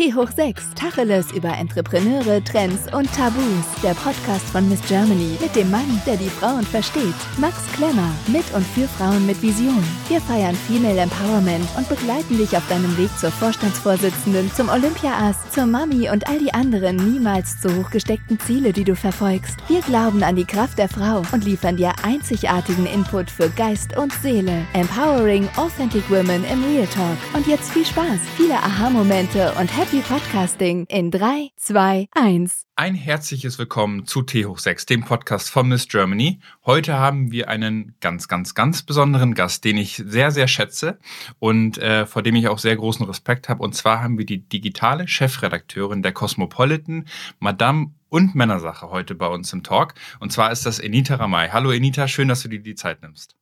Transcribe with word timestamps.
T 0.00 0.14
hoch 0.14 0.30
6, 0.34 0.70
Tacheles 0.76 1.30
über 1.32 1.50
Entrepreneure, 1.50 2.42
Trends 2.42 2.90
und 2.94 3.06
Tabus. 3.12 3.66
Der 3.82 3.92
Podcast 3.92 4.46
von 4.46 4.66
Miss 4.66 4.80
Germany 4.88 5.36
mit 5.38 5.54
dem 5.54 5.70
Mann, 5.70 6.00
der 6.06 6.16
die 6.16 6.30
Frauen 6.30 6.62
versteht. 6.62 7.14
Max 7.36 7.56
Klemmer, 7.74 8.10
mit 8.28 8.50
und 8.54 8.64
für 8.64 8.88
Frauen 8.88 9.26
mit 9.26 9.42
Vision. 9.42 9.84
Wir 10.08 10.22
feiern 10.22 10.54
Female 10.54 10.98
Empowerment 10.98 11.68
und 11.76 11.86
begleiten 11.86 12.38
dich 12.38 12.56
auf 12.56 12.66
deinem 12.70 12.96
Weg 12.96 13.10
zur 13.18 13.30
Vorstandsvorsitzenden, 13.30 14.50
zum 14.54 14.70
Olympia-Ass, 14.70 15.36
zur 15.50 15.66
Mami 15.66 16.08
und 16.08 16.26
all 16.30 16.38
die 16.38 16.54
anderen 16.54 16.96
niemals 16.96 17.60
zu 17.60 17.68
hoch 17.76 17.90
gesteckten 17.90 18.40
Ziele, 18.40 18.72
die 18.72 18.84
du 18.84 18.96
verfolgst. 18.96 19.58
Wir 19.68 19.82
glauben 19.82 20.22
an 20.22 20.36
die 20.36 20.46
Kraft 20.46 20.78
der 20.78 20.88
Frau 20.88 21.20
und 21.32 21.44
liefern 21.44 21.76
dir 21.76 21.92
einzigartigen 22.02 22.86
Input 22.86 23.30
für 23.30 23.50
Geist 23.50 23.98
und 23.98 24.14
Seele. 24.14 24.62
Empowering 24.72 25.46
Authentic 25.56 26.08
Women 26.08 26.42
im 26.50 26.64
Real 26.64 26.86
Talk. 26.86 27.18
Und 27.34 27.46
jetzt 27.46 27.70
viel 27.70 27.84
Spaß, 27.84 28.20
viele 28.38 28.54
Aha-Momente 28.54 29.52
und 29.60 29.68
Happy 29.76 29.89
Podcasting 29.98 30.86
in 30.88 31.10
3, 31.10 31.52
2, 31.66 31.74
1. 32.14 32.48
Ein 32.80 32.94
herzliches 32.94 33.58
Willkommen 33.58 34.06
zu 34.06 34.22
T 34.22 34.46
hoch 34.46 34.58
6, 34.58 34.86
dem 34.86 35.04
Podcast 35.04 35.50
von 35.50 35.68
Miss 35.68 35.86
Germany. 35.86 36.40
Heute 36.64 36.94
haben 36.94 37.30
wir 37.30 37.50
einen 37.50 37.94
ganz, 38.00 38.26
ganz, 38.26 38.54
ganz 38.54 38.80
besonderen 38.84 39.34
Gast, 39.34 39.66
den 39.66 39.76
ich 39.76 40.02
sehr, 40.06 40.30
sehr 40.30 40.48
schätze 40.48 40.98
und 41.38 41.76
äh, 41.76 42.06
vor 42.06 42.22
dem 42.22 42.36
ich 42.36 42.48
auch 42.48 42.58
sehr 42.58 42.74
großen 42.74 43.04
Respekt 43.04 43.50
habe. 43.50 43.62
Und 43.62 43.74
zwar 43.74 44.02
haben 44.02 44.16
wir 44.16 44.24
die 44.24 44.48
digitale 44.48 45.06
Chefredakteurin 45.06 46.02
der 46.02 46.12
Cosmopolitan, 46.12 47.04
Madame 47.38 47.90
und 48.10 48.34
Männersache 48.34 48.90
heute 48.90 49.14
bei 49.14 49.26
uns 49.28 49.52
im 49.52 49.62
Talk. 49.62 49.94
Und 50.18 50.32
zwar 50.32 50.52
ist 50.52 50.66
das 50.66 50.78
Enita 50.78 51.14
Ramay. 51.14 51.48
Hallo 51.50 51.70
Enita, 51.70 52.08
schön, 52.08 52.28
dass 52.28 52.42
du 52.42 52.48
dir 52.48 52.60
die 52.60 52.74
Zeit 52.74 53.02
nimmst. 53.02 53.36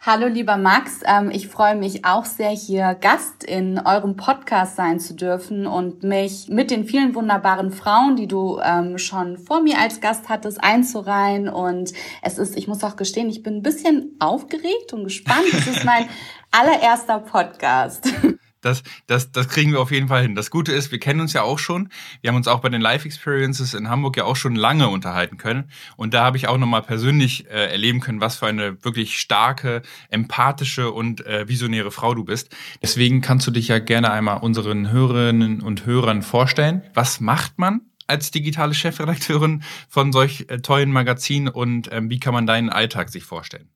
Hallo 0.00 0.26
lieber 0.26 0.56
Max, 0.56 1.00
ähm, 1.06 1.30
ich 1.30 1.48
freue 1.48 1.76
mich 1.76 2.04
auch 2.04 2.24
sehr, 2.24 2.50
hier 2.50 2.94
Gast 2.94 3.44
in 3.44 3.78
eurem 3.78 4.16
Podcast 4.16 4.76
sein 4.76 4.98
zu 4.98 5.14
dürfen 5.14 5.66
und 5.66 6.02
mich 6.02 6.48
mit 6.48 6.70
den 6.70 6.86
vielen 6.86 7.14
wunderbaren 7.14 7.70
Frauen, 7.70 8.16
die 8.16 8.26
du 8.26 8.58
ähm, 8.84 8.98
schon 8.98 9.38
vor 9.38 9.62
mir 9.62 9.78
als 9.78 10.00
Gast 10.00 10.28
hattest, 10.28 10.62
einzureihen. 10.62 11.48
Und 11.48 11.92
es 12.22 12.38
ist, 12.38 12.56
ich 12.56 12.68
muss 12.68 12.84
auch 12.84 12.96
gestehen, 12.96 13.28
ich 13.28 13.42
bin 13.42 13.56
ein 13.56 13.62
bisschen 13.62 14.16
aufgeregt 14.18 14.92
und 14.92 15.04
gespannt. 15.04 15.46
Es 15.52 15.66
ist 15.66 15.84
mein 15.84 16.08
allererster 16.50 17.20
Podcast. 17.20 18.08
Das, 18.64 18.82
das, 19.06 19.30
das 19.30 19.48
kriegen 19.48 19.72
wir 19.72 19.80
auf 19.80 19.90
jeden 19.90 20.08
Fall 20.08 20.22
hin. 20.22 20.34
Das 20.34 20.50
Gute 20.50 20.72
ist, 20.72 20.90
wir 20.90 20.98
kennen 20.98 21.20
uns 21.20 21.34
ja 21.34 21.42
auch 21.42 21.58
schon. 21.58 21.90
Wir 22.22 22.28
haben 22.28 22.36
uns 22.36 22.48
auch 22.48 22.60
bei 22.60 22.70
den 22.70 22.80
Live 22.80 23.04
Experiences 23.04 23.74
in 23.74 23.90
Hamburg 23.90 24.16
ja 24.16 24.24
auch 24.24 24.36
schon 24.36 24.56
lange 24.56 24.88
unterhalten 24.88 25.36
können. 25.36 25.70
Und 25.98 26.14
da 26.14 26.24
habe 26.24 26.38
ich 26.38 26.48
auch 26.48 26.56
nochmal 26.56 26.80
persönlich 26.80 27.46
äh, 27.50 27.70
erleben 27.70 28.00
können, 28.00 28.22
was 28.22 28.36
für 28.36 28.46
eine 28.46 28.82
wirklich 28.82 29.18
starke, 29.18 29.82
empathische 30.08 30.90
und 30.92 31.26
äh, 31.26 31.46
visionäre 31.46 31.90
Frau 31.90 32.14
du 32.14 32.24
bist. 32.24 32.56
Deswegen 32.82 33.20
kannst 33.20 33.46
du 33.46 33.50
dich 33.50 33.68
ja 33.68 33.80
gerne 33.80 34.10
einmal 34.10 34.38
unseren 34.38 34.90
Hörerinnen 34.90 35.60
und 35.60 35.84
Hörern 35.84 36.22
vorstellen. 36.22 36.82
Was 36.94 37.20
macht 37.20 37.58
man 37.58 37.82
als 38.06 38.30
digitale 38.30 38.74
Chefredakteurin 38.74 39.62
von 39.88 40.12
solch 40.12 40.46
äh, 40.48 40.58
tollen 40.60 40.92
Magazinen 40.92 41.48
und 41.48 41.90
ähm, 41.92 42.10
wie 42.10 42.20
kann 42.20 42.34
man 42.34 42.46
deinen 42.46 42.70
Alltag 42.70 43.08
sich 43.08 43.24
vorstellen? 43.24 43.73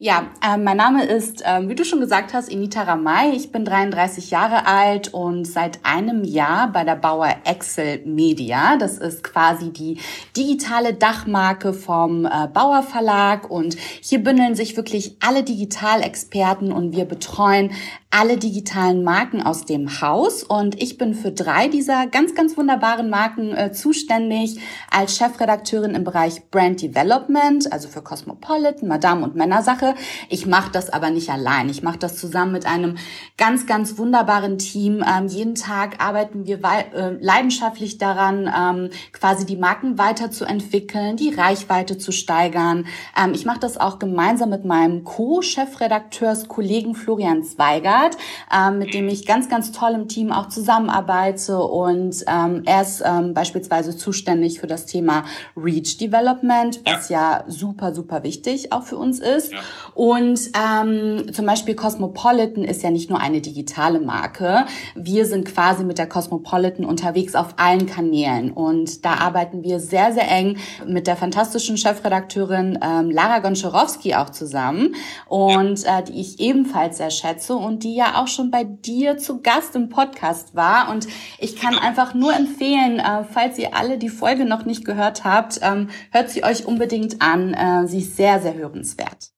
Ja, 0.00 0.28
äh, 0.46 0.56
mein 0.56 0.76
Name 0.76 1.06
ist, 1.06 1.44
äh, 1.44 1.68
wie 1.68 1.74
du 1.74 1.84
schon 1.84 1.98
gesagt 1.98 2.32
hast, 2.32 2.48
Inita 2.48 2.84
Ramay. 2.84 3.32
Ich 3.34 3.50
bin 3.50 3.64
33 3.64 4.30
Jahre 4.30 4.64
alt 4.64 5.12
und 5.12 5.44
seit 5.44 5.84
einem 5.84 6.22
Jahr 6.22 6.70
bei 6.70 6.84
der 6.84 6.94
Bauer 6.94 7.34
Excel 7.42 8.02
Media. 8.06 8.76
Das 8.76 8.98
ist 8.98 9.24
quasi 9.24 9.72
die 9.72 9.98
digitale 10.36 10.94
Dachmarke 10.94 11.72
vom 11.72 12.26
äh, 12.26 12.46
Bauer 12.46 12.84
Verlag 12.84 13.50
und 13.50 13.76
hier 14.00 14.22
bündeln 14.22 14.54
sich 14.54 14.76
wirklich 14.76 15.16
alle 15.18 15.42
Digitalexperten 15.42 16.70
und 16.70 16.94
wir 16.94 17.04
betreuen 17.04 17.72
alle 18.10 18.38
digitalen 18.38 19.04
Marken 19.04 19.42
aus 19.42 19.66
dem 19.66 20.00
Haus 20.00 20.42
und 20.42 20.80
ich 20.80 20.96
bin 20.96 21.12
für 21.14 21.30
drei 21.30 21.68
dieser 21.68 22.06
ganz, 22.06 22.34
ganz 22.34 22.56
wunderbaren 22.56 23.10
Marken 23.10 23.52
äh, 23.52 23.70
zuständig 23.72 24.58
als 24.90 25.16
Chefredakteurin 25.16 25.94
im 25.94 26.04
Bereich 26.04 26.50
Brand 26.50 26.80
Development, 26.80 27.70
also 27.70 27.88
für 27.88 28.00
Cosmopolitan, 28.00 28.88
Madame 28.88 29.24
und 29.24 29.34
Männersache. 29.34 29.87
Ich 30.28 30.46
mache 30.46 30.70
das 30.72 30.88
aber 30.90 31.10
nicht 31.10 31.28
allein. 31.28 31.68
Ich 31.68 31.82
mache 31.82 31.98
das 31.98 32.16
zusammen 32.16 32.52
mit 32.52 32.64
einem 32.66 32.96
ganz, 33.36 33.66
ganz 33.66 33.98
wunderbaren 33.98 34.56
Team. 34.56 35.04
Ähm, 35.06 35.26
jeden 35.26 35.54
Tag 35.54 36.02
arbeiten 36.02 36.46
wir 36.46 36.60
äh, 36.62 37.16
leidenschaftlich 37.20 37.98
daran, 37.98 38.48
ähm, 38.56 38.90
quasi 39.12 39.44
die 39.44 39.56
Marken 39.56 39.98
weiterzuentwickeln, 39.98 41.16
die 41.16 41.34
Reichweite 41.34 41.98
zu 41.98 42.12
steigern. 42.12 42.86
Ähm, 43.20 43.34
ich 43.34 43.44
mache 43.44 43.60
das 43.60 43.76
auch 43.76 43.98
gemeinsam 43.98 44.48
mit 44.50 44.64
meinem 44.64 45.04
Co-Chefredakteurs-Kollegen 45.04 46.94
Florian 46.94 47.42
Zweiger 47.42 47.98
Eckert, 47.98 48.16
ähm, 48.54 48.78
mit 48.78 48.94
dem 48.94 49.08
ich 49.08 49.26
ganz, 49.26 49.48
ganz 49.48 49.72
toll 49.72 49.92
im 49.92 50.08
Team 50.08 50.32
auch 50.32 50.48
zusammenarbeite. 50.48 51.58
Und 51.58 52.24
ähm, 52.26 52.62
er 52.66 52.82
ist 52.82 53.02
ähm, 53.04 53.34
beispielsweise 53.34 53.96
zuständig 53.96 54.60
für 54.60 54.66
das 54.66 54.86
Thema 54.86 55.24
Reach 55.56 55.98
Development, 55.98 56.80
was 56.84 57.08
ja, 57.08 57.18
ja 57.18 57.44
super, 57.48 57.94
super 57.94 58.22
wichtig 58.22 58.72
auch 58.72 58.84
für 58.84 58.96
uns 58.96 59.20
ist. 59.20 59.52
Ja. 59.52 59.58
Und 59.94 60.38
ähm, 60.54 61.32
zum 61.32 61.44
Beispiel 61.44 61.74
Cosmopolitan 61.74 62.62
ist 62.62 62.84
ja 62.84 62.90
nicht 62.90 63.10
nur 63.10 63.20
eine 63.20 63.40
digitale 63.40 63.98
Marke. 63.98 64.66
Wir 64.94 65.26
sind 65.26 65.44
quasi 65.44 65.84
mit 65.84 65.98
der 65.98 66.08
Cosmopolitan 66.08 66.84
unterwegs 66.86 67.34
auf 67.34 67.54
allen 67.56 67.86
Kanälen. 67.86 68.52
Und 68.52 69.04
da 69.04 69.14
arbeiten 69.14 69.64
wir 69.64 69.80
sehr, 69.80 70.12
sehr 70.12 70.30
eng 70.30 70.56
mit 70.86 71.08
der 71.08 71.16
fantastischen 71.16 71.76
Chefredakteurin 71.76 72.78
ähm, 72.80 73.10
Lara 73.10 73.40
Gonczarowski 73.40 74.14
auch 74.14 74.30
zusammen 74.30 74.94
und 75.26 75.84
äh, 75.84 76.04
die 76.06 76.20
ich 76.20 76.38
ebenfalls 76.38 76.98
sehr 76.98 77.10
schätze 77.10 77.56
und 77.56 77.82
die 77.82 77.88
die 77.88 77.94
ja 77.94 78.20
auch 78.20 78.28
schon 78.28 78.50
bei 78.50 78.64
dir 78.64 79.16
zu 79.16 79.40
Gast 79.40 79.74
im 79.74 79.88
Podcast 79.88 80.54
war. 80.54 80.90
Und 80.90 81.06
ich 81.38 81.56
kann 81.56 81.72
genau. 81.72 81.86
einfach 81.86 82.12
nur 82.12 82.34
empfehlen, 82.34 82.98
äh, 82.98 83.24
falls 83.24 83.58
ihr 83.58 83.74
alle 83.74 83.96
die 83.96 84.10
Folge 84.10 84.44
noch 84.44 84.66
nicht 84.66 84.84
gehört 84.84 85.24
habt, 85.24 85.60
ähm, 85.62 85.88
hört 86.10 86.28
sie 86.28 86.44
euch 86.44 86.66
unbedingt 86.66 87.22
an. 87.22 87.54
Äh, 87.54 87.86
sie 87.86 88.00
ist 88.00 88.16
sehr, 88.16 88.40
sehr 88.40 88.54
hörenswert. 88.54 89.37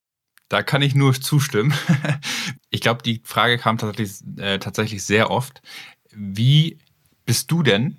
Da 0.51 0.63
kann 0.65 0.83
ich 0.83 0.95
nur 0.95 1.15
zustimmen. 1.15 1.73
Ich 2.73 2.81
glaube, 2.81 3.03
die 3.03 3.21
Frage 3.25 3.59
kam 3.59 3.79
tatsächlich, 3.79 4.39
äh, 4.39 4.61
tatsächlich 4.61 5.03
sehr 5.03 5.29
oft. 5.33 5.61
Wie 6.13 6.79
bist 7.27 7.51
du 7.51 7.65
denn 7.65 7.97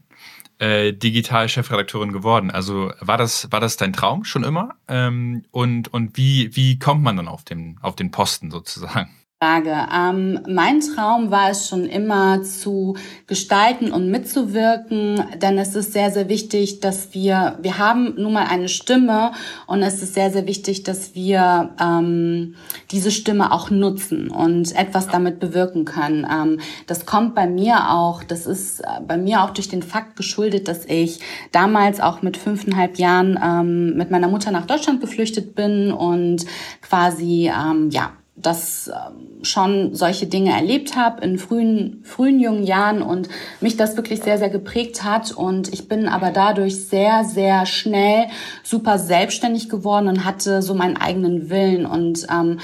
äh, 0.59 0.93
digital 0.93 1.49
Chefredakteurin 1.49 2.13
geworden? 2.13 2.51
Also 2.51 2.93
war 3.01 3.17
das, 3.17 3.51
war 3.51 3.59
das 3.59 3.75
dein 3.75 3.91
Traum 3.91 4.23
schon 4.23 4.45
immer? 4.45 4.75
Ähm, 4.87 5.43
und 5.51 5.93
und 5.93 6.15
wie, 6.15 6.55
wie 6.55 6.79
kommt 6.79 7.03
man 7.03 7.17
dann 7.17 7.27
auf 7.27 7.43
den, 7.43 7.79
auf 7.81 7.97
den 7.97 8.11
Posten 8.11 8.49
sozusagen? 8.49 9.09
Frage. 9.43 9.75
Ähm, 9.91 10.39
mein 10.47 10.81
Traum 10.81 11.31
war 11.31 11.49
es 11.49 11.67
schon 11.67 11.85
immer 11.85 12.43
zu 12.43 12.95
gestalten 13.25 13.91
und 13.91 14.11
mitzuwirken, 14.11 15.23
denn 15.41 15.57
es 15.57 15.73
ist 15.73 15.93
sehr, 15.93 16.11
sehr 16.11 16.29
wichtig, 16.29 16.79
dass 16.79 17.15
wir, 17.15 17.57
wir 17.59 17.79
haben 17.79 18.13
nun 18.17 18.33
mal 18.33 18.45
eine 18.45 18.69
Stimme 18.69 19.31
und 19.65 19.81
es 19.81 20.03
ist 20.03 20.13
sehr, 20.13 20.29
sehr 20.29 20.45
wichtig, 20.45 20.83
dass 20.83 21.15
wir 21.15 21.71
ähm, 21.81 22.53
diese 22.91 23.09
Stimme 23.09 23.51
auch 23.51 23.71
nutzen 23.71 24.29
und 24.29 24.75
etwas 24.75 25.07
damit 25.07 25.39
bewirken 25.39 25.85
können. 25.85 26.27
Ähm, 26.31 26.59
das 26.85 27.07
kommt 27.07 27.33
bei 27.33 27.47
mir 27.47 27.89
auch, 27.89 28.23
das 28.23 28.45
ist 28.45 28.81
äh, 28.81 29.01
bei 29.07 29.17
mir 29.17 29.41
auch 29.41 29.49
durch 29.49 29.69
den 29.69 29.81
Fakt 29.81 30.17
geschuldet, 30.17 30.67
dass 30.67 30.85
ich 30.85 31.19
damals 31.51 31.99
auch 31.99 32.21
mit 32.21 32.37
fünfeinhalb 32.37 32.99
Jahren 32.99 33.39
ähm, 33.43 33.97
mit 33.97 34.11
meiner 34.11 34.27
Mutter 34.27 34.51
nach 34.51 34.67
Deutschland 34.67 35.01
geflüchtet 35.01 35.55
bin 35.55 35.91
und 35.91 36.45
quasi, 36.83 37.51
ähm, 37.51 37.89
ja, 37.89 38.11
das 38.41 38.89
ähm, 38.89 39.43
schon 39.43 39.95
solche 39.95 40.27
Dinge 40.27 40.51
erlebt 40.51 40.95
habe 40.95 41.23
in 41.23 41.37
frühen, 41.37 42.01
frühen 42.03 42.39
jungen 42.39 42.63
Jahren 42.63 43.01
und 43.01 43.29
mich 43.59 43.77
das 43.77 43.95
wirklich 43.97 44.21
sehr, 44.21 44.37
sehr 44.37 44.49
geprägt 44.49 45.03
hat. 45.03 45.31
Und 45.31 45.73
ich 45.73 45.87
bin 45.87 46.07
aber 46.07 46.31
dadurch 46.31 46.85
sehr, 46.85 47.23
sehr 47.23 47.65
schnell 47.65 48.27
super 48.63 48.99
selbstständig 48.99 49.69
geworden 49.69 50.07
und 50.07 50.25
hatte 50.25 50.61
so 50.61 50.73
meinen 50.73 50.97
eigenen 50.97 51.49
Willen 51.49 51.85
und 51.85 52.27
ähm, 52.31 52.59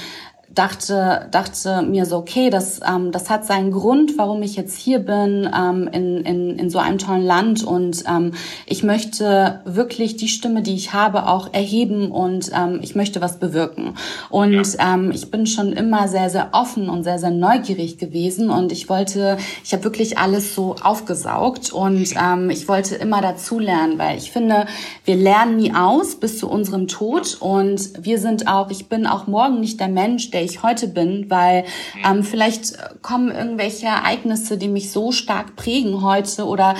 dachte, 0.58 1.28
dachte 1.30 1.82
mir 1.82 2.04
so, 2.04 2.16
okay, 2.16 2.50
das, 2.50 2.80
ähm, 2.86 3.12
das 3.12 3.30
hat 3.30 3.46
seinen 3.46 3.70
Grund, 3.70 4.18
warum 4.18 4.42
ich 4.42 4.56
jetzt 4.56 4.76
hier 4.76 4.98
bin, 4.98 5.48
ähm, 5.56 5.88
in, 5.92 6.18
in, 6.24 6.58
in 6.58 6.70
so 6.70 6.78
einem 6.78 6.98
tollen 6.98 7.24
Land. 7.24 7.62
Und 7.62 8.02
ähm, 8.08 8.32
ich 8.66 8.82
möchte 8.82 9.60
wirklich 9.64 10.16
die 10.16 10.26
Stimme, 10.26 10.62
die 10.62 10.74
ich 10.74 10.92
habe, 10.92 11.28
auch 11.28 11.52
erheben 11.52 12.10
und 12.10 12.50
ähm, 12.52 12.80
ich 12.82 12.96
möchte 12.96 13.20
was 13.20 13.38
bewirken. 13.38 13.94
Und 14.30 14.74
ja. 14.74 14.94
ähm, 14.94 15.12
ich 15.12 15.30
bin 15.30 15.46
schon 15.46 15.72
immer 15.72 16.08
sehr, 16.08 16.28
sehr 16.28 16.48
offen 16.52 16.88
und 16.88 17.04
sehr, 17.04 17.20
sehr 17.20 17.30
neugierig 17.30 17.98
gewesen. 17.98 18.50
Und 18.50 18.72
ich 18.72 18.88
wollte, 18.88 19.38
ich 19.64 19.72
habe 19.72 19.84
wirklich 19.84 20.18
alles 20.18 20.56
so 20.56 20.74
aufgesaugt 20.82 21.72
und 21.72 22.14
ähm, 22.20 22.50
ich 22.50 22.66
wollte 22.66 22.96
immer 22.96 23.22
dazulernen, 23.22 23.98
weil 23.98 24.18
ich 24.18 24.32
finde, 24.32 24.66
wir 25.04 25.14
lernen 25.14 25.56
nie 25.56 25.72
aus 25.72 26.16
bis 26.16 26.38
zu 26.38 26.48
unserem 26.48 26.88
Tod. 26.88 27.36
Und 27.38 28.04
wir 28.04 28.18
sind 28.18 28.48
auch, 28.48 28.70
ich 28.70 28.88
bin 28.88 29.06
auch 29.06 29.28
morgen 29.28 29.60
nicht 29.60 29.78
der 29.78 29.88
Mensch, 29.88 30.30
der 30.32 30.47
ich 30.48 30.62
heute 30.62 30.88
bin, 30.88 31.30
weil 31.30 31.64
ähm, 32.04 32.22
vielleicht 32.24 33.02
kommen 33.02 33.30
irgendwelche 33.30 33.86
Ereignisse, 33.86 34.58
die 34.58 34.68
mich 34.68 34.90
so 34.90 35.12
stark 35.12 35.56
prägen 35.56 36.02
heute 36.02 36.46
oder 36.46 36.74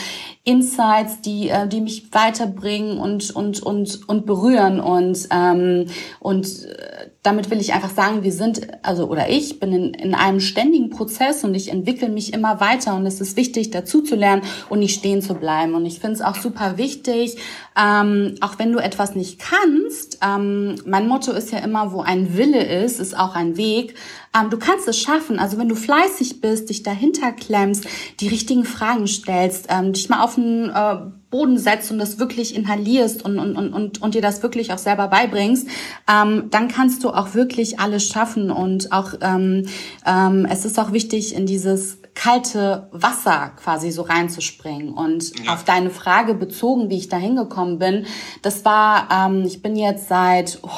Insights, 0.45 1.21
die, 1.21 1.51
äh, 1.51 1.69
die 1.69 1.81
mich 1.81 2.13
weiterbringen 2.13 2.99
und, 2.99 3.31
und, 3.31 3.63
und, 3.63 4.09
und 4.09 4.27
berühren 4.27 4.81
und, 4.81 5.29
ähm, 5.31 5.87
und 6.21 6.47
äh, 6.65 6.98
damit 7.29 7.51
will 7.51 7.61
ich 7.61 7.75
einfach 7.75 7.91
sagen, 7.91 8.23
wir 8.23 8.33
sind, 8.33 8.69
also 8.83 9.07
oder 9.07 9.29
ich 9.29 9.61
bin 9.61 9.71
in, 9.75 9.93
in 9.93 10.15
einem 10.15 10.41
ständigen 10.41 10.89
Prozess 10.89 11.45
und 11.45 11.55
ich 11.55 11.71
entwickle 11.71 12.09
mich 12.09 12.33
immer 12.33 12.59
weiter 12.59 12.95
und 12.95 13.05
es 13.05 13.21
ist 13.21 13.37
wichtig, 13.37 13.71
dazu 13.71 14.01
zu 14.01 14.17
lernen 14.17 14.43
und 14.71 14.79
nicht 14.79 14.99
stehen 14.99 15.21
zu 15.21 15.35
bleiben. 15.35 15.75
Und 15.75 15.85
ich 15.85 16.01
finde 16.01 16.15
es 16.15 16.23
auch 16.23 16.37
super 16.37 16.79
wichtig, 16.79 17.37
ähm, 17.79 18.37
auch 18.41 18.59
wenn 18.59 18.73
du 18.73 18.79
etwas 18.79 19.15
nicht 19.15 19.41
kannst, 19.41 20.21
ähm, 20.25 20.77
mein 20.87 21.07
Motto 21.07 21.33
ist 21.33 21.53
ja 21.53 21.59
immer, 21.59 21.93
wo 21.93 22.01
ein 22.01 22.35
Wille 22.35 22.65
ist, 22.65 22.99
ist 22.99 23.15
auch 23.15 23.35
ein 23.35 23.59
Weg. 23.59 23.95
Ähm, 24.35 24.51
du 24.51 24.59
kannst 24.59 24.89
es 24.89 24.99
schaffen. 24.99 25.39
Also 25.39 25.59
wenn 25.59 25.69
du 25.69 25.75
fleißig 25.75 26.41
bist, 26.41 26.71
dich 26.71 26.83
dahinter 26.83 27.33
klemmst, 27.33 27.87
die 28.21 28.29
richtigen 28.29 28.65
Fragen 28.65 29.07
stellst, 29.07 29.67
ähm, 29.69 29.93
dich 29.93 30.09
mal 30.09 30.23
auf 30.23 30.35
den 30.37 30.71
äh, 30.71 30.97
Boden 31.31 31.59
setzt 31.59 31.91
und 31.91 31.99
das 31.99 32.19
wirklich 32.19 32.55
inhalierst 32.55 33.25
und, 33.25 33.39
und, 33.39 33.57
und, 33.57 33.73
und, 33.73 34.01
und 34.01 34.15
dir 34.15 34.23
das 34.23 34.43
wirklich 34.43 34.73
auch 34.73 34.79
selber 34.79 35.09
beibringst, 35.09 35.69
ähm, 36.11 36.49
dann 36.51 36.69
kannst 36.69 37.05
du 37.05 37.11
auch 37.11 37.35
wirklich 37.35 37.81
alles 37.81 38.07
schaffen. 38.07 38.51
Und 38.51 38.93
auch 38.93 39.15
ähm, 39.21 39.67
ähm, 40.07 40.47
es 40.51 40.65
ist 40.65 40.79
auch 40.79 40.93
wichtig, 40.93 41.35
in 41.35 41.47
dieses 41.47 41.99
kalte 42.15 42.89
Wasser 42.93 43.53
quasi 43.63 43.91
so 43.91 44.03
reinzuspringen. 44.03 44.93
Und 44.93 45.39
ja. 45.45 45.53
auf 45.53 45.65
deine 45.65 45.91
Frage 45.91 46.35
bezogen, 46.35 46.91
wie 46.91 46.97
ich 46.97 47.09
da 47.09 47.17
hingekommen 47.17 47.79
bin, 47.79 48.07
das 48.43 48.65
war, 48.65 49.09
ähm, 49.13 49.45
ich 49.45 49.63
bin 49.63 49.77
jetzt 49.77 50.09
seit 50.09 50.59
oh, 50.63 50.69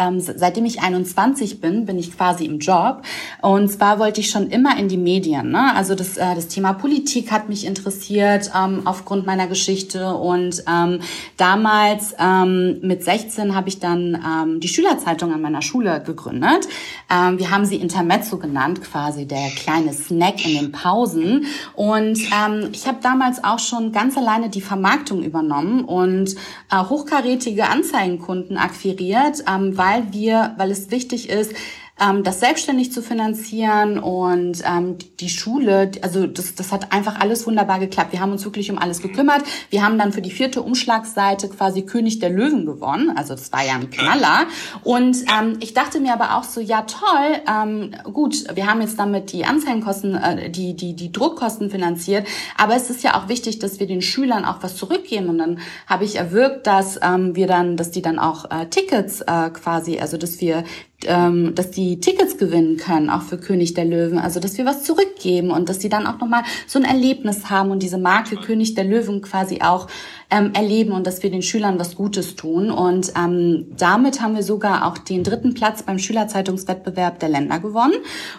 ähm, 0.00 0.20
seitdem 0.20 0.64
ich 0.64 0.80
21 0.80 1.60
bin, 1.60 1.86
bin 1.86 1.98
ich 1.98 2.16
quasi 2.16 2.46
im 2.46 2.58
Job. 2.58 3.02
Und 3.42 3.70
zwar 3.70 3.98
wollte 3.98 4.20
ich 4.20 4.30
schon 4.30 4.48
immer 4.48 4.78
in 4.78 4.88
die 4.88 4.96
Medien. 4.96 5.50
Ne? 5.50 5.74
Also 5.74 5.94
das, 5.94 6.16
äh, 6.16 6.34
das 6.34 6.48
Thema 6.48 6.72
Politik 6.72 7.30
hat 7.30 7.48
mich 7.48 7.66
interessiert 7.66 8.50
ähm, 8.56 8.82
aufgrund 8.86 9.26
meiner 9.26 9.46
Geschichte. 9.46 10.14
Und 10.14 10.64
ähm, 10.68 11.00
damals 11.36 12.14
ähm, 12.18 12.80
mit 12.82 13.04
16 13.04 13.54
habe 13.54 13.68
ich 13.68 13.78
dann 13.78 14.18
ähm, 14.26 14.60
die 14.60 14.68
Schülerzeitung 14.68 15.32
an 15.32 15.42
meiner 15.42 15.62
Schule 15.62 16.02
gegründet. 16.04 16.66
Ähm, 17.10 17.38
wir 17.38 17.50
haben 17.50 17.64
sie 17.66 17.76
Intermezzo 17.76 18.38
genannt, 18.38 18.80
quasi 18.82 19.26
der 19.26 19.50
kleine 19.50 19.92
Snack 19.92 20.44
in 20.46 20.54
den 20.54 20.72
Pausen. 20.72 21.46
Und 21.74 22.18
ähm, 22.18 22.70
ich 22.72 22.86
habe 22.86 22.98
damals 23.02 23.44
auch 23.44 23.58
schon 23.58 23.92
ganz 23.92 24.16
alleine 24.16 24.48
die 24.48 24.60
Vermarktung 24.60 25.22
übernommen 25.22 25.84
und 25.84 26.34
äh, 26.70 26.76
hochkarätige 26.76 27.68
Anzeigenkunden 27.68 28.56
akquiriert, 28.56 29.44
ähm, 29.48 29.76
weil 29.76 29.89
weil 29.90 30.12
wir, 30.12 30.54
weil 30.56 30.70
es 30.70 30.90
wichtig 30.90 31.28
ist, 31.28 31.52
ähm, 32.00 32.24
das 32.24 32.40
selbstständig 32.40 32.92
zu 32.92 33.02
finanzieren 33.02 33.98
und 33.98 34.62
ähm, 34.64 34.96
die 35.20 35.28
Schule, 35.28 35.90
also 36.02 36.26
das, 36.26 36.54
das 36.54 36.72
hat 36.72 36.92
einfach 36.92 37.20
alles 37.20 37.46
wunderbar 37.46 37.78
geklappt. 37.78 38.12
Wir 38.12 38.20
haben 38.20 38.32
uns 38.32 38.44
wirklich 38.44 38.70
um 38.70 38.78
alles 38.78 39.02
gekümmert. 39.02 39.42
Wir 39.70 39.84
haben 39.84 39.98
dann 39.98 40.12
für 40.12 40.22
die 40.22 40.30
vierte 40.30 40.62
Umschlagsseite 40.62 41.48
quasi 41.48 41.82
König 41.82 42.18
der 42.18 42.30
Löwen 42.30 42.66
gewonnen. 42.66 43.12
Also 43.16 43.34
das 43.34 43.52
war 43.52 43.64
ja 43.64 43.74
ein 43.74 43.90
Knaller. 43.90 44.46
Und 44.82 45.18
ähm, 45.38 45.58
ich 45.60 45.74
dachte 45.74 46.00
mir 46.00 46.12
aber 46.12 46.36
auch 46.36 46.44
so, 46.44 46.60
ja 46.60 46.82
toll, 46.82 47.40
ähm, 47.48 47.94
gut, 48.12 48.44
wir 48.54 48.66
haben 48.66 48.80
jetzt 48.80 48.98
damit 48.98 49.32
die 49.32 49.44
Anzeigenkosten, 49.44 50.14
äh, 50.14 50.50
die, 50.50 50.74
die, 50.74 50.94
die 50.94 51.12
Druckkosten 51.12 51.70
finanziert, 51.70 52.26
aber 52.56 52.74
es 52.74 52.90
ist 52.90 53.02
ja 53.02 53.20
auch 53.20 53.28
wichtig, 53.28 53.58
dass 53.58 53.80
wir 53.80 53.86
den 53.86 54.02
Schülern 54.02 54.44
auch 54.44 54.62
was 54.62 54.76
zurückgeben. 54.76 55.28
Und 55.28 55.38
dann 55.38 55.58
habe 55.86 56.04
ich 56.04 56.16
erwirkt, 56.16 56.66
dass 56.66 56.98
ähm, 57.02 57.36
wir 57.36 57.46
dann, 57.46 57.76
dass 57.76 57.90
die 57.90 58.02
dann 58.02 58.18
auch 58.18 58.50
äh, 58.50 58.66
Tickets 58.66 59.20
äh, 59.20 59.50
quasi, 59.50 59.98
also 59.98 60.16
dass 60.16 60.40
wir 60.40 60.64
ähm, 61.06 61.54
dass 61.54 61.70
die 61.70 62.00
Tickets 62.00 62.36
gewinnen 62.38 62.76
können, 62.76 63.10
auch 63.10 63.22
für 63.22 63.38
König 63.38 63.74
der 63.74 63.84
Löwen. 63.84 64.18
Also 64.18 64.40
dass 64.40 64.58
wir 64.58 64.66
was 64.66 64.84
zurückgeben 64.84 65.50
und 65.50 65.68
dass 65.68 65.80
sie 65.80 65.88
dann 65.88 66.06
auch 66.06 66.18
nochmal 66.18 66.42
so 66.66 66.78
ein 66.78 66.84
Erlebnis 66.84 67.50
haben 67.50 67.70
und 67.70 67.82
diese 67.82 67.98
Marke 67.98 68.36
König 68.36 68.74
der 68.74 68.84
Löwen 68.84 69.22
quasi 69.22 69.60
auch 69.62 69.86
ähm, 70.30 70.52
erleben 70.54 70.92
und 70.92 71.06
dass 71.06 71.22
wir 71.22 71.30
den 71.30 71.42
Schülern 71.42 71.78
was 71.78 71.96
Gutes 71.96 72.36
tun. 72.36 72.70
Und 72.70 73.12
ähm, 73.16 73.66
damit 73.76 74.20
haben 74.20 74.34
wir 74.34 74.42
sogar 74.42 74.86
auch 74.86 74.98
den 74.98 75.24
dritten 75.24 75.54
Platz 75.54 75.82
beim 75.82 75.98
Schülerzeitungswettbewerb 75.98 77.18
der 77.18 77.28
Länder 77.28 77.58
gewonnen. 77.58 77.94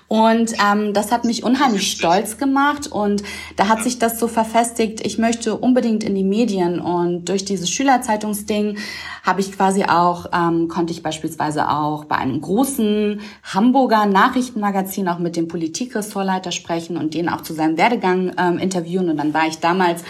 Und 0.07 0.53
ähm, 0.53 0.93
das 0.93 1.11
hat 1.11 1.25
mich 1.25 1.43
unheimlich 1.43 1.91
stolz 1.91 2.37
gemacht. 2.37 2.87
Und 2.87 3.23
da 3.57 3.67
hat 3.67 3.83
sich 3.83 3.99
das 3.99 4.19
so 4.19 4.27
verfestigt, 4.27 5.05
ich 5.05 5.17
möchte 5.17 5.55
unbedingt 5.55 6.03
in 6.03 6.15
die 6.15 6.23
Medien. 6.23 6.79
Und 6.79 7.25
durch 7.25 7.45
dieses 7.45 7.69
Schülerzeitungsding 7.69 8.77
habe 9.23 9.41
ich 9.41 9.51
quasi 9.51 9.83
auch, 9.83 10.27
ähm, 10.33 10.67
konnte 10.67 10.93
ich 10.93 11.03
beispielsweise 11.03 11.69
auch 11.69 12.05
bei 12.05 12.15
einem 12.15 12.41
großen 12.41 13.19
Hamburger 13.43 14.05
Nachrichtenmagazin 14.05 15.07
auch 15.07 15.19
mit 15.19 15.35
dem 15.35 15.47
Politikressortleiter 15.47 16.51
sprechen 16.51 16.97
und 16.97 17.13
den 17.13 17.29
auch 17.29 17.41
zu 17.41 17.53
seinem 17.53 17.77
Werdegang 17.77 18.31
ähm, 18.37 18.57
interviewen. 18.57 19.09
Und 19.09 19.17
dann 19.17 19.33
war 19.33 19.47
ich 19.47 19.59
damals 19.59 20.03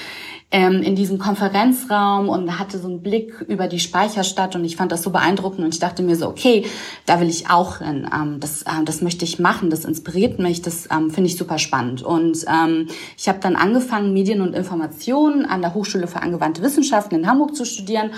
ähm, 0.51 0.83
in 0.83 0.95
diesem 0.95 1.17
Konferenzraum 1.17 2.27
und 2.27 2.59
hatte 2.59 2.77
so 2.77 2.87
einen 2.87 3.01
Blick 3.01 3.39
über 3.47 3.67
die 3.67 3.79
Speicherstadt 3.79 4.55
und 4.55 4.65
ich 4.65 4.75
fand 4.75 4.91
das 4.91 5.01
so 5.01 5.09
beeindruckend 5.09 5.63
und 5.63 5.73
ich 5.73 5.79
dachte 5.79 6.03
mir 6.03 6.17
so, 6.17 6.27
okay, 6.27 6.65
da 7.05 7.21
will 7.21 7.29
ich 7.29 7.49
auch 7.49 7.77
hin. 7.77 8.07
Ähm, 8.13 8.39
das, 8.39 8.65
ähm, 8.67 8.85
das 8.85 9.01
möchte 9.01 9.23
ich 9.23 9.39
machen, 9.39 9.69
das 9.69 9.85
inspiriert 9.85 10.39
mich, 10.39 10.61
das 10.61 10.89
ähm, 10.91 11.09
finde 11.09 11.29
ich 11.29 11.37
super 11.37 11.57
spannend. 11.57 12.03
Und 12.03 12.45
ähm, 12.47 12.87
ich 13.17 13.29
habe 13.29 13.39
dann 13.39 13.55
angefangen, 13.55 14.13
Medien 14.13 14.41
und 14.41 14.53
Informationen 14.53 15.45
an 15.45 15.61
der 15.61 15.73
Hochschule 15.73 16.07
für 16.07 16.21
angewandte 16.21 16.61
Wissenschaften 16.61 17.15
in 17.15 17.27
Hamburg 17.27 17.55
zu 17.55 17.65
studieren 17.65 18.11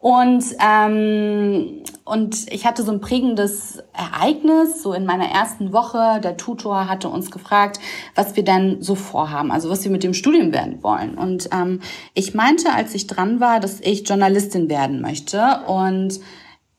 und, 0.00 0.44
ähm, 0.60 1.82
und 2.08 2.50
ich 2.52 2.66
hatte 2.66 2.82
so 2.82 2.92
ein 2.92 3.00
prägendes 3.00 3.82
Ereignis, 3.92 4.82
so 4.82 4.92
in 4.92 5.04
meiner 5.04 5.26
ersten 5.26 5.72
Woche. 5.72 6.20
Der 6.22 6.36
Tutor 6.36 6.88
hatte 6.88 7.08
uns 7.08 7.30
gefragt, 7.30 7.80
was 8.14 8.34
wir 8.36 8.44
denn 8.44 8.82
so 8.82 8.94
vorhaben, 8.94 9.50
also 9.52 9.68
was 9.68 9.84
wir 9.84 9.90
mit 9.90 10.02
dem 10.02 10.14
Studium 10.14 10.52
werden 10.52 10.82
wollen. 10.82 11.18
Und 11.18 11.50
ähm, 11.52 11.80
ich 12.14 12.34
meinte, 12.34 12.72
als 12.72 12.94
ich 12.94 13.06
dran 13.06 13.40
war, 13.40 13.60
dass 13.60 13.80
ich 13.80 14.08
Journalistin 14.08 14.70
werden 14.70 15.00
möchte. 15.00 15.60
Und 15.66 16.20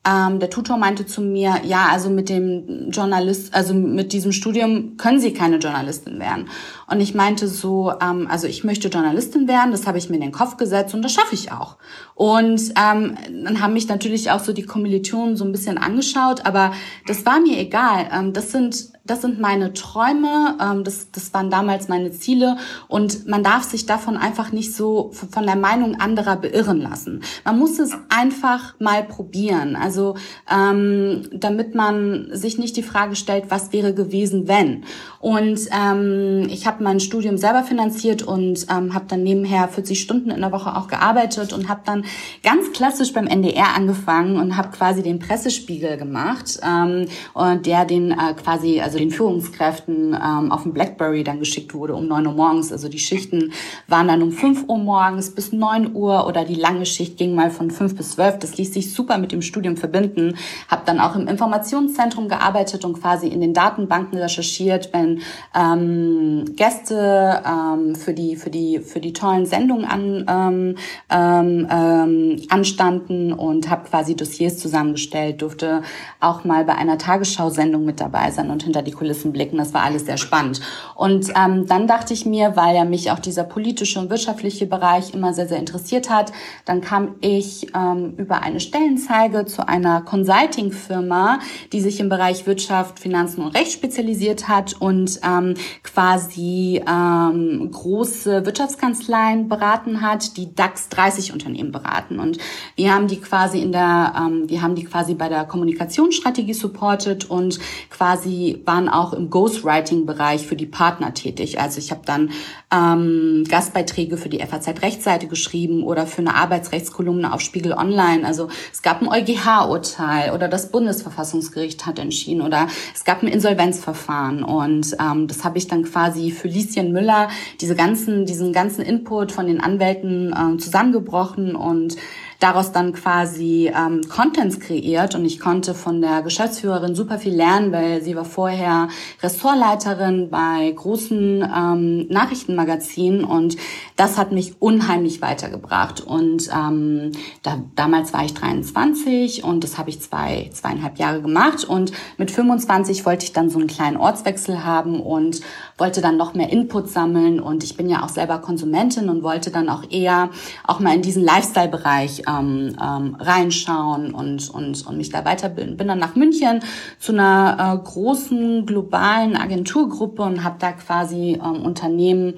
ähm, 0.02 0.40
der 0.40 0.48
Tutor 0.48 0.78
meinte 0.78 1.04
zu 1.04 1.20
mir, 1.20 1.60
ja, 1.62 1.88
also 1.90 2.08
mit 2.08 2.30
dem 2.30 2.90
Journalist, 2.90 3.52
also 3.54 3.74
mit 3.74 4.14
diesem 4.14 4.32
Studium 4.32 4.96
können 4.96 5.20
Sie 5.20 5.34
keine 5.34 5.58
Journalistin 5.58 6.18
werden. 6.18 6.48
Und 6.90 7.02
ich 7.02 7.14
meinte 7.14 7.48
so, 7.48 7.92
ähm, 8.00 8.26
also 8.30 8.46
ich 8.46 8.64
möchte 8.64 8.88
Journalistin 8.88 9.46
werden, 9.46 9.72
das 9.72 9.86
habe 9.86 9.98
ich 9.98 10.08
mir 10.08 10.16
in 10.16 10.22
den 10.22 10.32
Kopf 10.32 10.56
gesetzt 10.56 10.94
und 10.94 11.02
das 11.02 11.12
schaffe 11.12 11.34
ich 11.34 11.52
auch. 11.52 11.76
Und 12.14 12.72
ähm, 12.80 13.18
dann 13.44 13.60
haben 13.60 13.74
mich 13.74 13.88
natürlich 13.88 14.30
auch 14.30 14.40
so 14.40 14.54
die 14.54 14.62
Kommilitonen 14.62 15.36
so 15.36 15.44
ein 15.44 15.52
bisschen 15.52 15.76
angeschaut, 15.76 16.46
aber 16.46 16.72
das 17.06 17.26
war 17.26 17.38
mir 17.38 17.58
egal. 17.58 18.08
Ähm, 18.10 18.32
das 18.32 18.52
sind 18.52 18.92
das 19.10 19.22
sind 19.22 19.40
meine 19.40 19.72
Träume, 19.72 20.56
ähm, 20.62 20.84
das, 20.84 21.10
das 21.10 21.34
waren 21.34 21.50
damals 21.50 21.88
meine 21.88 22.12
Ziele 22.12 22.56
und 22.86 23.26
man 23.26 23.42
darf 23.42 23.64
sich 23.64 23.84
davon 23.84 24.16
einfach 24.16 24.52
nicht 24.52 24.72
so 24.72 25.10
von 25.12 25.46
der 25.46 25.56
Meinung 25.56 26.00
anderer 26.00 26.36
beirren 26.36 26.80
lassen. 26.80 27.22
Man 27.44 27.58
muss 27.58 27.80
es 27.80 27.92
einfach 28.08 28.78
mal 28.78 29.02
probieren, 29.02 29.74
also 29.74 30.14
ähm, 30.48 31.28
damit 31.32 31.74
man 31.74 32.28
sich 32.30 32.56
nicht 32.58 32.76
die 32.76 32.84
Frage 32.84 33.16
stellt, 33.16 33.50
was 33.50 33.72
wäre 33.72 33.94
gewesen, 33.94 34.46
wenn. 34.46 34.84
Und 35.18 35.58
ähm, 35.76 36.46
ich 36.48 36.66
habe 36.68 36.84
mein 36.84 37.00
Studium 37.00 37.36
selber 37.36 37.64
finanziert 37.64 38.22
und 38.22 38.66
ähm, 38.70 38.94
habe 38.94 39.06
dann 39.08 39.24
nebenher 39.24 39.66
40 39.66 40.00
Stunden 40.00 40.30
in 40.30 40.40
der 40.40 40.52
Woche 40.52 40.76
auch 40.76 40.86
gearbeitet 40.86 41.52
und 41.52 41.68
habe 41.68 41.80
dann 41.84 42.04
ganz 42.44 42.72
klassisch 42.72 43.12
beim 43.12 43.26
NDR 43.26 43.74
angefangen 43.74 44.36
und 44.36 44.56
habe 44.56 44.68
quasi 44.70 45.02
den 45.02 45.18
Pressespiegel 45.18 45.96
gemacht 45.96 46.60
ähm, 46.64 47.06
und 47.34 47.66
der 47.66 47.84
den 47.84 48.12
äh, 48.12 48.34
quasi 48.34 48.80
also 48.80 48.99
den 49.00 49.10
Führungskräften 49.10 50.14
ähm, 50.14 50.52
auf 50.52 50.62
dem 50.62 50.72
Blackberry 50.72 51.24
dann 51.24 51.38
geschickt 51.38 51.74
wurde 51.74 51.94
um 51.94 52.06
neun 52.06 52.26
Uhr 52.26 52.34
morgens. 52.34 52.70
Also 52.72 52.88
die 52.88 52.98
Schichten 52.98 53.52
waren 53.88 54.08
dann 54.08 54.22
um 54.22 54.32
fünf 54.32 54.64
Uhr 54.68 54.78
morgens 54.78 55.30
bis 55.30 55.52
neun 55.52 55.94
Uhr 55.94 56.26
oder 56.26 56.44
die 56.44 56.54
lange 56.54 56.86
Schicht 56.86 57.16
ging 57.16 57.34
mal 57.34 57.50
von 57.50 57.70
fünf 57.70 57.96
bis 57.96 58.12
zwölf. 58.12 58.38
Das 58.38 58.56
ließ 58.56 58.74
sich 58.74 58.92
super 58.92 59.18
mit 59.18 59.32
dem 59.32 59.42
Studium 59.42 59.76
verbinden. 59.76 60.36
Habe 60.68 60.82
dann 60.84 61.00
auch 61.00 61.16
im 61.16 61.26
Informationszentrum 61.26 62.28
gearbeitet 62.28 62.84
und 62.84 63.00
quasi 63.00 63.28
in 63.28 63.40
den 63.40 63.54
Datenbanken 63.54 64.18
recherchiert, 64.18 64.90
wenn 64.92 65.20
ähm, 65.54 66.44
Gäste 66.56 67.42
ähm, 67.46 67.94
für 67.94 68.12
die 68.12 68.36
für 68.36 68.50
die 68.50 68.78
für 68.80 69.00
die 69.00 69.12
tollen 69.12 69.46
Sendungen 69.46 69.84
an, 69.84 70.26
ähm, 70.28 70.76
ähm, 71.10 71.66
ähm, 71.70 72.42
anstanden 72.50 73.32
und 73.32 73.70
habe 73.70 73.88
quasi 73.88 74.14
Dossiers 74.14 74.58
zusammengestellt, 74.58 75.42
durfte 75.42 75.82
auch 76.20 76.44
mal 76.44 76.64
bei 76.64 76.74
einer 76.74 76.98
Tagesschau-Sendung 76.98 77.84
mit 77.84 78.00
dabei 78.00 78.30
sein 78.30 78.50
und 78.50 78.62
hinter 78.62 78.79
hinter 78.80 78.82
die 78.82 78.96
Kulissen 78.96 79.32
blicken. 79.32 79.58
Das 79.58 79.74
war 79.74 79.82
alles 79.82 80.06
sehr 80.06 80.16
spannend. 80.16 80.60
Und 80.94 81.32
ähm, 81.36 81.66
dann 81.66 81.86
dachte 81.86 82.14
ich 82.14 82.26
mir, 82.26 82.56
weil 82.56 82.74
ja 82.74 82.84
mich 82.84 83.10
auch 83.10 83.18
dieser 83.18 83.44
politische 83.44 83.98
und 83.98 84.10
wirtschaftliche 84.10 84.66
Bereich 84.66 85.14
immer 85.14 85.32
sehr, 85.32 85.48
sehr 85.48 85.58
interessiert 85.58 86.10
hat, 86.10 86.32
dann 86.64 86.80
kam 86.80 87.16
ich 87.20 87.68
ähm, 87.74 88.14
über 88.16 88.42
eine 88.42 88.60
Stellenzeige 88.60 89.44
zu 89.44 89.66
einer 89.66 90.02
Consulting-Firma, 90.02 91.40
die 91.72 91.80
sich 91.80 92.00
im 92.00 92.08
Bereich 92.08 92.46
Wirtschaft, 92.46 92.98
Finanzen 92.98 93.42
und 93.42 93.54
Recht 93.54 93.72
spezialisiert 93.72 94.48
hat 94.48 94.74
und 94.80 95.20
ähm, 95.26 95.54
quasi 95.82 96.82
ähm, 96.86 97.70
große 97.70 98.46
Wirtschaftskanzleien 98.46 99.48
beraten 99.48 100.00
hat, 100.00 100.36
die 100.36 100.54
DAX 100.54 100.88
30 100.88 101.32
Unternehmen 101.32 101.72
beraten. 101.72 102.18
Und 102.18 102.38
wir 102.76 102.94
haben 102.94 103.08
die 103.08 103.20
quasi 103.20 103.60
in 103.60 103.72
der, 103.72 104.14
ähm, 104.16 104.48
wir 104.48 104.62
haben 104.62 104.74
die 104.74 104.84
quasi 104.84 105.14
bei 105.14 105.28
der 105.28 105.44
Kommunikationsstrategie 105.44 106.54
supportet 106.54 107.28
und 107.28 107.58
quasi 107.90 108.62
waren 108.70 108.88
auch 108.88 109.12
im 109.12 109.30
Ghostwriting-Bereich 109.30 110.46
für 110.46 110.54
die 110.54 110.66
Partner 110.66 111.12
tätig. 111.12 111.60
Also 111.60 111.78
ich 111.78 111.90
habe 111.90 112.02
dann 112.04 112.30
ähm, 112.72 113.44
Gastbeiträge 113.48 114.16
für 114.16 114.28
die 114.28 114.38
FAZ 114.38 114.80
Rechtsseite 114.80 115.26
geschrieben 115.26 115.82
oder 115.82 116.06
für 116.06 116.20
eine 116.20 116.36
Arbeitsrechtskolumne 116.36 117.32
auf 117.32 117.40
Spiegel 117.40 117.72
Online. 117.72 118.24
Also 118.24 118.48
es 118.72 118.82
gab 118.82 119.02
ein 119.02 119.08
EuGH-Urteil 119.08 120.32
oder 120.32 120.46
das 120.46 120.70
Bundesverfassungsgericht 120.70 121.84
hat 121.84 121.98
entschieden 121.98 122.42
oder 122.42 122.68
es 122.94 123.04
gab 123.04 123.24
ein 123.24 123.28
Insolvenzverfahren 123.28 124.44
und 124.44 124.96
ähm, 125.00 125.26
das 125.26 125.42
habe 125.42 125.58
ich 125.58 125.66
dann 125.66 125.82
quasi 125.82 126.30
für 126.30 126.46
Lieschen 126.46 126.92
Müller 126.92 127.28
diese 127.60 127.74
ganzen 127.74 128.24
diesen 128.24 128.52
ganzen 128.52 128.82
Input 128.82 129.32
von 129.32 129.48
den 129.48 129.60
Anwälten 129.60 130.32
ähm, 130.38 130.60
zusammengebrochen 130.60 131.56
und 131.56 131.96
daraus 132.40 132.72
dann 132.72 132.92
quasi 132.92 133.70
ähm, 133.74 134.00
Contents 134.08 134.58
kreiert. 134.58 135.14
Und 135.14 135.24
ich 135.24 135.38
konnte 135.38 135.74
von 135.74 136.00
der 136.00 136.22
Geschäftsführerin 136.22 136.94
super 136.94 137.18
viel 137.18 137.34
lernen, 137.34 137.70
weil 137.70 138.02
sie 138.02 138.16
war 138.16 138.24
vorher 138.24 138.88
Ressortleiterin 139.22 140.30
bei 140.30 140.72
großen 140.74 141.42
ähm, 141.42 142.06
Nachrichtenmagazinen. 142.08 143.24
Und 143.24 143.56
das 143.96 144.16
hat 144.16 144.32
mich 144.32 144.60
unheimlich 144.60 145.20
weitergebracht. 145.20 146.00
Und 146.00 146.48
ähm, 146.48 147.12
da, 147.42 147.62
damals 147.76 148.12
war 148.14 148.24
ich 148.24 148.32
23 148.34 149.44
und 149.44 149.62
das 149.62 149.76
habe 149.76 149.90
ich 149.90 150.00
zwei, 150.00 150.50
zweieinhalb 150.52 150.98
Jahre 150.98 151.20
gemacht. 151.20 151.64
Und 151.64 151.92
mit 152.16 152.30
25 152.30 153.04
wollte 153.04 153.26
ich 153.26 153.34
dann 153.34 153.50
so 153.50 153.58
einen 153.58 153.68
kleinen 153.68 153.98
Ortswechsel 153.98 154.64
haben 154.64 155.00
und 155.00 155.42
wollte 155.76 156.00
dann 156.00 156.16
noch 156.16 156.32
mehr 156.32 156.50
Input 156.50 156.88
sammeln. 156.88 157.38
Und 157.38 157.64
ich 157.64 157.76
bin 157.76 157.90
ja 157.90 158.02
auch 158.02 158.08
selber 158.08 158.38
Konsumentin 158.38 159.10
und 159.10 159.22
wollte 159.22 159.50
dann 159.50 159.68
auch 159.68 159.82
eher 159.90 160.30
auch 160.66 160.80
mal 160.80 160.94
in 160.94 161.02
diesen 161.02 161.22
Lifestyle-Bereich 161.22 162.29
ähm, 162.38 162.76
ähm, 162.80 163.16
reinschauen 163.18 164.14
und, 164.14 164.50
und, 164.50 164.86
und 164.86 164.96
mich 164.96 165.10
da 165.10 165.24
weiterbilden. 165.24 165.76
Bin 165.76 165.88
dann 165.88 165.98
nach 165.98 166.14
München 166.14 166.60
zu 166.98 167.12
einer 167.12 167.78
äh, 167.80 167.84
großen 167.84 168.66
globalen 168.66 169.36
Agenturgruppe 169.36 170.22
und 170.22 170.44
habe 170.44 170.56
da 170.58 170.72
quasi 170.72 171.40
ähm, 171.42 171.62
Unternehmen 171.62 172.34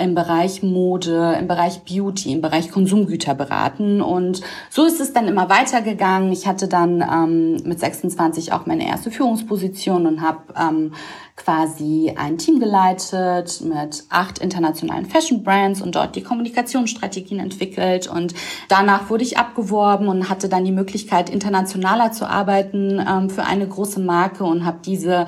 im 0.00 0.14
Bereich 0.14 0.62
Mode, 0.62 1.36
im 1.38 1.46
Bereich 1.46 1.82
Beauty, 1.84 2.32
im 2.32 2.40
Bereich 2.40 2.70
Konsumgüter 2.70 3.34
beraten. 3.34 4.00
Und 4.00 4.40
so 4.70 4.84
ist 4.84 5.00
es 5.00 5.12
dann 5.12 5.28
immer 5.28 5.50
weitergegangen. 5.50 6.32
Ich 6.32 6.46
hatte 6.46 6.68
dann 6.68 7.02
ähm, 7.02 7.62
mit 7.64 7.78
26 7.78 8.52
auch 8.52 8.66
meine 8.66 8.88
erste 8.88 9.10
Führungsposition 9.10 10.06
und 10.06 10.22
habe 10.22 10.40
ähm, 10.58 10.92
quasi 11.36 12.14
ein 12.16 12.38
Team 12.38 12.60
geleitet 12.60 13.62
mit 13.62 14.04
acht 14.08 14.38
internationalen 14.38 15.06
Fashion 15.06 15.42
Brands 15.42 15.80
und 15.80 15.94
dort 15.94 16.16
die 16.16 16.22
Kommunikationsstrategien 16.22 17.38
entwickelt. 17.38 18.08
Und 18.08 18.34
danach 18.68 19.10
wurde 19.10 19.24
ich 19.24 19.38
abgeworben 19.38 20.08
und 20.08 20.28
hatte 20.28 20.48
dann 20.48 20.64
die 20.64 20.72
Möglichkeit, 20.72 21.30
internationaler 21.30 22.12
zu 22.12 22.28
arbeiten 22.28 23.04
ähm, 23.06 23.30
für 23.30 23.44
eine 23.44 23.66
große 23.66 24.00
Marke 24.00 24.44
und 24.44 24.64
habe 24.64 24.78
diese, 24.84 25.26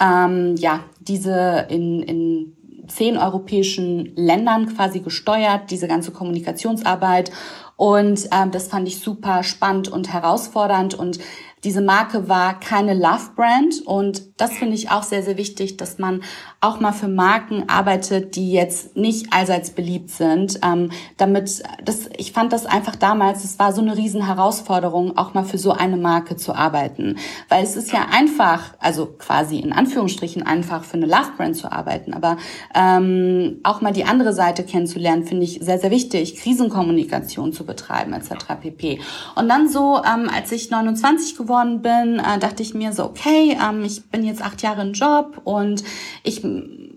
ähm, 0.00 0.54
ja, 0.56 0.80
diese 1.00 1.66
in, 1.68 2.02
in 2.02 2.57
zehn 2.88 3.16
europäischen 3.16 4.14
Ländern 4.16 4.74
quasi 4.74 5.00
gesteuert, 5.00 5.70
diese 5.70 5.88
ganze 5.88 6.10
Kommunikationsarbeit. 6.10 7.30
Und 7.76 8.28
ähm, 8.32 8.50
das 8.50 8.68
fand 8.68 8.88
ich 8.88 9.00
super 9.00 9.42
spannend 9.42 9.88
und 9.88 10.12
herausfordernd. 10.12 10.94
Und 10.94 11.18
diese 11.64 11.80
Marke 11.80 12.28
war 12.28 12.58
keine 12.58 12.94
Love-Brand 12.94 13.86
und 13.86 14.27
das 14.38 14.52
finde 14.52 14.74
ich 14.74 14.90
auch 14.90 15.02
sehr, 15.02 15.22
sehr 15.22 15.36
wichtig, 15.36 15.76
dass 15.76 15.98
man 15.98 16.22
auch 16.60 16.80
mal 16.80 16.92
für 16.92 17.08
Marken 17.08 17.64
arbeitet, 17.68 18.36
die 18.36 18.52
jetzt 18.52 18.96
nicht 18.96 19.32
allseits 19.32 19.70
beliebt 19.70 20.10
sind. 20.10 20.60
Ähm, 20.64 20.90
damit, 21.18 21.62
das, 21.84 22.08
ich 22.16 22.32
fand 22.32 22.52
das 22.52 22.64
einfach 22.64 22.96
damals, 22.96 23.44
es 23.44 23.58
war 23.58 23.72
so 23.72 23.82
eine 23.82 23.96
riesen 23.96 24.26
Herausforderung, 24.26 25.16
auch 25.18 25.34
mal 25.34 25.44
für 25.44 25.58
so 25.58 25.72
eine 25.72 25.96
Marke 25.96 26.36
zu 26.36 26.54
arbeiten. 26.54 27.16
Weil 27.48 27.64
es 27.64 27.76
ist 27.76 27.92
ja 27.92 28.06
einfach, 28.10 28.74
also 28.78 29.06
quasi 29.06 29.58
in 29.58 29.72
Anführungsstrichen 29.72 30.42
einfach 30.42 30.84
für 30.84 30.96
eine 30.96 31.06
Love-Brand 31.06 31.56
zu 31.56 31.70
arbeiten, 31.70 32.14
aber 32.14 32.38
ähm, 32.74 33.60
auch 33.62 33.80
mal 33.80 33.92
die 33.92 34.04
andere 34.04 34.32
Seite 34.32 34.64
kennenzulernen, 34.64 35.24
finde 35.24 35.44
ich 35.44 35.60
sehr, 35.60 35.78
sehr 35.78 35.90
wichtig, 35.90 36.36
Krisenkommunikation 36.36 37.52
zu 37.52 37.66
betreiben 37.66 38.12
etc. 38.12 38.32
pp. 38.60 39.00
Und 39.34 39.48
dann 39.48 39.68
so, 39.68 39.98
ähm, 39.98 40.30
als 40.32 40.52
ich 40.52 40.70
29 40.70 41.36
geworden 41.36 41.48
geworden 41.48 41.82
bin, 41.82 42.18
äh, 42.18 42.38
dachte 42.38 42.62
ich 42.62 42.74
mir 42.74 42.92
so, 42.92 43.04
okay, 43.04 43.56
ähm, 43.60 43.82
ich 43.84 44.10
bin 44.10 44.22
jetzt 44.28 44.42
acht 44.42 44.62
Jahre 44.62 44.82
im 44.82 44.92
Job 44.92 45.40
und 45.44 45.82
ich, 46.22 46.44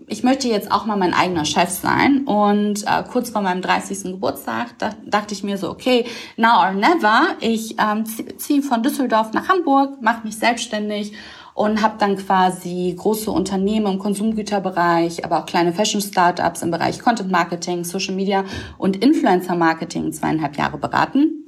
ich 0.06 0.22
möchte 0.22 0.48
jetzt 0.48 0.70
auch 0.70 0.86
mal 0.86 0.96
mein 0.96 1.14
eigener 1.14 1.44
Chef 1.44 1.70
sein. 1.70 2.24
Und 2.24 2.84
äh, 2.84 3.02
kurz 3.10 3.30
vor 3.30 3.42
meinem 3.42 3.62
30. 3.62 4.04
Geburtstag 4.04 4.78
da, 4.78 4.90
dachte 5.04 5.34
ich 5.34 5.42
mir 5.42 5.58
so, 5.58 5.70
okay, 5.70 6.04
now 6.36 6.60
or 6.60 6.72
never. 6.72 7.36
Ich 7.40 7.76
ähm, 7.78 8.04
ziehe 8.38 8.62
von 8.62 8.82
Düsseldorf 8.82 9.32
nach 9.32 9.48
Hamburg, 9.48 10.00
mache 10.00 10.24
mich 10.24 10.36
selbstständig 10.36 11.12
und 11.54 11.82
habe 11.82 11.96
dann 11.98 12.16
quasi 12.16 12.94
große 12.96 13.30
Unternehmen 13.30 13.94
im 13.94 13.98
Konsumgüterbereich, 13.98 15.24
aber 15.24 15.40
auch 15.40 15.46
kleine 15.46 15.72
Fashion-Startups 15.72 16.62
im 16.62 16.70
Bereich 16.70 17.00
Content 17.00 17.30
Marketing, 17.30 17.84
Social 17.84 18.14
Media 18.14 18.44
und 18.78 18.96
Influencer 19.04 19.54
Marketing 19.54 20.12
zweieinhalb 20.12 20.56
Jahre 20.56 20.78
beraten 20.78 21.41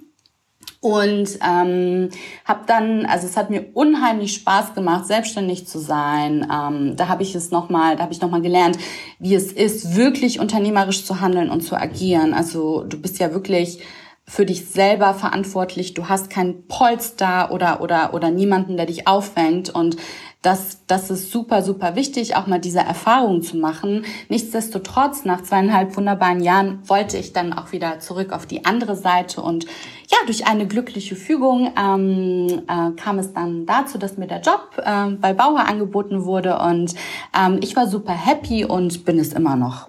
und 0.85 1.39
ähm, 1.43 2.11
habe 2.45 2.61
dann, 2.67 3.07
also 3.07 3.27
es 3.27 3.39
hat 3.39 3.49
mir 3.49 3.65
unheimlich 3.73 4.35
Spaß 4.35 4.75
gemacht, 4.75 5.07
selbstständig 5.07 5.67
zu 5.67 5.79
sein. 5.79 6.47
Ähm, 6.53 6.95
da 6.97 7.09
habe 7.09 7.23
ich 7.23 7.35
es 7.35 7.51
noch 7.51 7.71
mal, 7.71 7.97
da 7.97 8.03
habe 8.03 8.13
ich 8.13 8.21
noch 8.21 8.31
mal 8.31 8.43
gelernt, 8.43 8.77
wie 9.19 9.35
es 9.35 9.51
ist, 9.51 9.97
wirklich 9.97 10.41
unternehmerisch 10.41 11.07
zu 11.07 11.23
handeln 11.23 11.49
und 11.49 11.63
zu 11.63 11.75
agieren. 11.75 12.35
Also 12.35 12.85
du 12.85 13.01
bist 13.01 13.19
ja 13.19 13.33
wirklich 13.33 13.83
für 14.27 14.45
dich 14.45 14.67
selber 14.67 15.15
verantwortlich. 15.15 15.95
Du 15.95 16.11
hast 16.11 16.29
kein 16.29 16.67
Polster 16.69 17.51
oder 17.51 17.81
oder 17.81 18.13
oder 18.13 18.31
niemanden, 18.31 18.77
der 18.77 18.85
dich 18.85 19.09
auffängt 19.09 19.75
und 19.75 19.97
das, 20.45 20.85
das 20.87 21.11
ist 21.11 21.31
super, 21.31 21.63
super 21.63 21.97
wichtig, 21.97 22.37
auch 22.37 22.47
mal 22.47 22.61
diese 22.61 22.81
Erfahrung 22.81 23.43
zu 23.43 23.57
machen. 23.57 24.05
Nichtsdestotrotz, 24.29 25.25
nach 25.25 25.43
zweieinhalb 25.43 25.97
wunderbaren 25.97 26.43
Jahren 26.43 26.87
wollte 26.87 27.17
ich 27.17 27.33
dann 27.33 27.55
auch 27.55 27.73
wieder 27.73 27.99
zurück 28.01 28.31
auf 28.31 28.45
die 28.45 28.67
andere 28.67 28.95
Seite 28.95 29.41
und 29.41 29.65
ja, 30.11 30.19
durch 30.27 30.47
eine 30.47 30.67
glückliche 30.69 31.17
Fügung 31.17 31.73
ähm, 31.79 32.63
äh, 32.69 32.91
kam 33.01 33.19
es 33.19 33.33
dann 33.33 33.65
dazu, 33.65 33.97
dass 33.97 34.19
mir 34.19 34.27
der 34.27 34.43
Job 34.43 34.79
äh, 34.85 35.13
bei 35.13 35.33
Bauer 35.33 35.61
angeboten 35.61 36.25
wurde 36.25 36.59
und 36.59 36.95
ähm, 37.35 37.59
ich 37.63 37.75
war 37.75 37.89
super 37.89 38.13
happy 38.13 38.67
und 38.67 39.07
bin 39.07 39.19
es 39.19 39.33
immer 39.33 39.57
noch. 39.57 39.89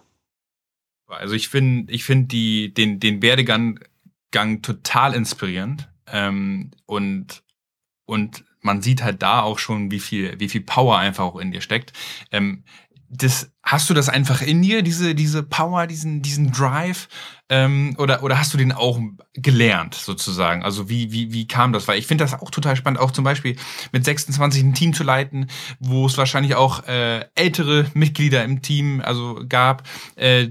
Also 1.07 1.35
ich 1.35 1.49
finde, 1.49 1.91
ich 1.91 2.05
finde 2.05 2.27
die 2.27 2.73
den 2.73 3.01
den 3.01 3.21
Werdegang 3.21 3.81
Gang 4.31 4.63
total 4.63 5.13
inspirierend 5.13 5.89
ähm, 6.11 6.71
und 6.85 7.43
und 8.05 8.45
man 8.65 8.81
sieht 8.81 9.03
halt 9.03 9.21
da 9.21 9.41
auch 9.41 9.59
schon, 9.59 9.91
wie 9.91 9.99
viel, 9.99 10.39
wie 10.39 10.49
viel 10.49 10.61
Power 10.61 10.97
einfach 10.97 11.23
auch 11.23 11.37
in 11.37 11.51
dir 11.51 11.61
steckt. 11.61 11.93
Ähm, 12.31 12.63
das, 13.09 13.51
hast 13.63 13.89
du 13.89 13.93
das 13.93 14.09
einfach 14.09 14.41
in 14.41 14.61
dir, 14.61 14.81
diese, 14.81 15.15
diese 15.15 15.43
Power, 15.43 15.87
diesen, 15.87 16.21
diesen 16.21 16.51
Drive? 16.51 17.07
Ähm, 17.47 17.95
oder, 17.99 18.23
oder 18.23 18.39
hast 18.39 18.53
du 18.53 18.57
den 18.57 18.71
auch 18.71 18.99
gelernt, 19.33 19.93
sozusagen? 19.93 20.63
Also 20.63 20.89
wie, 20.89 21.11
wie, 21.11 21.31
wie 21.31 21.47
kam 21.47 21.73
das? 21.73 21.87
Weil 21.87 21.99
ich 21.99 22.07
finde 22.07 22.23
das 22.23 22.33
auch 22.33 22.49
total 22.49 22.75
spannend, 22.75 22.99
auch 22.99 23.11
zum 23.11 23.23
Beispiel 23.23 23.55
mit 23.91 24.03
26 24.03 24.63
ein 24.63 24.73
Team 24.73 24.93
zu 24.93 25.03
leiten, 25.03 25.47
wo 25.79 26.07
es 26.07 26.17
wahrscheinlich 26.17 26.55
auch 26.55 26.87
äh, 26.87 27.25
ältere 27.35 27.85
Mitglieder 27.93 28.43
im 28.43 28.61
Team 28.61 29.01
also 29.01 29.39
gab, 29.47 29.87
äh, 30.15 30.47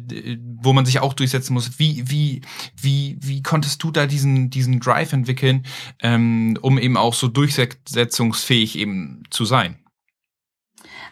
wo 0.60 0.72
man 0.72 0.86
sich 0.86 1.00
auch 1.00 1.14
durchsetzen 1.14 1.54
muss. 1.54 1.78
Wie, 1.78 2.08
wie, 2.08 2.42
wie, 2.80 3.18
wie 3.20 3.42
konntest 3.42 3.82
du 3.82 3.90
da 3.90 4.06
diesen, 4.06 4.50
diesen 4.50 4.78
Drive 4.78 5.12
entwickeln, 5.12 5.66
ähm, 6.00 6.56
um 6.60 6.78
eben 6.78 6.96
auch 6.96 7.14
so 7.14 7.26
durchsetzungsfähig 7.26 8.78
eben 8.78 9.24
zu 9.30 9.44
sein? 9.44 9.78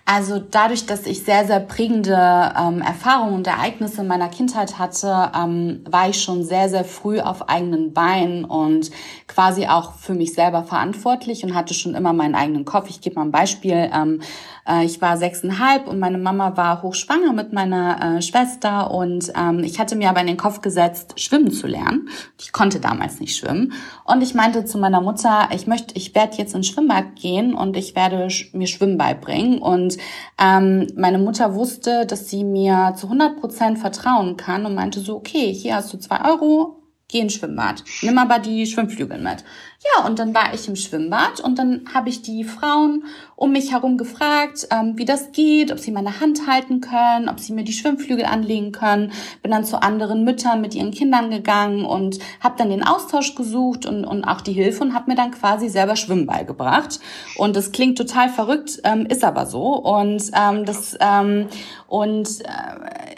Also 0.04 0.40
dadurch, 0.40 0.84
dass 0.86 1.06
ich 1.06 1.22
sehr, 1.22 1.46
sehr 1.46 1.60
prägende 1.60 2.12
ähm, 2.58 2.82
Erfahrungen 2.82 3.34
und 3.34 3.46
Ereignisse 3.46 4.00
in 4.00 4.08
meiner 4.08 4.28
Kindheit 4.28 4.78
hatte, 4.78 5.30
ähm, 5.36 5.84
war 5.88 6.08
ich 6.08 6.20
schon 6.20 6.42
sehr, 6.42 6.68
sehr 6.68 6.84
früh 6.84 7.20
auf 7.20 7.48
eigenen 7.48 7.92
Beinen 7.92 8.44
und 8.44 8.90
quasi 9.28 9.66
auch 9.66 9.94
für 9.94 10.14
mich 10.14 10.34
selber 10.34 10.64
verantwortlich 10.64 11.44
und 11.44 11.54
hatte 11.54 11.72
schon 11.72 11.94
immer 11.94 12.12
meinen 12.12 12.34
eigenen 12.34 12.64
Kopf. 12.64 12.90
Ich 12.90 13.00
gebe 13.00 13.14
mal 13.14 13.26
ein 13.26 13.30
Beispiel. 13.30 13.90
Ähm, 13.94 14.20
äh, 14.68 14.84
ich 14.84 15.00
war 15.00 15.16
sechseinhalb 15.16 15.88
und 15.88 15.98
meine 15.98 16.18
Mama 16.18 16.56
war 16.56 16.82
hochschwanger 16.82 17.32
mit 17.32 17.52
meiner 17.52 18.18
äh, 18.18 18.22
Schwester 18.22 18.90
und 18.90 19.32
ähm, 19.36 19.60
ich 19.60 19.78
hatte 19.78 19.96
mir 19.96 20.10
aber 20.10 20.20
in 20.20 20.26
den 20.26 20.36
Kopf 20.36 20.60
gesetzt, 20.60 21.20
schwimmen 21.20 21.50
zu 21.50 21.66
lernen. 21.66 22.08
Ich 22.38 22.52
konnte 22.52 22.80
damals 22.80 23.20
nicht 23.20 23.36
schwimmen 23.36 23.72
und 24.04 24.22
ich 24.22 24.34
meinte 24.34 24.64
zu 24.64 24.78
meiner 24.78 25.00
Mutter, 25.00 25.48
ich 25.52 25.66
möchte, 25.66 25.96
ich 25.96 26.14
werde 26.14 26.36
jetzt 26.36 26.54
ins 26.54 26.68
Schwimmbad 26.68 27.16
gehen 27.16 27.54
und 27.54 27.76
ich 27.76 27.94
werde 27.96 28.28
mir 28.52 28.66
Schwimmen 28.66 28.98
beibringen 28.98 29.58
und 29.58 29.96
ähm, 30.38 30.86
meine 30.96 31.18
Mutter 31.18 31.54
wusste, 31.54 32.06
dass 32.06 32.28
sie 32.28 32.44
mir 32.44 32.94
zu 32.96 33.06
100 33.06 33.40
Prozent 33.40 33.78
vertrauen 33.78 34.36
kann 34.36 34.66
und 34.66 34.74
meinte 34.74 35.00
so, 35.00 35.16
okay, 35.16 35.52
hier 35.52 35.76
hast 35.76 35.92
du 35.92 35.98
zwei 35.98 36.28
Euro, 36.28 36.81
geh 37.12 37.20
ins 37.20 37.34
Schwimmbad. 37.34 37.84
Nimm 38.02 38.18
aber 38.18 38.40
die 38.40 38.66
Schwimmflügel 38.66 39.18
mit. 39.18 39.44
Ja, 39.84 40.06
und 40.06 40.18
dann 40.18 40.32
war 40.32 40.54
ich 40.54 40.68
im 40.68 40.76
Schwimmbad 40.76 41.40
und 41.40 41.58
dann 41.58 41.82
habe 41.92 42.08
ich 42.08 42.22
die 42.22 42.44
Frauen 42.44 43.04
um 43.34 43.50
mich 43.50 43.72
herum 43.72 43.98
gefragt, 43.98 44.68
ähm, 44.70 44.92
wie 44.96 45.04
das 45.04 45.32
geht, 45.32 45.72
ob 45.72 45.80
sie 45.80 45.90
meine 45.90 46.20
Hand 46.20 46.46
halten 46.46 46.80
können, 46.80 47.28
ob 47.28 47.40
sie 47.40 47.52
mir 47.52 47.64
die 47.64 47.72
Schwimmflügel 47.72 48.24
anlegen 48.24 48.70
können. 48.70 49.10
Bin 49.42 49.50
dann 49.50 49.64
zu 49.64 49.82
anderen 49.82 50.22
Müttern 50.22 50.60
mit 50.60 50.76
ihren 50.76 50.92
Kindern 50.92 51.30
gegangen 51.30 51.84
und 51.84 52.20
habe 52.40 52.54
dann 52.56 52.70
den 52.70 52.84
Austausch 52.84 53.34
gesucht 53.34 53.84
und, 53.84 54.04
und 54.04 54.24
auch 54.24 54.40
die 54.40 54.52
Hilfe 54.52 54.84
und 54.84 54.94
habe 54.94 55.10
mir 55.10 55.16
dann 55.16 55.32
quasi 55.32 55.68
selber 55.68 55.96
Schwimmen 55.96 56.26
beigebracht. 56.26 57.00
Und 57.36 57.56
das 57.56 57.72
klingt 57.72 57.98
total 57.98 58.28
verrückt, 58.28 58.80
ähm, 58.84 59.06
ist 59.06 59.24
aber 59.24 59.46
so. 59.46 59.74
Und 59.74 60.30
ähm, 60.32 60.64
das 60.64 60.96
ähm, 61.00 61.48
und 61.88 62.28
äh, 62.42 63.11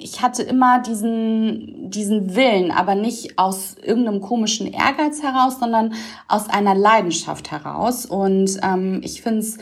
ich 0.00 0.22
hatte 0.22 0.42
immer 0.42 0.80
diesen, 0.80 1.90
diesen 1.90 2.34
Willen, 2.34 2.70
aber 2.70 2.94
nicht 2.94 3.38
aus 3.38 3.76
irgendeinem 3.82 4.20
komischen 4.20 4.72
Ehrgeiz 4.72 5.22
heraus, 5.22 5.58
sondern 5.60 5.94
aus 6.28 6.48
einer 6.48 6.74
Leidenschaft 6.74 7.50
heraus. 7.50 8.06
Und 8.06 8.58
ähm, 8.62 9.00
ich 9.04 9.22
finde 9.22 9.40
es 9.40 9.58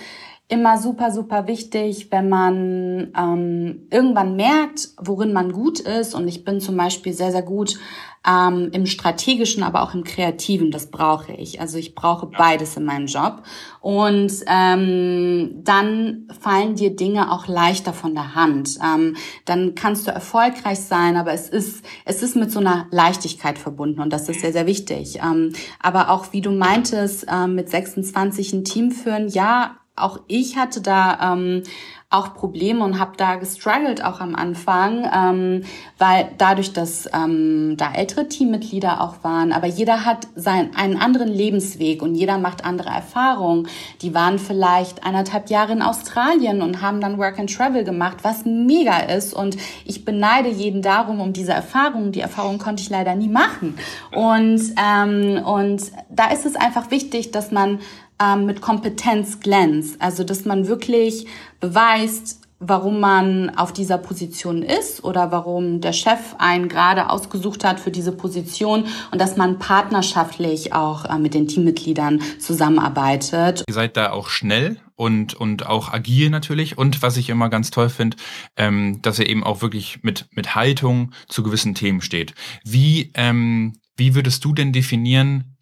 immer 0.48 0.78
super, 0.78 1.12
super 1.12 1.46
wichtig, 1.46 2.08
wenn 2.10 2.30
man 2.30 3.12
ähm, 3.16 3.86
irgendwann 3.90 4.34
merkt, 4.34 4.88
worin 4.98 5.34
man 5.34 5.52
gut 5.52 5.78
ist. 5.80 6.14
Und 6.14 6.26
ich 6.26 6.44
bin 6.44 6.60
zum 6.60 6.76
Beispiel 6.76 7.12
sehr, 7.12 7.32
sehr 7.32 7.42
gut 7.42 7.78
ähm, 8.26 8.70
im 8.72 8.86
strategischen, 8.86 9.62
aber 9.62 9.82
auch 9.82 9.92
im 9.92 10.04
kreativen. 10.04 10.70
Das 10.70 10.90
brauche 10.90 11.32
ich. 11.32 11.60
Also 11.60 11.76
ich 11.76 11.94
brauche 11.94 12.26
beides 12.26 12.78
in 12.78 12.86
meinem 12.86 13.06
Job. 13.06 13.42
Und 13.80 14.32
ähm, 14.46 15.60
dann 15.64 16.28
fallen 16.40 16.76
dir 16.76 16.96
Dinge 16.96 17.30
auch 17.30 17.46
leichter 17.46 17.92
von 17.92 18.14
der 18.14 18.34
Hand. 18.34 18.78
Ähm, 18.82 19.16
dann 19.44 19.74
kannst 19.74 20.06
du 20.06 20.12
erfolgreich 20.12 20.80
sein, 20.80 21.16
aber 21.16 21.32
es 21.32 21.50
ist 21.50 21.84
es 22.06 22.22
ist 22.22 22.36
mit 22.36 22.50
so 22.50 22.60
einer 22.60 22.86
Leichtigkeit 22.90 23.58
verbunden 23.58 24.00
und 24.00 24.12
das 24.12 24.28
ist 24.30 24.40
sehr 24.40 24.52
sehr 24.52 24.66
wichtig. 24.66 25.20
Ähm, 25.22 25.52
aber 25.78 26.10
auch 26.10 26.32
wie 26.32 26.40
du 26.40 26.50
meintest, 26.50 27.26
ähm, 27.30 27.54
mit 27.54 27.68
26 27.68 28.52
ein 28.54 28.64
Team 28.64 28.90
führen, 28.90 29.28
ja, 29.28 29.76
auch 30.02 30.20
ich 30.26 30.56
hatte 30.56 30.80
da 30.80 31.32
ähm, 31.32 31.62
auch 32.10 32.32
Probleme 32.32 32.82
und 32.82 32.98
habe 32.98 33.12
da 33.18 33.36
gestruggelt 33.36 34.02
auch 34.02 34.20
am 34.20 34.34
Anfang, 34.34 35.06
ähm, 35.14 35.64
weil 35.98 36.30
dadurch, 36.38 36.72
dass 36.72 37.06
ähm, 37.12 37.74
da 37.76 37.92
ältere 37.92 38.28
Teammitglieder 38.28 39.02
auch 39.02 39.22
waren, 39.22 39.52
aber 39.52 39.66
jeder 39.66 40.06
hat 40.06 40.26
seinen 40.34 40.74
einen 40.74 40.96
anderen 40.96 41.28
Lebensweg 41.28 42.00
und 42.00 42.14
jeder 42.14 42.38
macht 42.38 42.64
andere 42.64 42.88
Erfahrungen. 42.88 43.68
Die 44.00 44.14
waren 44.14 44.38
vielleicht 44.38 45.04
eineinhalb 45.04 45.50
Jahre 45.50 45.72
in 45.72 45.82
Australien 45.82 46.62
und 46.62 46.80
haben 46.80 47.02
dann 47.02 47.18
Work 47.18 47.38
and 47.38 47.54
Travel 47.54 47.84
gemacht, 47.84 48.18
was 48.22 48.46
mega 48.46 49.00
ist 49.00 49.34
und 49.34 49.58
ich 49.84 50.06
beneide 50.06 50.48
jeden 50.48 50.80
darum 50.80 51.20
um 51.20 51.34
diese 51.34 51.52
Erfahrung. 51.52 52.12
Die 52.12 52.20
Erfahrung 52.20 52.56
konnte 52.56 52.82
ich 52.82 52.88
leider 52.88 53.14
nie 53.16 53.28
machen 53.28 53.76
und 54.12 54.62
ähm, 54.82 55.44
und 55.44 55.82
da 56.08 56.30
ist 56.30 56.46
es 56.46 56.56
einfach 56.56 56.90
wichtig, 56.90 57.32
dass 57.32 57.50
man 57.50 57.80
ähm, 58.22 58.46
mit 58.46 58.60
Kompetenz 58.60 59.40
glänzt. 59.40 60.00
Also 60.00 60.24
dass 60.24 60.44
man 60.44 60.68
wirklich 60.68 61.26
beweist, 61.60 62.40
warum 62.60 62.98
man 62.98 63.50
auf 63.50 63.72
dieser 63.72 63.98
Position 63.98 64.62
ist 64.62 65.04
oder 65.04 65.30
warum 65.30 65.80
der 65.80 65.92
Chef 65.92 66.34
einen 66.38 66.68
gerade 66.68 67.08
ausgesucht 67.08 67.64
hat 67.64 67.78
für 67.78 67.90
diese 67.90 68.12
Position 68.12 68.84
und 69.12 69.20
dass 69.20 69.36
man 69.36 69.58
partnerschaftlich 69.58 70.72
auch 70.72 71.04
äh, 71.04 71.18
mit 71.18 71.34
den 71.34 71.46
Teammitgliedern 71.46 72.20
zusammenarbeitet. 72.40 73.64
Ihr 73.68 73.74
seid 73.74 73.96
da 73.96 74.10
auch 74.10 74.28
schnell 74.28 74.78
und, 74.96 75.34
und 75.34 75.66
auch 75.66 75.92
agil 75.92 76.30
natürlich. 76.30 76.76
Und 76.76 77.00
was 77.00 77.16
ich 77.16 77.30
immer 77.30 77.48
ganz 77.48 77.70
toll 77.70 77.88
finde, 77.88 78.16
ähm, 78.56 79.00
dass 79.02 79.20
ihr 79.20 79.28
eben 79.28 79.44
auch 79.44 79.62
wirklich 79.62 80.02
mit, 80.02 80.26
mit 80.32 80.56
Haltung 80.56 81.12
zu 81.28 81.44
gewissen 81.44 81.76
Themen 81.76 82.00
steht. 82.00 82.34
Wie, 82.64 83.12
ähm, 83.14 83.74
wie 83.96 84.16
würdest 84.16 84.44
du 84.44 84.52
denn 84.52 84.72
definieren, 84.72 85.57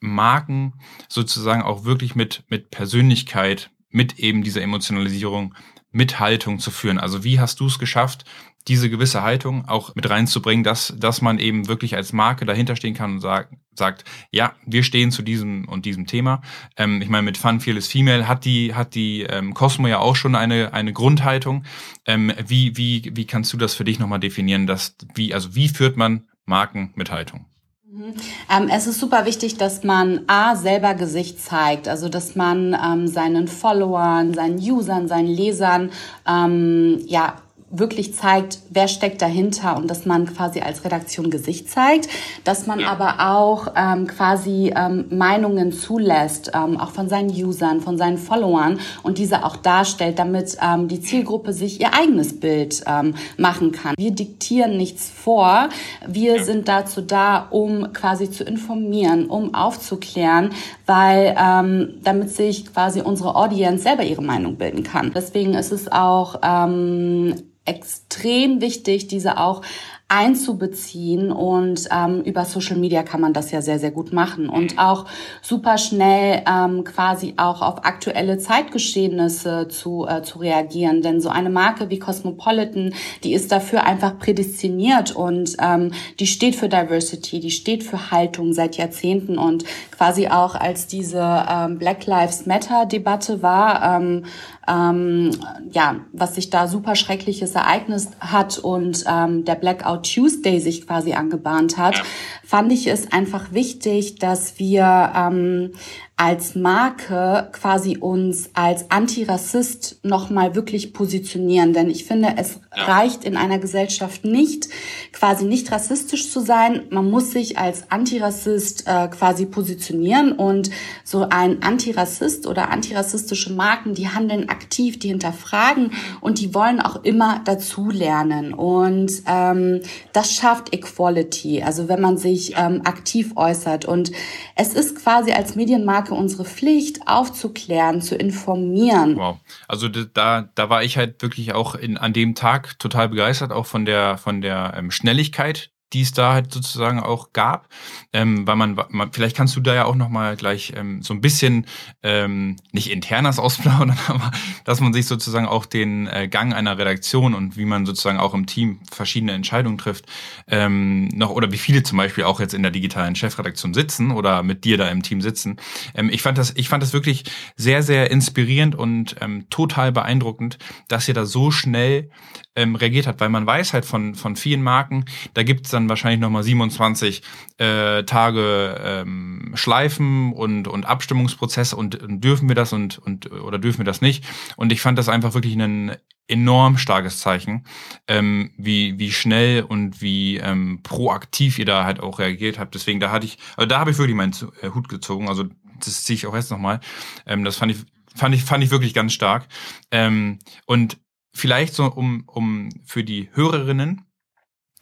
Marken 0.00 0.74
sozusagen 1.08 1.62
auch 1.62 1.84
wirklich 1.84 2.14
mit, 2.14 2.44
mit 2.48 2.70
Persönlichkeit, 2.70 3.70
mit 3.90 4.18
eben 4.18 4.42
dieser 4.42 4.62
Emotionalisierung, 4.62 5.54
mit 5.92 6.20
Haltung 6.20 6.58
zu 6.58 6.70
führen. 6.70 6.98
Also 6.98 7.24
wie 7.24 7.40
hast 7.40 7.60
du 7.60 7.66
es 7.66 7.78
geschafft, 7.78 8.24
diese 8.68 8.90
gewisse 8.90 9.22
Haltung 9.22 9.66
auch 9.68 9.94
mit 9.94 10.08
reinzubringen, 10.08 10.64
dass, 10.64 10.94
dass 10.96 11.22
man 11.22 11.38
eben 11.38 11.66
wirklich 11.66 11.96
als 11.96 12.12
Marke 12.12 12.44
dahinter 12.44 12.76
stehen 12.76 12.94
kann 12.94 13.12
und 13.14 13.20
sagt, 13.20 13.54
sagt, 13.74 14.04
ja, 14.30 14.54
wir 14.66 14.82
stehen 14.82 15.10
zu 15.10 15.22
diesem 15.22 15.66
und 15.66 15.86
diesem 15.86 16.06
Thema. 16.06 16.42
Ähm, 16.76 17.00
ich 17.00 17.08
meine, 17.08 17.22
mit 17.22 17.38
Fun 17.38 17.60
Fearless 17.60 17.88
Female 17.88 18.28
hat 18.28 18.44
die, 18.44 18.74
hat 18.74 18.94
die 18.94 19.22
ähm, 19.22 19.54
Cosmo 19.54 19.88
ja 19.88 19.98
auch 19.98 20.16
schon 20.16 20.34
eine, 20.34 20.74
eine 20.74 20.92
Grundhaltung. 20.92 21.64
Ähm, 22.06 22.32
wie, 22.46 22.76
wie, 22.76 23.10
wie 23.14 23.24
kannst 23.24 23.52
du 23.52 23.56
das 23.56 23.74
für 23.74 23.84
dich 23.84 23.98
nochmal 23.98 24.20
definieren, 24.20 24.66
dass, 24.66 24.96
wie, 25.14 25.32
also 25.32 25.54
wie 25.54 25.68
führt 25.68 25.96
man 25.96 26.28
Marken 26.44 26.92
mit 26.94 27.10
Haltung? 27.10 27.46
Mhm. 27.92 28.14
Ähm, 28.48 28.68
es 28.72 28.86
ist 28.86 29.00
super 29.00 29.26
wichtig, 29.26 29.56
dass 29.56 29.82
man 29.82 30.20
A, 30.28 30.54
selber 30.54 30.94
Gesicht 30.94 31.40
zeigt, 31.40 31.88
also 31.88 32.08
dass 32.08 32.36
man 32.36 32.72
ähm, 32.72 33.08
seinen 33.08 33.48
Followern, 33.48 34.32
seinen 34.32 34.58
Usern, 34.58 35.08
seinen 35.08 35.26
Lesern 35.26 35.90
ähm, 36.24 37.02
ja 37.06 37.34
wirklich 37.70 38.14
zeigt, 38.14 38.58
wer 38.68 38.88
steckt 38.88 39.22
dahinter 39.22 39.76
und 39.76 39.88
dass 39.88 40.04
man 40.04 40.26
quasi 40.26 40.60
als 40.60 40.84
Redaktion 40.84 41.30
Gesicht 41.30 41.70
zeigt, 41.70 42.08
dass 42.42 42.66
man 42.66 42.80
ja. 42.80 42.88
aber 42.88 43.30
auch 43.30 43.68
ähm, 43.76 44.08
quasi 44.08 44.72
ähm, 44.74 45.04
Meinungen 45.10 45.72
zulässt, 45.72 46.50
ähm, 46.52 46.78
auch 46.78 46.90
von 46.90 47.08
seinen 47.08 47.30
Usern, 47.30 47.80
von 47.80 47.96
seinen 47.96 48.18
Followern 48.18 48.80
und 49.04 49.18
diese 49.18 49.44
auch 49.44 49.56
darstellt, 49.56 50.18
damit 50.18 50.56
ähm, 50.60 50.88
die 50.88 51.00
Zielgruppe 51.00 51.52
sich 51.52 51.80
ihr 51.80 51.94
eigenes 51.94 52.40
Bild 52.40 52.82
ähm, 52.86 53.14
machen 53.36 53.70
kann. 53.70 53.94
Wir 53.96 54.10
diktieren 54.10 54.76
nichts 54.76 55.08
vor, 55.08 55.68
wir 56.06 56.38
ja. 56.38 56.42
sind 56.42 56.66
dazu 56.66 57.00
da, 57.02 57.46
um 57.50 57.92
quasi 57.92 58.30
zu 58.30 58.42
informieren, 58.42 59.26
um 59.26 59.54
aufzuklären, 59.54 60.50
weil 60.86 61.36
ähm, 61.38 62.00
damit 62.02 62.30
sich 62.30 62.72
quasi 62.72 63.00
unsere 63.00 63.36
Audience 63.36 63.84
selber 63.84 64.02
ihre 64.02 64.22
Meinung 64.22 64.56
bilden 64.56 64.82
kann. 64.82 65.12
Deswegen 65.14 65.54
ist 65.54 65.70
es 65.70 65.90
auch 65.90 66.40
ähm, 66.42 67.34
extrem 67.64 68.60
wichtig, 68.60 69.08
diese 69.08 69.38
auch 69.38 69.62
einzubeziehen. 70.10 71.30
Und 71.30 71.88
ähm, 71.92 72.22
über 72.22 72.44
Social 72.44 72.76
Media 72.76 73.04
kann 73.04 73.20
man 73.20 73.32
das 73.32 73.52
ja 73.52 73.62
sehr, 73.62 73.78
sehr 73.78 73.92
gut 73.92 74.12
machen. 74.12 74.48
Und 74.48 74.76
auch 74.78 75.06
super 75.40 75.78
schnell 75.78 76.42
ähm, 76.50 76.82
quasi 76.82 77.34
auch 77.36 77.62
auf 77.62 77.84
aktuelle 77.84 78.36
Zeitgeschehnisse 78.38 79.68
zu, 79.68 80.06
äh, 80.08 80.22
zu 80.22 80.40
reagieren. 80.40 81.00
Denn 81.00 81.20
so 81.20 81.28
eine 81.28 81.48
Marke 81.48 81.90
wie 81.90 82.00
Cosmopolitan, 82.00 82.92
die 83.22 83.34
ist 83.34 83.52
dafür 83.52 83.84
einfach 83.84 84.18
prädestiniert 84.18 85.14
und 85.14 85.56
ähm, 85.60 85.92
die 86.18 86.26
steht 86.26 86.56
für 86.56 86.68
Diversity, 86.68 87.38
die 87.38 87.52
steht 87.52 87.84
für 87.84 88.10
Haltung 88.10 88.52
seit 88.52 88.76
Jahrzehnten. 88.78 89.38
Und 89.38 89.64
quasi 89.92 90.26
auch 90.26 90.56
als 90.56 90.88
diese 90.88 91.46
ähm, 91.48 91.78
Black 91.78 92.06
Lives 92.06 92.46
Matter 92.46 92.84
Debatte 92.84 93.42
war, 93.42 93.96
ähm, 93.96 94.24
ähm, 94.70 95.30
ja, 95.72 95.96
was 96.12 96.36
sich 96.36 96.50
da 96.50 96.68
super 96.68 96.94
schreckliches 96.94 97.54
Ereignis 97.54 98.10
hat 98.20 98.58
und 98.58 99.04
ähm, 99.06 99.44
der 99.44 99.56
Blackout 99.56 100.12
Tuesday 100.12 100.60
sich 100.60 100.86
quasi 100.86 101.14
angebahnt 101.14 101.76
hat. 101.76 102.02
Fand 102.50 102.72
ich 102.72 102.88
es 102.88 103.12
einfach 103.12 103.52
wichtig, 103.52 104.16
dass 104.16 104.58
wir 104.58 105.12
ähm, 105.14 105.70
als 106.16 106.56
Marke 106.56 107.48
quasi 107.52 107.96
uns 107.96 108.50
als 108.54 108.90
Antirassist 108.90 110.00
nochmal 110.02 110.54
wirklich 110.56 110.92
positionieren. 110.92 111.72
Denn 111.72 111.88
ich 111.88 112.04
finde, 112.04 112.34
es 112.36 112.60
reicht 112.72 113.24
in 113.24 113.36
einer 113.38 113.58
Gesellschaft 113.58 114.24
nicht, 114.24 114.68
quasi 115.12 115.46
nicht 115.46 115.70
rassistisch 115.72 116.30
zu 116.30 116.40
sein. 116.40 116.82
Man 116.90 117.08
muss 117.08 117.30
sich 117.30 117.56
als 117.56 117.90
Antirassist 117.90 118.86
äh, 118.86 119.08
quasi 119.08 119.46
positionieren. 119.46 120.32
Und 120.32 120.70
so 121.04 121.26
ein 121.30 121.62
Antirassist 121.62 122.46
oder 122.46 122.70
antirassistische 122.70 123.52
Marken, 123.52 123.94
die 123.94 124.08
handeln 124.08 124.48
aktiv, 124.48 124.98
die 124.98 125.08
hinterfragen 125.08 125.92
und 126.20 126.40
die 126.40 126.52
wollen 126.52 126.80
auch 126.80 127.02
immer 127.04 127.40
dazulernen. 127.46 128.52
Und 128.52 129.22
ähm, 129.26 129.80
das 130.12 130.34
schafft 130.34 130.74
Equality, 130.74 131.62
also 131.62 131.88
wenn 131.88 132.00
man 132.00 132.18
sich 132.18 132.39
ähm, 132.56 132.82
aktiv 132.84 133.32
äußert. 133.36 133.84
Und 133.84 134.12
es 134.56 134.74
ist 134.74 134.96
quasi 135.02 135.32
als 135.32 135.56
Medienmarke 135.56 135.90
Marke 135.90 136.14
unsere 136.14 136.44
Pflicht, 136.44 137.06
aufzuklären, 137.06 138.00
zu 138.00 138.14
informieren. 138.14 139.16
Wow. 139.16 139.38
Also 139.68 139.88
da, 139.88 140.48
da 140.54 140.70
war 140.70 140.84
ich 140.84 140.96
halt 140.96 141.20
wirklich 141.20 141.52
auch 141.52 141.74
in, 141.74 141.98
an 141.98 142.12
dem 142.12 142.34
Tag 142.34 142.78
total 142.78 143.08
begeistert, 143.08 143.52
auch 143.52 143.66
von 143.66 143.84
der, 143.84 144.18
von 144.18 144.40
der 144.40 144.74
ähm, 144.76 144.90
Schnelligkeit, 144.90 145.70
die 145.92 146.02
es 146.02 146.12
da 146.12 146.32
halt 146.32 146.52
sozusagen 146.52 147.00
auch 147.00 147.32
gab, 147.32 147.68
ähm, 148.12 148.46
weil 148.46 148.56
man, 148.56 148.80
man, 148.90 149.12
vielleicht 149.12 149.36
kannst 149.36 149.56
du 149.56 149.60
da 149.60 149.74
ja 149.74 149.84
auch 149.84 149.96
noch 149.96 150.08
mal 150.08 150.36
gleich 150.36 150.72
ähm, 150.76 151.02
so 151.02 151.12
ein 151.14 151.20
bisschen 151.20 151.66
ähm, 152.02 152.56
nicht 152.72 152.90
internas 152.90 153.38
ausplaudern, 153.38 153.98
aber 154.08 154.30
dass 154.64 154.80
man 154.80 154.92
sich 154.92 155.06
sozusagen 155.06 155.46
auch 155.46 155.66
den 155.66 156.06
äh, 156.06 156.28
Gang 156.28 156.54
einer 156.54 156.78
Redaktion 156.78 157.34
und 157.34 157.56
wie 157.56 157.64
man 157.64 157.86
sozusagen 157.86 158.18
auch 158.18 158.34
im 158.34 158.46
Team 158.46 158.80
verschiedene 158.90 159.32
Entscheidungen 159.32 159.78
trifft, 159.78 160.06
ähm, 160.46 161.08
noch 161.08 161.30
oder 161.30 161.50
wie 161.52 161.58
viele 161.58 161.82
zum 161.82 161.98
Beispiel 161.98 162.24
auch 162.24 162.40
jetzt 162.40 162.54
in 162.54 162.62
der 162.62 162.72
digitalen 162.72 163.16
Chefredaktion 163.16 163.74
sitzen 163.74 164.12
oder 164.12 164.42
mit 164.42 164.64
dir 164.64 164.76
da 164.76 164.88
im 164.88 165.02
Team 165.02 165.20
sitzen. 165.20 165.56
Ähm, 165.94 166.08
ich 166.10 166.22
fand 166.22 166.38
das, 166.38 166.52
ich 166.56 166.68
fand 166.68 166.82
das 166.82 166.92
wirklich 166.92 167.24
sehr, 167.56 167.82
sehr 167.82 168.10
inspirierend 168.10 168.74
und 168.74 169.16
ähm, 169.20 169.46
total 169.50 169.92
beeindruckend, 169.92 170.58
dass 170.88 171.08
ihr 171.08 171.14
da 171.14 171.26
so 171.26 171.50
schnell 171.50 172.10
ähm, 172.54 172.76
reagiert 172.76 173.06
habt, 173.06 173.20
weil 173.20 173.28
man 173.28 173.46
weiß 173.46 173.72
halt 173.72 173.84
von 173.84 174.14
von 174.14 174.36
vielen 174.36 174.62
Marken, 174.62 175.04
da 175.34 175.42
gibt 175.42 175.66
es 175.66 175.72
dann 175.72 175.80
dann 175.80 175.88
wahrscheinlich 175.88 176.20
nochmal 176.20 176.42
27 176.42 177.22
äh, 177.58 178.04
Tage 178.04 178.80
ähm, 178.82 179.52
Schleifen 179.54 180.32
und, 180.32 180.68
und 180.68 180.84
Abstimmungsprozesse 180.84 181.76
und, 181.76 182.00
und 182.02 182.20
dürfen 182.22 182.48
wir 182.48 182.54
das 182.54 182.72
und, 182.72 182.98
und 182.98 183.30
oder 183.32 183.58
dürfen 183.58 183.78
wir 183.78 183.84
das 183.84 184.00
nicht. 184.00 184.24
Und 184.56 184.72
ich 184.72 184.80
fand 184.80 184.98
das 184.98 185.08
einfach 185.08 185.34
wirklich 185.34 185.54
ein 185.54 185.96
enorm 186.28 186.78
starkes 186.78 187.18
Zeichen, 187.18 187.64
ähm, 188.06 188.52
wie, 188.56 188.98
wie 188.98 189.10
schnell 189.10 189.62
und 189.62 190.00
wie 190.00 190.36
ähm, 190.36 190.80
proaktiv 190.82 191.58
ihr 191.58 191.64
da 191.64 191.84
halt 191.84 191.98
auch 192.00 192.18
reagiert 192.20 192.58
habt. 192.58 192.74
Deswegen, 192.74 193.00
da 193.00 193.10
hatte 193.10 193.26
ich, 193.26 193.38
also 193.56 193.66
da 193.66 193.80
habe 193.80 193.90
ich 193.90 193.98
wirklich 193.98 194.16
meinen 194.16 194.34
äh, 194.62 194.68
Hut 194.70 194.88
gezogen. 194.88 195.28
Also 195.28 195.44
das 195.84 196.04
ziehe 196.04 196.14
ich 196.14 196.26
auch 196.26 196.34
jetzt 196.34 196.50
nochmal. 196.50 196.80
Ähm, 197.26 197.42
das 197.44 197.56
fand 197.56 197.72
ich, 197.72 197.78
fand 198.14 198.34
ich, 198.34 198.44
fand 198.44 198.62
ich 198.62 198.70
wirklich 198.70 198.94
ganz 198.94 199.12
stark. 199.12 199.48
Ähm, 199.90 200.38
und 200.66 200.98
vielleicht 201.32 201.74
so, 201.74 201.86
um, 201.86 202.24
um 202.26 202.70
für 202.84 203.04
die 203.04 203.28
Hörerinnen, 203.32 204.04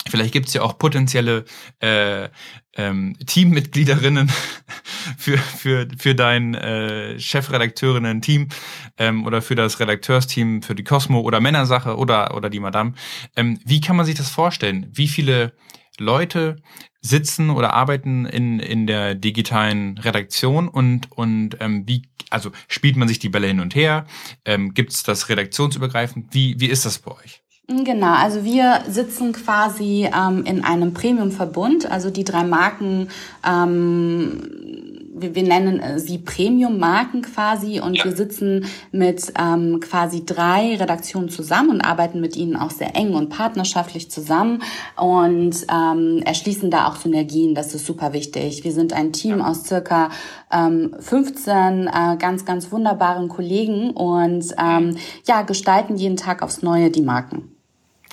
Vielleicht 0.08 0.32
gibt's 0.32 0.54
ja 0.54 0.62
auch 0.62 0.78
potenzielle 0.78 1.44
äh, 1.80 2.28
ähm, 2.76 3.16
Teammitgliederinnen 3.26 4.30
für, 5.18 5.38
für, 5.38 5.88
für 5.98 6.14
dein 6.14 6.54
äh, 6.54 7.18
Chefredakteurinnen-Team 7.18 8.48
ähm, 8.96 9.26
oder 9.26 9.42
für 9.42 9.54
das 9.54 9.80
Redakteursteam 9.80 10.62
für 10.62 10.74
die 10.74 10.84
Cosmo 10.84 11.20
oder 11.20 11.40
Männersache 11.40 11.96
oder, 11.96 12.34
oder 12.34 12.48
die 12.48 12.60
Madame. 12.60 12.94
Ähm, 13.36 13.60
wie 13.64 13.80
kann 13.80 13.96
man 13.96 14.06
sich 14.06 14.14
das 14.14 14.30
vorstellen? 14.30 14.90
Wie 14.92 15.08
viele 15.08 15.52
Leute 16.00 16.56
sitzen 17.00 17.50
oder 17.50 17.74
arbeiten 17.74 18.26
in, 18.26 18.58
in 18.58 18.86
der 18.86 19.14
digitalen 19.14 19.98
Redaktion 19.98 20.68
und, 20.68 21.12
und 21.12 21.56
ähm, 21.60 21.86
wie, 21.86 22.02
also 22.30 22.50
spielt 22.66 22.96
man 22.96 23.08
sich 23.08 23.18
die 23.18 23.28
Bälle 23.28 23.46
hin 23.46 23.60
und 23.60 23.74
her? 23.74 24.06
Ähm, 24.44 24.74
Gibt 24.74 24.92
es 24.92 25.02
das 25.02 25.28
redaktionsübergreifend? 25.28 26.34
Wie, 26.34 26.58
wie 26.58 26.66
ist 26.66 26.84
das 26.84 26.98
bei 26.98 27.12
euch? 27.12 27.42
Genau, 27.70 28.14
also 28.14 28.44
wir 28.44 28.82
sitzen 28.88 29.32
quasi 29.32 30.08
ähm, 30.10 30.44
in 30.46 30.64
einem 30.64 30.94
Premium-Verbund, 30.94 31.90
also 31.90 32.08
die 32.08 32.24
drei 32.24 32.42
Marken 32.42 33.10
ähm, 33.46 34.87
wir, 35.20 35.34
wir 35.34 35.42
nennen 35.42 35.80
äh, 35.80 35.98
sie 35.98 36.18
Premium-Marken 36.18 37.22
quasi 37.22 37.80
und 37.80 37.96
ja. 37.96 38.04
wir 38.04 38.16
sitzen 38.16 38.66
mit 38.92 39.32
ähm, 39.38 39.80
quasi 39.80 40.24
drei 40.24 40.76
Redaktionen 40.76 41.28
zusammen 41.28 41.70
und 41.70 41.80
arbeiten 41.80 42.20
mit 42.20 42.36
ihnen 42.36 42.56
auch 42.56 42.70
sehr 42.70 42.96
eng 42.96 43.14
und 43.14 43.28
partnerschaftlich 43.28 44.10
zusammen 44.10 44.62
und 44.96 45.66
ähm, 45.72 46.22
erschließen 46.24 46.70
da 46.70 46.88
auch 46.88 46.96
Synergien. 46.96 47.54
Das 47.54 47.74
ist 47.74 47.86
super 47.86 48.12
wichtig. 48.12 48.64
Wir 48.64 48.72
sind 48.72 48.92
ein 48.92 49.12
Team 49.12 49.42
aus 49.42 49.64
circa 49.64 50.10
ähm, 50.52 50.94
15 50.98 51.86
äh, 51.86 52.16
ganz, 52.18 52.44
ganz 52.44 52.70
wunderbaren 52.72 53.28
Kollegen 53.28 53.90
und 53.90 54.54
ähm, 54.58 54.96
ja, 55.26 55.42
gestalten 55.42 55.96
jeden 55.96 56.16
Tag 56.16 56.42
aufs 56.42 56.62
Neue 56.62 56.90
die 56.90 57.02
Marken. 57.02 57.57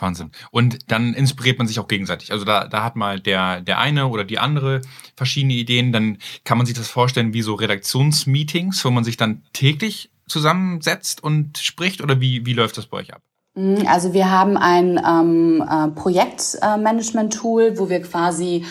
Wahnsinn. 0.02 0.32
Und 0.52 0.92
dann 0.92 1.14
inspiriert 1.14 1.58
man 1.58 1.68
sich 1.68 1.80
auch 1.80 1.88
gegenseitig. 1.88 2.32
Also 2.32 2.46
da, 2.46 2.68
da 2.68 2.84
hat 2.84 2.96
mal 2.96 3.20
der, 3.20 3.62
der 3.62 3.80
eine 3.80 4.08
oder 4.08 4.24
die 4.24 4.40
andere 4.40 4.82
verschiedene 5.16 5.54
Ideen. 5.54 5.92
Dann 5.92 6.18
kann 6.44 6.58
man 6.58 6.66
sich 6.66 6.76
das 6.76 6.88
vorstellen 6.90 7.34
wie 7.34 7.42
so 7.42 7.56
Redaktionsmeetings, 7.56 8.84
wo 8.86 8.92
man 8.92 9.04
sich 9.04 9.18
dann 9.18 9.44
täglich 9.54 10.10
zusammensetzt 10.28 11.24
und 11.24 11.58
spricht 11.58 12.02
oder 12.02 12.20
wie, 12.20 12.46
wie 12.46 12.54
läuft 12.54 12.78
das 12.78 12.88
bei 12.88 12.98
euch 12.98 13.14
ab? 13.14 13.22
Mhm, 13.56 13.88
also 13.88 14.14
wir 14.14 14.30
haben 14.30 14.58
ein 14.58 15.00
ähm, 15.08 15.64
äh, 15.68 15.88
Projektmanagement-Tool, 15.90 17.78
wo 17.78 17.90
wir 17.90 18.02
quasi 18.02 18.66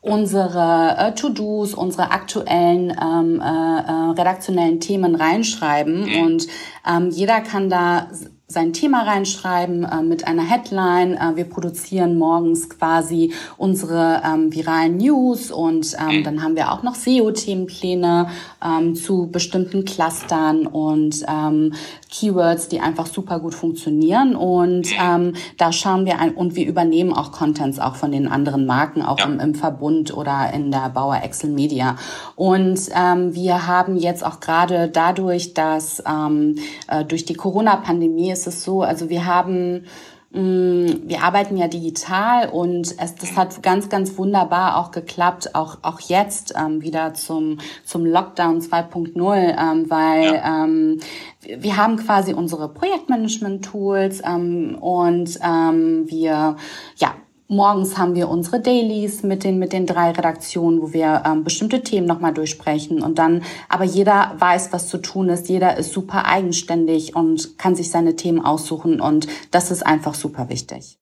unsere 0.00 0.96
äh, 0.96 1.14
To-Dos, 1.14 1.74
unsere 1.74 2.10
aktuellen 2.12 2.90
ähm, 2.90 3.40
äh, 3.40 3.44
äh, 3.44 4.10
redaktionellen 4.10 4.80
Themen 4.80 5.14
reinschreiben 5.16 6.04
mhm. 6.04 6.22
und 6.22 6.46
ähm, 6.88 7.10
jeder 7.10 7.40
kann 7.40 7.68
da 7.68 8.08
sein 8.50 8.72
Thema 8.72 9.02
reinschreiben 9.02 9.84
äh, 9.84 10.02
mit 10.02 10.26
einer 10.26 10.42
Headline. 10.42 11.18
Äh, 11.18 11.36
wir 11.36 11.44
produzieren 11.44 12.16
morgens 12.16 12.70
quasi 12.70 13.34
unsere 13.58 14.22
ähm, 14.24 14.54
viralen 14.54 14.96
News 14.96 15.50
und 15.50 15.94
ähm, 16.00 16.20
mhm. 16.20 16.24
dann 16.24 16.42
haben 16.42 16.56
wir 16.56 16.72
auch 16.72 16.82
noch 16.82 16.94
SEO-Themenpläne 16.94 18.30
ähm, 18.64 18.94
zu 18.94 19.28
bestimmten 19.30 19.84
Clustern 19.84 20.66
und 20.66 21.26
ähm, 21.28 21.74
Keywords, 22.08 22.68
die 22.68 22.80
einfach 22.80 23.06
super 23.06 23.40
gut 23.40 23.54
funktionieren. 23.54 24.34
Und 24.34 24.90
mhm. 24.90 24.96
ähm, 25.00 25.32
da 25.56 25.72
schauen 25.72 26.06
wir 26.06 26.18
ein 26.18 26.34
und 26.34 26.56
wir 26.56 26.66
übernehmen 26.66 27.12
auch 27.12 27.32
Contents 27.32 27.78
auch 27.78 27.96
von 27.96 28.12
den 28.12 28.28
anderen 28.28 28.66
Marken, 28.66 29.02
auch 29.02 29.18
ja. 29.18 29.26
im, 29.26 29.40
im, 29.40 29.54
Verbund 29.54 30.16
oder 30.16 30.52
in 30.52 30.70
der 30.70 30.88
Bauer 30.90 31.20
Excel 31.22 31.50
Media. 31.50 31.96
Und 32.36 32.80
ähm, 32.94 33.34
wir 33.34 33.66
haben 33.66 33.96
jetzt 33.96 34.24
auch 34.24 34.40
gerade 34.40 34.88
dadurch, 34.88 35.54
dass 35.54 36.02
ähm, 36.06 36.56
äh, 36.88 37.04
durch 37.04 37.24
die 37.24 37.34
Corona-Pandemie 37.34 38.30
ist 38.30 38.46
es 38.46 38.64
so, 38.64 38.82
also 38.82 39.08
wir 39.08 39.26
haben 39.26 39.84
wir 40.30 41.22
arbeiten 41.22 41.56
ja 41.56 41.68
digital 41.68 42.50
und 42.50 42.94
es, 42.98 43.14
das 43.14 43.34
hat 43.34 43.62
ganz, 43.62 43.88
ganz 43.88 44.18
wunderbar 44.18 44.76
auch 44.76 44.90
geklappt, 44.90 45.54
auch, 45.54 45.78
auch 45.80 46.00
jetzt 46.00 46.54
ähm, 46.54 46.82
wieder 46.82 47.14
zum, 47.14 47.58
zum 47.84 48.04
Lockdown 48.04 48.60
2.0, 48.60 49.16
ähm, 49.16 49.90
weil 49.90 50.34
ja. 50.34 50.64
ähm, 50.64 51.00
wir 51.40 51.78
haben 51.78 51.96
quasi 51.96 52.34
unsere 52.34 52.68
Projektmanagement-Tools 52.68 54.22
ähm, 54.22 54.76
und 54.78 55.38
ähm, 55.42 56.04
wir 56.10 56.56
ja, 56.96 57.14
Morgens 57.50 57.96
haben 57.96 58.14
wir 58.14 58.28
unsere 58.28 58.60
Dailies 58.60 59.22
mit 59.22 59.42
den, 59.42 59.58
mit 59.58 59.72
den 59.72 59.86
drei 59.86 60.10
Redaktionen, 60.10 60.82
wo 60.82 60.92
wir 60.92 61.22
ähm, 61.24 61.44
bestimmte 61.44 61.82
Themen 61.82 62.06
nochmal 62.06 62.34
durchsprechen. 62.34 63.02
Und 63.02 63.18
dann, 63.18 63.42
aber 63.70 63.84
jeder 63.84 64.34
weiß, 64.38 64.70
was 64.72 64.86
zu 64.88 64.98
tun 64.98 65.30
ist. 65.30 65.48
Jeder 65.48 65.78
ist 65.78 65.94
super 65.94 66.26
eigenständig 66.26 67.16
und 67.16 67.56
kann 67.56 67.74
sich 67.74 67.90
seine 67.90 68.16
Themen 68.16 68.44
aussuchen. 68.44 69.00
Und 69.00 69.28
das 69.50 69.70
ist 69.70 69.86
einfach 69.86 70.12
super 70.12 70.50
wichtig 70.50 70.97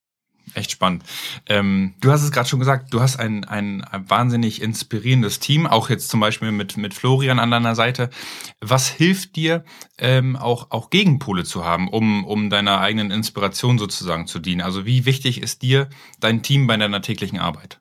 echt 0.54 0.70
spannend. 0.70 1.02
Ähm, 1.48 1.94
du 2.00 2.10
hast 2.10 2.22
es 2.22 2.32
gerade 2.32 2.48
schon 2.48 2.60
gesagt, 2.60 2.92
du 2.92 3.00
hast 3.00 3.18
ein, 3.18 3.44
ein, 3.44 3.82
ein, 3.84 4.08
wahnsinnig 4.08 4.62
inspirierendes 4.62 5.40
Team, 5.40 5.66
auch 5.66 5.90
jetzt 5.90 6.08
zum 6.08 6.20
Beispiel 6.20 6.52
mit, 6.52 6.76
mit 6.76 6.94
Florian 6.94 7.38
an 7.38 7.50
deiner 7.50 7.74
Seite. 7.74 8.10
Was 8.60 8.88
hilft 8.88 9.36
dir, 9.36 9.64
ähm, 9.98 10.36
auch, 10.36 10.70
auch 10.70 10.90
Gegenpole 10.90 11.44
zu 11.44 11.64
haben, 11.64 11.88
um, 11.88 12.24
um 12.24 12.50
deiner 12.50 12.80
eigenen 12.80 13.10
Inspiration 13.10 13.78
sozusagen 13.78 14.26
zu 14.26 14.38
dienen? 14.38 14.60
Also 14.60 14.86
wie 14.86 15.04
wichtig 15.04 15.42
ist 15.42 15.62
dir 15.62 15.88
dein 16.20 16.42
Team 16.42 16.66
bei 16.66 16.76
deiner 16.76 17.02
täglichen 17.02 17.38
Arbeit? 17.38 17.80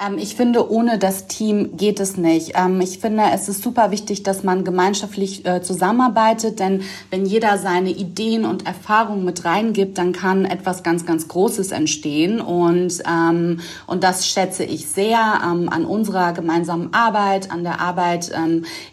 Ähm, 0.00 0.18
ich 0.18 0.36
finde, 0.36 0.70
ohne 0.70 0.98
das 0.98 1.26
Team 1.26 1.76
geht 1.76 2.00
es 2.00 2.16
nicht. 2.16 2.52
Ähm, 2.54 2.80
ich 2.80 2.98
finde, 2.98 3.24
es 3.32 3.48
ist 3.48 3.62
super 3.62 3.90
wichtig, 3.90 4.22
dass 4.22 4.44
man 4.44 4.64
gemeinschaftlich 4.64 5.44
äh, 5.46 5.60
zusammenarbeitet, 5.62 6.60
denn 6.60 6.82
wenn 7.10 7.26
jeder 7.26 7.58
seine 7.58 7.90
Ideen 7.90 8.44
und 8.44 8.66
Erfahrungen 8.66 9.24
mit 9.24 9.44
reingibt, 9.44 9.98
dann 9.98 10.12
kann 10.12 10.44
etwas 10.44 10.82
ganz, 10.82 11.04
ganz 11.04 11.26
Großes 11.28 11.72
entstehen. 11.72 12.40
Und, 12.40 13.02
ähm, 13.08 13.60
und 13.86 14.04
das 14.04 14.26
schätze 14.26 14.64
ich 14.64 14.86
sehr 14.86 15.18
an 15.18 15.84
unserer 15.84 16.32
gemeinsamen 16.32 16.92
Arbeit, 16.92 17.50
an 17.50 17.64
der 17.64 17.80
Arbeit 17.80 18.32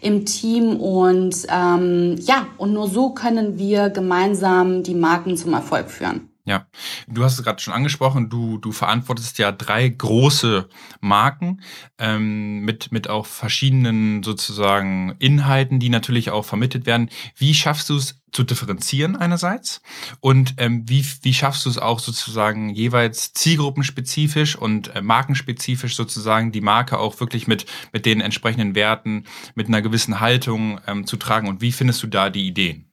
im 0.00 0.24
Team. 0.24 0.76
Und 0.76 1.46
ja, 1.46 2.46
und 2.58 2.72
nur 2.72 2.88
so 2.88 3.10
können 3.10 3.58
wir 3.58 3.90
gemeinsam 3.90 4.82
die 4.82 4.94
Marken 4.94 5.36
zum 5.36 5.52
Erfolg 5.52 5.90
führen. 5.90 6.28
Ja, 6.48 6.68
du 7.08 7.24
hast 7.24 7.36
es 7.36 7.44
gerade 7.44 7.60
schon 7.60 7.74
angesprochen, 7.74 8.30
du, 8.30 8.58
du 8.58 8.70
verantwortest 8.70 9.36
ja 9.38 9.50
drei 9.50 9.88
große 9.88 10.68
Marken 11.00 11.60
ähm, 11.98 12.60
mit, 12.60 12.92
mit 12.92 13.10
auch 13.10 13.26
verschiedenen 13.26 14.22
sozusagen 14.22 15.16
Inhalten, 15.18 15.80
die 15.80 15.88
natürlich 15.88 16.30
auch 16.30 16.44
vermittelt 16.44 16.86
werden. 16.86 17.10
Wie 17.36 17.52
schaffst 17.52 17.90
du 17.90 17.96
es 17.96 18.22
zu 18.30 18.44
differenzieren 18.44 19.16
einerseits 19.16 19.82
und 20.20 20.54
ähm, 20.58 20.88
wie, 20.88 21.04
wie 21.22 21.34
schaffst 21.34 21.66
du 21.66 21.70
es 21.70 21.78
auch 21.78 21.98
sozusagen 21.98 22.70
jeweils 22.70 23.32
zielgruppenspezifisch 23.32 24.54
und 24.54 24.94
äh, 24.94 25.02
markenspezifisch 25.02 25.96
sozusagen 25.96 26.52
die 26.52 26.60
Marke 26.60 27.00
auch 27.00 27.18
wirklich 27.18 27.48
mit, 27.48 27.66
mit 27.92 28.06
den 28.06 28.20
entsprechenden 28.20 28.76
Werten, 28.76 29.24
mit 29.56 29.66
einer 29.66 29.82
gewissen 29.82 30.20
Haltung 30.20 30.80
ähm, 30.86 31.08
zu 31.08 31.16
tragen 31.16 31.48
und 31.48 31.60
wie 31.60 31.72
findest 31.72 32.04
du 32.04 32.06
da 32.06 32.30
die 32.30 32.46
Ideen? 32.46 32.86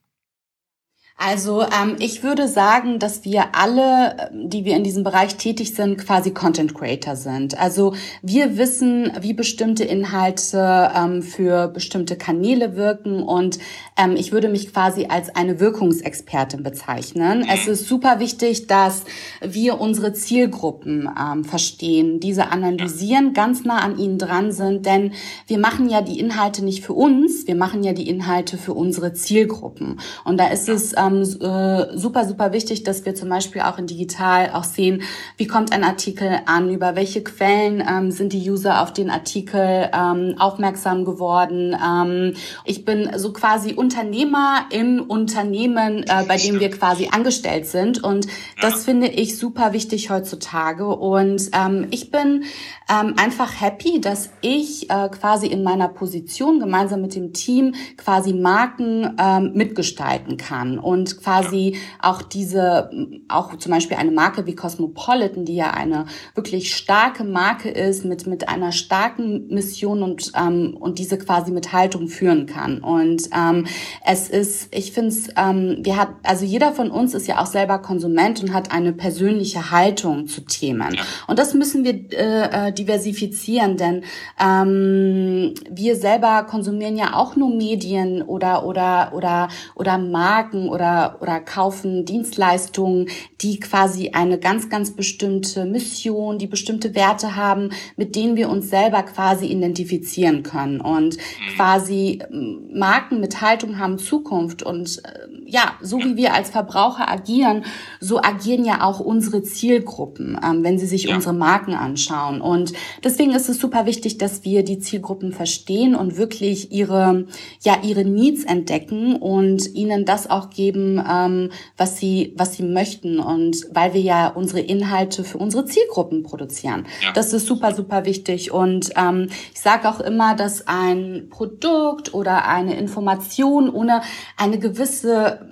Also 1.16 1.62
ähm, 1.62 1.96
ich 2.00 2.24
würde 2.24 2.48
sagen, 2.48 2.98
dass 2.98 3.24
wir 3.24 3.56
alle, 3.56 4.32
die 4.34 4.66
wir 4.66 4.76
in 4.76 4.84
diesem 4.84 5.04
Bereich 5.04 5.36
tätig 5.36 5.76
sind, 5.76 5.98
quasi 5.98 6.32
Content 6.32 6.74
Creator 6.74 7.16
sind. 7.16 7.58
Also 7.58 7.94
wir 8.22 8.58
wissen, 8.58 9.12
wie 9.22 9.34
bestimmte 9.34 9.84
Inhalte 9.84 10.92
ähm, 10.96 11.22
für 11.22 11.68
bestimmte 11.68 12.18
Kanäle 12.18 12.76
wirken 12.76 13.22
und 13.22 13.60
ähm, 13.96 14.16
ich 14.18 14.32
würde 14.32 14.50
mich 14.50 14.74
quasi 14.74 15.06
als 15.06 15.34
eine 15.36 15.60
Wirkungsexpertin 15.60 16.64
bezeichnen. 16.64 17.48
Es 17.48 17.68
ist 17.68 17.88
super 17.88 18.20
wichtig, 18.20 18.68
dass 18.68 19.04
wir 19.40 19.80
unsere 19.80 20.14
Zielgruppen 20.14 21.10
ähm, 21.18 21.46
verstehen, 21.46 22.20
diese 22.20 22.52
analysieren, 22.52 23.34
ganz 23.34 23.64
nah 23.64 23.78
an 23.80 24.00
ihnen 24.00 24.18
dran 24.18 24.52
sind, 24.52 24.86
denn 24.86 25.14
wir 25.46 25.60
machen 25.60 25.90
ja 25.90 26.02
die 26.02 26.20
Inhalte 26.20 26.66
nicht 26.66 26.84
für 26.84 26.94
uns, 26.94 27.46
wir 27.46 27.56
machen 27.56 27.84
ja 27.84 27.94
die 27.94 28.10
Inhalte 28.10 28.58
für 28.58 28.74
unsere 28.74 29.14
Zielgruppen. 29.14 30.00
Und 30.26 30.38
da 30.38 30.48
ist 30.48 30.68
es 30.68 30.94
ähm, 31.08 31.22
äh, 31.22 31.98
super, 31.98 32.26
super 32.26 32.54
wichtig, 32.54 32.84
dass 32.84 33.06
wir 33.06 33.16
zum 33.16 33.30
Beispiel 33.30 33.62
auch 33.62 33.78
in 33.78 33.88
digital 33.88 34.52
auch 34.54 34.64
sehen, 34.64 35.04
wie 35.38 35.48
kommt 35.48 35.72
ein 35.72 35.84
Artikel 35.84 36.40
an, 36.46 36.70
über 36.70 36.96
welche 36.96 37.24
Quellen 37.24 37.84
ähm, 37.88 38.12
sind 38.12 38.34
die 38.34 38.50
User 38.50 38.82
auf 38.82 38.94
den 38.94 39.10
Artikel 39.10 39.90
ähm, 39.94 40.36
aufmerksam 40.40 41.06
geworden. 41.06 41.76
Ähm, 41.84 42.34
ich 42.66 42.86
bin 42.86 43.12
so 43.18 43.34
quasi 43.34 43.74
Unternehmer 43.74 44.66
im 44.72 45.02
Unternehmen, 45.02 46.04
äh, 46.04 46.24
bei 46.28 46.38
dem 46.38 46.60
wir 46.60 46.70
quasi 46.70 47.10
angestellt 47.12 47.68
sind. 47.68 48.04
Und 48.04 48.28
das 48.62 48.86
finde 48.86 49.08
ich 49.08 49.38
super 49.38 49.74
wichtig 49.74 50.10
heutzutage. 50.10 50.88
Und 50.88 51.50
ähm, 51.54 51.88
ich 51.92 52.12
bin 52.12 52.44
ähm, 52.90 53.16
einfach 53.18 53.62
happy, 53.62 54.02
dass 54.02 54.30
ich 54.42 54.90
äh, 54.90 55.10
quasi 55.10 55.48
in 55.48 55.64
meiner 55.64 55.88
Position 55.88 56.60
gemeinsam 56.60 57.02
mit 57.02 57.16
dem 57.16 57.34
Team 57.34 57.76
quasi 57.98 58.34
Marken 58.34 59.16
ähm, 59.20 59.52
mitgestalten 59.54 60.38
kann 60.38 60.80
und 60.80 60.93
quasi 61.22 61.78
auch 62.02 62.22
diese, 62.22 62.90
auch 63.28 63.58
zum 63.58 63.72
Beispiel 63.72 63.98
eine 63.98 64.12
Marke 64.12 64.46
wie 64.46 64.56
Cosmopolitan, 64.56 65.46
die 65.46 65.56
ja 65.56 65.72
eine 65.72 66.06
wirklich 66.36 66.76
starke 66.76 67.24
Marke 67.24 67.70
ist 67.70 68.06
mit 68.06 68.28
mit 68.28 68.50
einer 68.50 68.72
starken 68.72 69.48
Mission 69.48 70.04
und 70.04 70.32
ähm, 70.38 70.78
und 70.80 71.00
diese 71.00 71.18
quasi 71.18 71.52
mit 71.52 71.74
Haltung 71.74 72.08
führen 72.08 72.46
kann. 72.46 72.80
Und 72.80 73.30
ähm, 73.36 73.66
es 74.06 74.30
ist, 74.30 74.74
ich 74.76 74.92
finde 74.92 75.10
es, 75.10 75.30
ähm, 75.38 75.78
wir 75.82 75.98
hat 75.98 76.10
also 76.24 76.46
jeder 76.46 76.72
von 76.74 76.92
uns 76.92 77.14
ist 77.14 77.28
ja 77.28 77.42
auch 77.42 77.46
selber 77.46 77.80
Konsument 77.80 78.42
und 78.42 78.54
hat 78.54 78.72
eine 78.72 78.94
persönliche 78.94 79.72
Haltung 79.72 80.28
zu 80.28 80.42
Themen. 80.42 80.98
Und 81.28 81.40
das 81.40 81.54
müssen 81.54 81.84
wir 81.84 81.94
äh, 82.14 82.70
äh 82.70 82.72
diversifizieren, 82.74 83.78
denn 83.78 84.04
ähm, 84.40 85.54
wir 85.70 85.96
selber 85.96 86.44
konsumieren 86.44 86.98
ja 86.98 87.14
auch 87.14 87.36
nur 87.36 87.50
Medien 87.50 88.22
oder 88.22 88.66
oder 88.66 89.12
oder 89.14 89.48
oder 89.76 89.98
Marken 89.98 90.70
oder 90.70 90.83
oder 91.22 91.40
kaufen 91.40 92.06
Dienstleistungen, 92.06 93.10
die 93.42 93.60
quasi 93.60 94.12
eine 94.14 94.40
ganz 94.40 94.70
ganz 94.70 94.96
bestimmte 94.96 95.66
Mission, 95.66 96.38
die 96.38 96.48
bestimmte 96.48 96.96
Werte 96.96 97.36
haben, 97.36 97.70
mit 97.98 98.16
denen 98.16 98.36
wir 98.36 98.50
uns 98.50 98.70
selber 98.70 99.04
quasi 99.04 99.46
identifizieren 99.48 100.44
können 100.44 100.82
und 100.82 101.18
mhm. 101.18 101.56
quasi 101.56 102.20
ähm, 102.32 102.70
Marken 102.74 103.20
mit 103.20 103.42
Haltung 103.42 103.80
haben 103.80 103.98
Zukunft 103.98 104.64
und 104.64 105.02
äh, 105.04 105.33
ja, 105.54 105.74
so 105.82 106.00
wie 106.00 106.18
wir 106.18 106.34
als 106.34 106.50
Verbraucher 106.50 107.12
agieren, 107.12 107.64
so 108.00 108.20
agieren 108.20 108.66
ja 108.66 108.84
auch 108.84 109.00
unsere 109.00 109.44
Zielgruppen, 109.44 110.40
ähm, 110.44 110.64
wenn 110.64 110.80
sie 110.80 110.88
sich 110.88 111.04
ja. 111.04 111.14
unsere 111.14 111.36
Marken 111.36 111.76
anschauen. 111.76 112.42
Und 112.42 112.74
deswegen 113.04 113.30
ist 113.36 113.50
es 113.50 113.60
super 113.60 113.86
wichtig, 113.86 114.18
dass 114.18 114.44
wir 114.44 114.64
die 114.64 114.80
Zielgruppen 114.80 115.32
verstehen 115.32 115.94
und 115.94 116.18
wirklich 116.18 116.72
ihre, 116.72 117.28
ja, 117.62 117.78
ihre 117.84 118.04
Needs 118.04 118.46
entdecken 118.46 119.16
und 119.16 119.76
ihnen 119.76 120.06
das 120.06 120.28
auch 120.28 120.50
geben, 120.50 121.00
ähm, 121.08 121.52
was 121.78 122.00
sie, 122.00 122.34
was 122.36 122.56
sie 122.56 122.64
möchten. 122.64 123.20
Und 123.20 123.68
weil 123.72 123.94
wir 123.94 124.02
ja 124.02 124.30
unsere 124.30 124.62
Inhalte 124.62 125.24
für 125.24 125.38
unsere 125.38 125.66
Zielgruppen 125.66 126.24
produzieren. 126.24 126.88
Ja. 127.04 127.12
Das 127.12 127.32
ist 127.32 127.46
super, 127.46 127.76
super 127.76 128.06
wichtig. 128.06 128.52
Und 128.52 128.90
ähm, 128.96 129.28
ich 129.54 129.62
sage 129.62 129.88
auch 129.88 130.00
immer, 130.00 130.36
dass 130.36 130.68
ein 130.68 131.28
Produkt 131.30 132.16
oder 132.16 132.48
eine 132.48 132.76
Information 132.76 133.70
ohne 133.70 134.02
eine 134.36 134.58
gewisse 134.58 135.43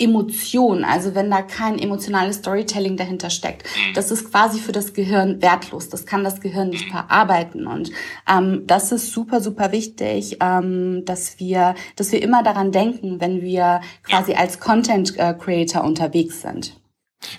Emotion, 0.00 0.84
also 0.84 1.16
wenn 1.16 1.28
da 1.28 1.42
kein 1.42 1.76
emotionales 1.78 2.36
Storytelling 2.36 2.96
dahinter 2.96 3.30
steckt, 3.30 3.64
mhm. 3.64 3.94
das 3.94 4.12
ist 4.12 4.30
quasi 4.30 4.60
für 4.60 4.70
das 4.70 4.94
Gehirn 4.94 5.42
wertlos. 5.42 5.88
Das 5.88 6.06
kann 6.06 6.22
das 6.22 6.40
Gehirn 6.40 6.70
nicht 6.70 6.86
mhm. 6.86 6.92
verarbeiten 6.92 7.66
und 7.66 7.90
ähm, 8.28 8.62
das 8.66 8.92
ist 8.92 9.10
super 9.12 9.40
super 9.40 9.72
wichtig, 9.72 10.36
ähm, 10.40 11.02
dass 11.04 11.40
wir, 11.40 11.74
dass 11.96 12.12
wir 12.12 12.22
immer 12.22 12.44
daran 12.44 12.70
denken, 12.70 13.20
wenn 13.20 13.42
wir 13.42 13.80
quasi 14.04 14.34
als 14.34 14.60
Content 14.60 15.18
äh, 15.18 15.34
Creator 15.34 15.82
unterwegs 15.82 16.42
sind. 16.42 16.80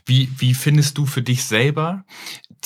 Wie 0.06 0.30
wie 0.38 0.54
findest 0.54 0.98
du 0.98 1.06
für 1.06 1.22
dich 1.22 1.46
selber 1.46 2.04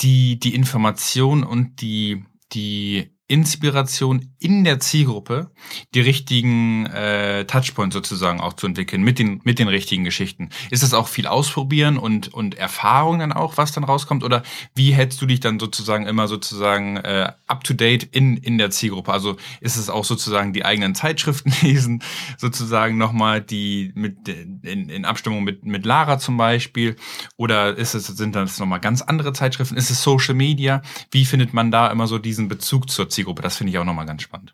die 0.00 0.40
die 0.40 0.56
Information 0.56 1.44
und 1.44 1.80
die 1.80 2.24
die 2.52 3.14
Inspiration 3.28 4.33
in 4.44 4.62
der 4.62 4.78
Zielgruppe, 4.78 5.50
die 5.94 6.00
richtigen 6.00 6.86
äh, 6.86 7.46
Touchpoints 7.46 7.94
sozusagen 7.94 8.40
auch 8.40 8.52
zu 8.52 8.66
entwickeln 8.66 9.02
mit 9.02 9.18
den 9.18 9.40
mit 9.44 9.58
den 9.58 9.68
richtigen 9.68 10.04
Geschichten. 10.04 10.50
Ist 10.70 10.82
das 10.82 10.92
auch 10.94 11.08
viel 11.08 11.26
ausprobieren 11.26 11.96
und 11.96 12.32
und 12.32 12.54
Erfahrung 12.54 13.20
dann 13.20 13.32
auch, 13.32 13.56
was 13.56 13.72
dann 13.72 13.84
rauskommt, 13.84 14.24
oder 14.24 14.42
wie 14.74 14.92
hältst 14.92 15.20
du 15.22 15.26
dich 15.26 15.40
dann 15.40 15.58
sozusagen 15.58 16.06
immer 16.06 16.28
sozusagen 16.28 16.98
äh, 16.98 17.32
up 17.46 17.64
to 17.64 17.74
date 17.74 18.04
in 18.04 18.36
in 18.36 18.58
der 18.58 18.70
Zielgruppe? 18.70 19.12
Also 19.12 19.36
ist 19.60 19.76
es 19.76 19.88
auch 19.88 20.04
sozusagen 20.04 20.52
die 20.52 20.64
eigenen 20.64 20.94
Zeitschriften 20.94 21.52
lesen, 21.62 22.02
sozusagen 22.36 22.98
nochmal 22.98 23.40
die 23.40 23.92
mit 23.94 24.28
in, 24.28 24.88
in 24.88 25.04
Abstimmung 25.04 25.44
mit 25.44 25.64
mit 25.64 25.86
Lara 25.86 26.18
zum 26.18 26.36
Beispiel, 26.36 26.96
oder 27.36 27.76
ist 27.76 27.94
es 27.94 28.06
sind 28.06 28.34
das 28.34 28.58
nochmal 28.58 28.80
ganz 28.80 29.02
andere 29.02 29.32
Zeitschriften? 29.32 29.76
Ist 29.76 29.90
es 29.90 30.02
Social 30.02 30.34
Media? 30.34 30.82
Wie 31.10 31.24
findet 31.24 31.54
man 31.54 31.70
da 31.70 31.90
immer 31.90 32.06
so 32.06 32.18
diesen 32.18 32.48
Bezug 32.48 32.90
zur 32.90 33.08
Zielgruppe. 33.08 33.42
Das 33.42 33.56
finde 33.56 33.70
ich 33.70 33.78
auch 33.78 33.84
nochmal 33.84 34.06
ganz 34.06 34.22
spannend. 34.22 34.33
Ähm, 34.34 34.46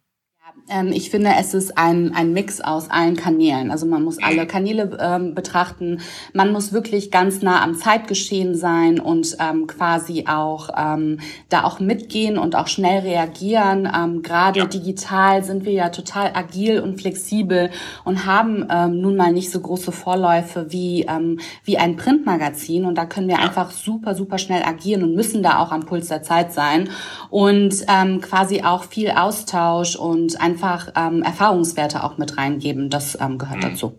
ich 0.93 1.11
finde, 1.11 1.31
es 1.39 1.55
ist 1.55 1.77
ein, 1.77 2.15
ein 2.15 2.33
Mix 2.33 2.61
aus 2.61 2.91
allen 2.91 3.17
Kanälen. 3.17 3.71
Also 3.71 3.87
man 3.87 4.05
muss 4.05 4.23
alle 4.23 4.47
Kanäle 4.47 4.97
ähm, 5.01 5.35
betrachten. 5.35 6.01
Man 6.33 6.53
muss 6.53 6.73
wirklich 6.73 7.11
ganz 7.11 7.43
nah 7.43 7.63
am 7.63 7.75
Zeitgeschehen 7.75 8.55
sein 8.55 9.01
und 9.01 9.37
ähm, 9.41 9.67
quasi 9.67 10.27
auch 10.29 10.71
ähm, 10.77 11.19
da 11.49 11.65
auch 11.65 11.81
mitgehen 11.81 12.39
und 12.39 12.55
auch 12.55 12.69
schnell 12.69 13.01
reagieren. 13.01 13.91
Ähm, 13.93 14.23
Gerade 14.23 14.61
ja. 14.61 14.67
digital 14.67 15.43
sind 15.43 15.65
wir 15.65 15.73
ja 15.73 15.89
total 15.89 16.31
agil 16.35 16.81
und 16.81 17.01
flexibel 17.01 17.71
und 18.05 18.27
haben 18.27 18.67
ähm, 18.71 19.01
nun 19.01 19.17
mal 19.17 19.33
nicht 19.33 19.51
so 19.51 19.61
große 19.61 19.91
Vorläufe 19.91 20.67
wie, 20.71 21.07
ähm, 21.09 21.41
wie 21.65 21.79
ein 21.79 21.97
Printmagazin. 21.97 22.85
Und 22.85 22.97
da 22.97 23.07
können 23.07 23.29
wir 23.29 23.37
ja. 23.37 23.43
einfach 23.43 23.73
super, 23.73 24.15
super 24.15 24.39
schnell 24.39 24.63
agieren 24.63 25.03
und 25.03 25.15
müssen 25.15 25.43
da 25.43 25.59
auch 25.59 25.73
am 25.73 25.85
Puls 25.85 26.09
der 26.09 26.23
Zeit 26.23 26.53
sein. 26.53 26.89
Und 27.29 27.75
ähm, 27.89 28.21
quasi 28.21 28.63
auch 28.63 28.85
viel 28.85 29.11
Austausch 29.11 29.97
und 29.97 30.41
einfach 30.41 30.60
einfach 30.61 30.93
ähm, 30.97 31.23
Erfahrungswerte 31.23 32.05
auch 32.05 32.19
mit 32.19 32.37
reingeben. 32.37 32.91
Das 32.91 33.19
ähm, 33.21 33.39
gehört 33.39 33.59
mhm. 33.59 33.63
dazu. 33.63 33.99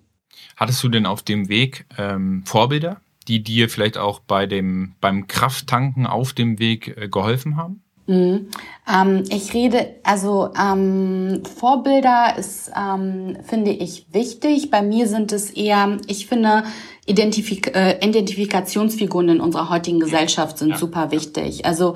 Hattest 0.55 0.83
du 0.83 0.89
denn 0.89 1.05
auf 1.05 1.23
dem 1.23 1.49
Weg 1.49 1.85
ähm, 1.97 2.43
Vorbilder, 2.45 3.01
die 3.27 3.43
dir 3.43 3.69
vielleicht 3.69 3.97
auch 3.97 4.19
bei 4.19 4.45
dem, 4.45 4.95
beim 5.01 5.27
Krafttanken 5.27 6.05
auf 6.05 6.33
dem 6.33 6.59
Weg 6.59 6.95
äh, 6.97 7.07
geholfen 7.07 7.55
haben? 7.55 7.81
Mhm. 8.07 8.47
Ähm, 8.91 9.23
ich 9.29 9.53
rede, 9.53 9.95
also 10.03 10.49
ähm, 10.59 11.43
Vorbilder 11.45 12.35
ist, 12.37 12.71
ähm, 12.77 13.37
finde 13.43 13.71
ich, 13.71 14.07
wichtig. 14.11 14.69
Bei 14.69 14.81
mir 14.81 15.07
sind 15.07 15.31
es 15.31 15.51
eher, 15.51 15.97
ich 16.07 16.27
finde, 16.27 16.63
Identifik 17.05 17.75
äh, 17.75 17.97
Identifikationsfiguren 18.05 19.29
in 19.29 19.41
unserer 19.41 19.69
heutigen 19.69 19.99
Gesellschaft 19.99 20.57
sind 20.57 20.71
ja. 20.71 20.77
super 20.77 21.11
wichtig. 21.11 21.65
Also 21.65 21.95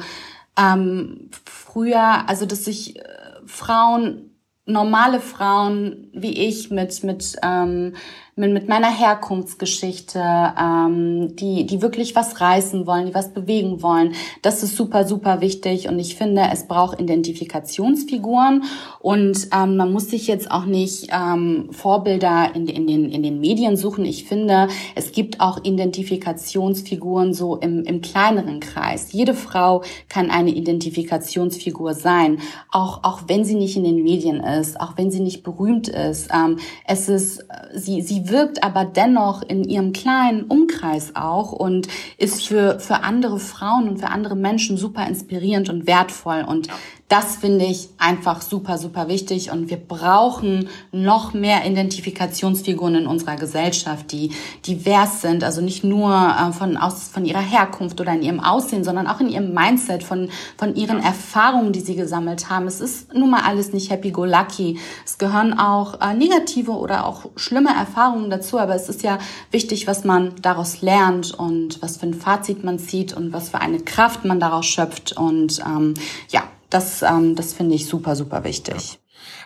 ähm, 0.57 1.29
früher, 1.43 2.27
also 2.27 2.45
dass 2.45 2.65
sich 2.65 2.97
äh, 2.97 3.01
Frauen 3.45 4.34
normale 4.65 5.19
Frauen 5.19 6.09
wie 6.13 6.47
ich 6.47 6.71
mit 6.71 7.03
mit 7.03 7.35
ähm, 7.43 7.95
mit, 8.37 8.51
mit 8.51 8.67
meiner 8.67 8.91
Herkunftsgeschichte, 8.91 10.19
ähm, 10.19 11.35
die, 11.37 11.65
die 11.65 11.81
wirklich 11.81 12.15
was 12.15 12.41
reißen 12.41 12.85
wollen, 12.85 13.05
die 13.05 13.13
was 13.13 13.33
bewegen 13.33 13.81
wollen. 13.81 14.13
Das 14.41 14.61
ist 14.61 14.75
super, 14.75 15.05
super 15.07 15.39
wichtig 15.39 15.87
und 15.87 15.99
ich 15.99 16.15
finde, 16.15 16.49
es 16.51 16.67
braucht 16.67 16.99
Identifikationsfiguren 16.99 18.63
und 18.99 19.47
ähm, 19.53 19.77
man 19.77 19.93
muss 19.93 20.09
sich 20.09 20.27
jetzt 20.27 20.51
auch 20.51 20.65
nicht 20.65 21.07
ähm, 21.13 21.69
Vorbilder 21.71 22.53
in, 22.53 22.67
in, 22.67 22.87
den, 22.87 23.09
in 23.09 23.23
den 23.23 23.39
Medien 23.39 23.77
suchen. 23.77 24.03
Ich 24.03 24.25
finde, 24.25 24.67
es 24.95 25.13
gibt 25.13 25.39
auch 25.39 25.63
Identifikationsfiguren 25.63 27.33
so 27.33 27.55
im, 27.55 27.83
im 27.83 28.01
kleineren 28.01 28.59
Kreis. 28.59 29.13
Jede 29.13 29.33
Frau 29.33 29.81
kann 30.09 30.29
eine 30.29 30.51
Identifikationsfigur 30.51 31.93
sein, 31.93 32.39
auch, 32.69 33.03
auch 33.03 33.21
wenn 33.27 33.45
sie 33.45 33.55
nicht 33.55 33.77
in 33.77 33.85
den 33.85 34.03
Medien 34.03 34.41
ist, 34.41 34.77
auch 34.81 34.97
wenn 34.97 35.09
sie 35.09 35.21
nicht 35.21 35.43
berühmt 35.43 35.87
ist. 35.87 36.27
Ähm, 36.33 36.57
es 36.85 37.07
ist, 37.07 37.45
sie, 37.73 38.01
sie 38.01 38.24
wirkt 38.29 38.63
aber 38.63 38.85
dennoch 38.85 39.41
in 39.41 39.63
ihrem 39.63 39.93
kleinen 39.93 40.43
Umkreis 40.43 41.15
auch 41.15 41.51
und 41.51 41.87
ist 42.17 42.47
für, 42.47 42.79
für 42.79 43.03
andere 43.03 43.39
Frauen 43.39 43.87
und 43.87 43.99
für 43.99 44.07
andere 44.07 44.35
Menschen 44.35 44.77
super 44.77 45.07
inspirierend 45.07 45.69
und 45.69 45.87
wertvoll. 45.87 46.43
Und 46.47 46.67
das 47.07 47.35
finde 47.35 47.65
ich 47.65 47.89
einfach 47.99 48.41
super, 48.41 48.79
super 48.79 49.07
wichtig 49.07 49.51
und 49.51 49.69
wir 49.69 49.77
brauchen 49.77 50.69
noch 50.91 51.33
mehr 51.33 51.63
Identifikationsfiguren 51.63 52.95
in 52.95 53.07
unserer 53.07 53.35
Gesellschaft, 53.35 54.11
die 54.11 54.31
divers 54.65 55.21
sind, 55.21 55.43
also 55.43 55.61
nicht 55.61 55.83
nur 55.83 56.11
äh, 56.11 56.51
von, 56.51 56.77
aus, 56.77 57.07
von 57.09 57.23
ihrer 57.23 57.41
Herkunft 57.41 58.01
oder 58.01 58.11
in 58.13 58.23
ihrem 58.23 58.39
Aussehen, 58.39 58.83
sondern 58.83 59.05
auch 59.05 59.19
in 59.19 59.29
ihrem 59.29 59.53
Mindset, 59.53 60.01
von, 60.01 60.29
von 60.57 60.75
ihren 60.75 60.99
Erfahrungen, 60.99 61.73
die 61.73 61.81
sie 61.81 61.95
gesammelt 61.95 62.49
haben. 62.49 62.65
Es 62.65 62.81
ist 62.81 63.13
nun 63.13 63.29
mal 63.29 63.43
alles 63.43 63.71
nicht 63.71 63.91
happy-go-lucky. 63.91 64.79
Es 65.05 65.19
gehören 65.19 65.59
auch 65.59 66.01
äh, 66.01 66.15
negative 66.15 66.71
oder 66.71 67.05
auch 67.05 67.27
schlimme 67.35 67.69
Erfahrungen 67.69 68.31
dazu, 68.31 68.57
aber 68.57 68.73
es 68.73 68.89
ist 68.89 69.03
ja 69.03 69.19
wichtig, 69.51 69.85
was 69.85 70.05
man 70.05 70.33
daraus 70.41 70.81
lernt 70.81 71.35
und 71.35 71.83
was 71.83 71.97
für 71.97 72.07
ein 72.07 72.15
Fazit 72.15 72.63
man 72.63 72.79
zieht 72.79 73.13
und 73.13 73.31
was 73.31 73.49
für 73.49 73.61
eine 73.61 73.79
Kraft 73.79 74.25
man 74.25 74.39
daraus 74.39 74.65
schöpft 74.65 75.15
und 75.15 75.59
ähm, 75.59 75.93
ja, 76.29 76.41
das, 76.69 77.01
ähm, 77.01 77.35
das 77.35 77.53
finde 77.53 77.75
ich 77.75 77.87
super, 77.87 78.15
super 78.15 78.43
wichtig. 78.43 78.99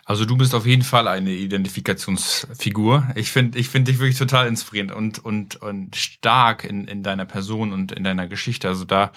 Also 0.10 0.26
du 0.26 0.36
bist 0.36 0.56
auf 0.56 0.66
jeden 0.66 0.82
Fall 0.82 1.08
eine 1.08 1.30
Identifikationsfigur. 1.30 3.08
Ich 3.14 3.30
finde 3.30 3.60
ich 3.60 3.70
finde 3.70 3.92
dich 3.92 4.00
wirklich 4.00 4.18
total 4.18 4.48
inspirierend 4.48 4.92
und, 4.92 5.24
und, 5.24 5.58
und 5.58 5.96
stark 5.96 6.64
in, 6.64 6.88
in 6.88 7.04
deiner 7.04 7.26
Person 7.26 7.72
und 7.72 7.92
in 7.92 8.04
deiner 8.04 8.28
Geschichte. 8.28 8.68
Also 8.68 8.86
da, 8.86 9.12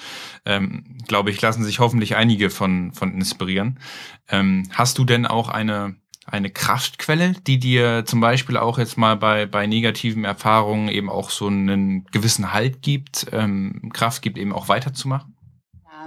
ähm, 0.45 0.99
glaube 1.09 1.31
ich, 1.31 1.41
lassen 1.41 1.65
sich 1.65 1.79
hoffentlich 1.79 2.17
einige 2.17 2.51
von, 2.51 2.93
von 2.93 3.15
inspirieren. 3.15 3.79
Ähm, 4.29 4.69
hast 4.75 4.99
du 4.99 5.07
denn 5.07 5.25
auch 5.25 5.49
eine, 5.49 5.97
eine 6.27 6.51
Kraftquelle, 6.51 7.33
die 7.47 7.59
dir 7.59 8.05
zum 8.05 8.21
Beispiel 8.21 8.59
auch 8.59 8.79
jetzt 8.79 8.99
mal 8.99 9.17
bei, 9.17 9.47
bei 9.47 9.67
negativen 9.67 10.27
Erfahrungen 10.27 10.89
eben 10.89 11.09
auch 11.09 11.31
so 11.31 11.47
einen 11.47 12.05
gewissen 12.13 12.53
Halt 12.53 12.83
gibt, 12.83 13.29
ähm, 13.33 13.91
Kraft 13.95 14.21
gibt, 14.21 14.37
eben 14.37 14.53
auch 14.53 14.69
weiterzumachen? 14.69 15.32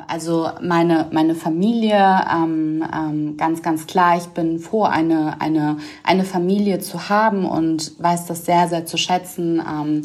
Also 0.07 0.49
meine, 0.61 1.07
meine 1.11 1.35
Familie, 1.35 2.25
ähm, 2.31 2.83
ähm, 2.93 3.37
ganz, 3.37 3.61
ganz 3.61 3.87
klar, 3.87 4.17
ich 4.17 4.27
bin 4.27 4.59
froh, 4.59 4.83
eine, 4.83 5.39
eine, 5.41 5.77
eine 6.03 6.23
Familie 6.23 6.79
zu 6.79 7.09
haben 7.09 7.45
und 7.45 7.93
weiß 8.01 8.25
das 8.25 8.45
sehr, 8.45 8.67
sehr 8.67 8.85
zu 8.85 8.97
schätzen. 8.97 9.59
Ähm, 9.59 10.01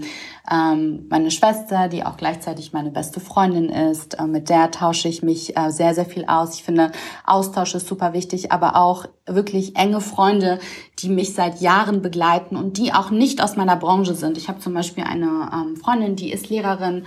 ähm, 0.50 1.06
meine 1.08 1.30
Schwester, 1.30 1.88
die 1.88 2.04
auch 2.04 2.16
gleichzeitig 2.16 2.72
meine 2.72 2.90
beste 2.90 3.20
Freundin 3.20 3.68
ist, 3.68 4.18
äh, 4.18 4.26
mit 4.26 4.48
der 4.48 4.70
tausche 4.70 5.08
ich 5.08 5.22
mich 5.22 5.56
äh, 5.56 5.70
sehr, 5.70 5.94
sehr 5.94 6.06
viel 6.06 6.24
aus. 6.24 6.56
Ich 6.56 6.64
finde, 6.64 6.90
Austausch 7.24 7.74
ist 7.74 7.86
super 7.86 8.12
wichtig, 8.12 8.50
aber 8.50 8.76
auch 8.76 9.06
wirklich 9.26 9.76
enge 9.76 10.00
Freunde, 10.00 10.58
die 10.98 11.08
mich 11.08 11.34
seit 11.34 11.60
Jahren 11.60 12.02
begleiten 12.02 12.56
und 12.56 12.78
die 12.78 12.92
auch 12.92 13.10
nicht 13.10 13.42
aus 13.42 13.56
meiner 13.56 13.76
Branche 13.76 14.14
sind. 14.14 14.36
Ich 14.38 14.48
habe 14.48 14.58
zum 14.58 14.74
Beispiel 14.74 15.04
eine 15.04 15.50
ähm, 15.52 15.76
Freundin, 15.76 16.16
die 16.16 16.32
ist 16.32 16.48
Lehrerin, 16.48 17.04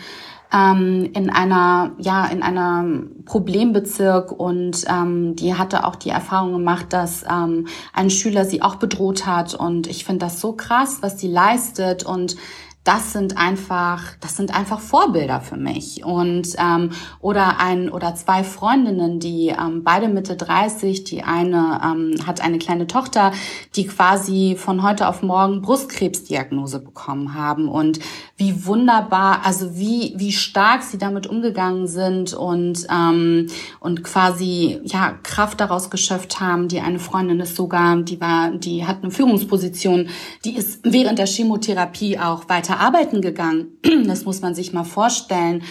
ähm, 0.54 1.10
in 1.14 1.30
einer 1.30 1.94
ja 1.98 2.26
in 2.28 2.44
einer 2.44 2.86
Problembezirk 3.26 4.32
und 4.32 4.86
ähm, 4.88 5.36
die 5.36 5.56
hatte 5.56 5.86
auch 5.86 5.96
die 5.96 6.10
Erfahrung 6.10 6.54
gemacht, 6.54 6.88
dass 6.92 7.24
ähm, 7.30 7.68
ein 7.94 8.10
Schüler 8.10 8.46
sie 8.46 8.62
auch 8.62 8.76
bedroht 8.76 9.26
hat. 9.26 9.56
Und 9.56 9.88
ich 9.88 10.06
finde 10.06 10.26
das 10.26 10.40
so 10.40 10.54
krass, 10.54 11.00
was 11.02 11.20
sie 11.20 11.28
leistet. 11.28 12.04
Und 12.04 12.36
das 12.84 13.14
sind 13.14 13.38
einfach, 13.38 14.02
das 14.20 14.36
sind 14.36 14.54
einfach 14.54 14.82
Vorbilder 14.82 15.40
für 15.40 15.56
mich. 15.56 16.04
Und 16.04 16.50
ähm, 16.58 16.92
oder 17.22 17.60
ein 17.60 17.90
oder 17.90 18.14
zwei 18.16 18.44
Freundinnen, 18.44 19.22
die 19.22 19.50
ähm, 19.50 19.84
beide 19.86 20.10
Mitte 20.10 20.36
30, 20.36 21.06
die 21.06 21.24
eine 21.24 21.80
ähm, 21.84 22.16
hat 22.28 22.42
eine 22.42 22.60
kleine 22.60 22.88
Tochter, 22.88 23.32
die 23.76 23.88
quasi 23.88 24.58
von 24.60 24.84
heute 24.84 25.08
auf 25.08 25.24
morgen 25.24 25.62
Brustkrebsdiagnose 25.62 26.80
bekommen 26.80 27.34
haben 27.34 27.70
und 27.70 28.00
wie 28.36 28.66
wunderbar, 28.66 29.46
also 29.46 29.76
wie 29.78 30.14
wie 30.18 30.34
stark 30.34 30.84
sie 30.84 30.98
damit 30.98 31.26
umgegangen 31.26 31.88
sind 31.88 32.34
und 32.34 32.86
ähm, 32.92 33.48
und 33.80 34.04
quasi 34.04 34.82
ja 34.84 35.14
Kraft 35.24 35.62
daraus 35.62 35.90
geschöpft 35.90 36.42
haben. 36.42 36.68
Die 36.68 36.82
eine 36.82 37.00
Freundin 37.00 37.40
ist 37.40 37.56
sogar, 37.56 37.96
die 38.02 38.20
war, 38.20 38.52
die 38.52 38.86
hat 38.86 39.04
eine 39.04 39.12
Führungsposition, 39.12 40.10
die 40.44 40.58
ist 40.58 40.82
während 40.84 41.18
der 41.18 41.28
Chemotherapie 41.28 42.20
auch 42.20 42.50
weiter 42.50 42.73
arbeiten 42.80 43.22
gegangen. 43.22 43.78
Das 44.08 44.26
muss 44.26 44.42
man 44.42 44.54
sich 44.54 44.74
mal 44.74 44.84
vorstellen. 44.84 45.64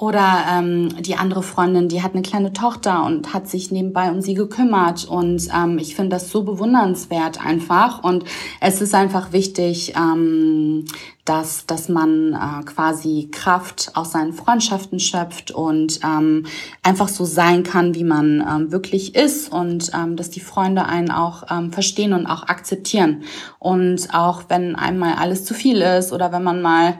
Oder 0.00 0.44
ähm, 0.48 0.90
die 1.02 1.16
andere 1.16 1.42
Freundin, 1.42 1.88
die 1.88 2.04
hat 2.04 2.12
eine 2.12 2.22
kleine 2.22 2.52
Tochter 2.52 3.04
und 3.04 3.34
hat 3.34 3.48
sich 3.48 3.72
nebenbei 3.72 4.12
um 4.12 4.20
sie 4.20 4.34
gekümmert. 4.34 5.04
Und 5.04 5.48
ähm, 5.52 5.78
ich 5.78 5.96
finde 5.96 6.10
das 6.10 6.30
so 6.30 6.44
bewundernswert 6.44 7.44
einfach. 7.44 8.04
Und 8.04 8.22
es 8.60 8.80
ist 8.80 8.94
einfach 8.94 9.32
wichtig, 9.32 9.94
ähm, 9.96 10.84
dass, 11.24 11.66
dass 11.66 11.88
man 11.88 12.32
äh, 12.32 12.64
quasi 12.64 13.28
Kraft 13.32 13.90
aus 13.94 14.12
seinen 14.12 14.34
Freundschaften 14.34 15.00
schöpft 15.00 15.50
und 15.50 15.98
ähm, 16.04 16.46
einfach 16.84 17.08
so 17.08 17.24
sein 17.24 17.64
kann, 17.64 17.96
wie 17.96 18.04
man 18.04 18.40
ähm, 18.48 18.70
wirklich 18.70 19.16
ist 19.16 19.52
und 19.52 19.90
ähm, 19.94 20.14
dass 20.14 20.30
die 20.30 20.38
Freunde 20.38 20.86
einen 20.86 21.10
auch 21.10 21.42
ähm, 21.50 21.72
verstehen 21.72 22.12
und 22.12 22.28
auch 22.28 22.44
akzeptieren. 22.44 23.24
Und 23.58 24.14
auch 24.14 24.44
wenn 24.48 24.76
einmal 24.76 25.14
alles 25.14 25.44
zu 25.44 25.54
viel 25.54 25.82
ist 25.82 26.12
oder 26.12 26.30
wenn 26.30 26.44
man 26.44 26.62
mal 26.62 26.94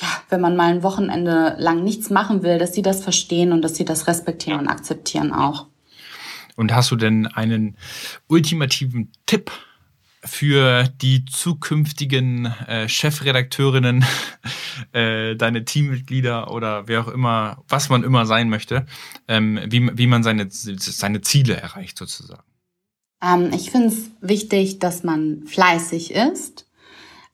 ja, 0.00 0.08
wenn 0.28 0.40
man 0.40 0.56
mal 0.56 0.72
ein 0.72 0.82
Wochenende 0.82 1.56
lang 1.58 1.82
nichts 1.82 2.10
machen 2.10 2.42
will, 2.42 2.58
dass 2.58 2.74
sie 2.74 2.82
das 2.82 3.02
verstehen 3.02 3.52
und 3.52 3.62
dass 3.62 3.74
sie 3.74 3.84
das 3.84 4.06
respektieren 4.06 4.60
und 4.60 4.68
akzeptieren 4.68 5.32
auch. 5.32 5.66
Und 6.56 6.74
hast 6.74 6.90
du 6.90 6.96
denn 6.96 7.26
einen 7.26 7.76
ultimativen 8.26 9.12
Tipp 9.26 9.50
für 10.24 10.88
die 11.00 11.24
zukünftigen 11.24 12.46
äh, 12.66 12.88
Chefredakteurinnen, 12.88 14.04
äh, 14.92 15.36
deine 15.36 15.64
Teammitglieder 15.64 16.50
oder 16.50 16.88
wer 16.88 17.02
auch 17.02 17.08
immer, 17.08 17.62
was 17.68 17.88
man 17.88 18.02
immer 18.02 18.26
sein 18.26 18.48
möchte, 18.48 18.86
ähm, 19.28 19.60
wie, 19.66 19.90
wie 19.96 20.06
man 20.06 20.22
seine, 20.22 20.48
seine 20.50 21.20
Ziele 21.20 21.56
erreicht 21.56 21.98
sozusagen? 21.98 22.42
Ähm, 23.22 23.50
ich 23.52 23.70
finde 23.70 23.88
es 23.88 24.10
wichtig, 24.20 24.78
dass 24.78 25.02
man 25.02 25.44
fleißig 25.46 26.12
ist, 26.12 26.67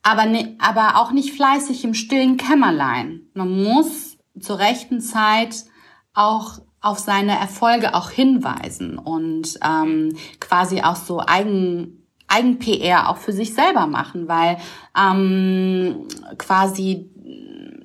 aber, 0.05 0.27
ne, 0.27 0.55
aber 0.59 0.97
auch 0.97 1.11
nicht 1.11 1.33
fleißig 1.33 1.83
im 1.83 1.95
stillen 1.95 2.37
Kämmerlein. 2.37 3.21
Man 3.33 3.63
muss 3.63 4.17
zur 4.39 4.59
rechten 4.59 5.01
Zeit 5.01 5.65
auch 6.13 6.59
auf 6.79 6.99
seine 6.99 7.37
Erfolge 7.37 7.95
auch 7.95 8.11
hinweisen 8.11 8.99
und 8.99 9.59
ähm, 9.65 10.15
quasi 10.39 10.81
auch 10.81 10.95
so 10.95 11.21
eigen 11.25 12.03
Eigen-PR 12.27 13.09
auch 13.09 13.17
für 13.17 13.33
sich 13.33 13.55
selber 13.55 13.87
machen, 13.87 14.27
weil 14.27 14.57
ähm, 14.95 16.07
quasi 16.37 17.09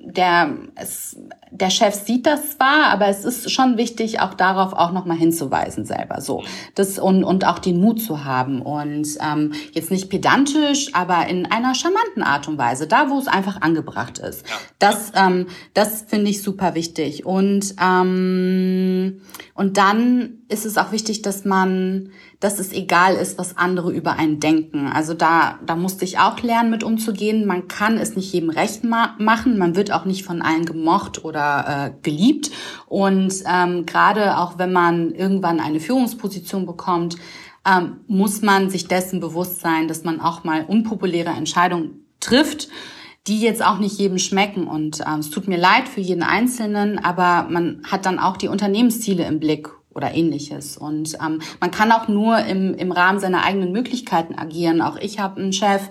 der, 0.03 0.57
es, 0.75 1.17
der 1.51 1.69
Chef 1.69 1.93
sieht 1.93 2.25
das 2.25 2.55
zwar, 2.55 2.85
aber 2.87 3.07
es 3.07 3.25
ist 3.25 3.51
schon 3.51 3.77
wichtig, 3.77 4.21
auch 4.21 4.33
darauf 4.33 4.71
auch 4.71 4.93
nochmal 4.93 5.17
hinzuweisen 5.17 5.85
selber, 5.85 6.21
so. 6.21 6.43
Das, 6.75 6.97
und, 6.97 7.25
und 7.25 7.45
auch 7.45 7.59
den 7.59 7.79
Mut 7.81 8.01
zu 8.01 8.23
haben 8.23 8.61
und 8.61 9.07
ähm, 9.21 9.51
jetzt 9.73 9.91
nicht 9.91 10.09
pedantisch, 10.09 10.93
aber 10.93 11.27
in 11.27 11.45
einer 11.45 11.75
charmanten 11.75 12.23
Art 12.23 12.47
und 12.47 12.57
Weise, 12.57 12.87
da 12.87 13.09
wo 13.09 13.19
es 13.19 13.27
einfach 13.27 13.61
angebracht 13.61 14.17
ist. 14.17 14.45
Das, 14.79 15.11
ähm, 15.13 15.47
das 15.73 16.05
finde 16.07 16.31
ich 16.31 16.41
super 16.41 16.73
wichtig. 16.73 17.25
Und, 17.25 17.75
ähm, 17.81 19.21
und 19.53 19.77
dann 19.77 20.37
ist 20.47 20.65
es 20.65 20.77
auch 20.77 20.93
wichtig, 20.93 21.21
dass 21.21 21.43
man 21.43 22.11
dass 22.41 22.57
es 22.59 22.73
egal 22.73 23.15
ist, 23.15 23.37
was 23.37 23.55
andere 23.55 23.93
über 23.93 24.13
einen 24.13 24.39
denken. 24.39 24.87
Also 24.87 25.13
da, 25.13 25.59
da 25.63 25.75
musste 25.75 26.05
ich 26.05 26.17
auch 26.17 26.41
lernen, 26.41 26.71
mit 26.71 26.83
umzugehen. 26.83 27.45
Man 27.45 27.67
kann 27.67 27.97
es 27.97 28.15
nicht 28.15 28.33
jedem 28.33 28.49
recht 28.49 28.83
ma 28.83 29.15
machen. 29.19 29.59
Man 29.59 29.75
wird 29.75 29.93
auch 29.93 30.05
nicht 30.05 30.25
von 30.25 30.41
allen 30.41 30.65
gemocht 30.65 31.23
oder 31.23 31.65
äh, 31.67 32.01
geliebt. 32.01 32.49
Und 32.87 33.31
ähm, 33.45 33.85
gerade 33.85 34.39
auch 34.39 34.57
wenn 34.57 34.73
man 34.73 35.13
irgendwann 35.13 35.59
eine 35.59 35.79
Führungsposition 35.79 36.65
bekommt, 36.65 37.15
ähm, 37.63 37.97
muss 38.07 38.41
man 38.41 38.71
sich 38.71 38.87
dessen 38.87 39.19
bewusst 39.19 39.61
sein, 39.61 39.87
dass 39.87 40.03
man 40.03 40.19
auch 40.19 40.43
mal 40.43 40.65
unpopuläre 40.65 41.29
Entscheidungen 41.29 42.05
trifft 42.19 42.67
die 43.27 43.39
jetzt 43.39 43.63
auch 43.63 43.77
nicht 43.77 43.99
jedem 43.99 44.17
schmecken. 44.17 44.65
Und 44.65 45.01
ähm, 45.01 45.19
es 45.19 45.29
tut 45.29 45.47
mir 45.47 45.59
leid 45.59 45.87
für 45.87 46.01
jeden 46.01 46.23
Einzelnen, 46.23 46.97
aber 46.97 47.47
man 47.51 47.83
hat 47.83 48.07
dann 48.07 48.17
auch 48.17 48.35
die 48.35 48.47
Unternehmensziele 48.47 49.25
im 49.25 49.39
Blick 49.39 49.69
oder 49.93 50.13
ähnliches. 50.13 50.77
Und 50.77 51.17
ähm, 51.25 51.41
man 51.59 51.71
kann 51.71 51.91
auch 51.91 52.07
nur 52.07 52.39
im, 52.39 52.75
im 52.75 52.91
Rahmen 52.91 53.19
seiner 53.19 53.43
eigenen 53.43 53.71
Möglichkeiten 53.71 54.35
agieren. 54.35 54.81
Auch 54.81 54.97
ich 54.97 55.19
habe 55.19 55.41
einen 55.41 55.53
Chef, 55.53 55.89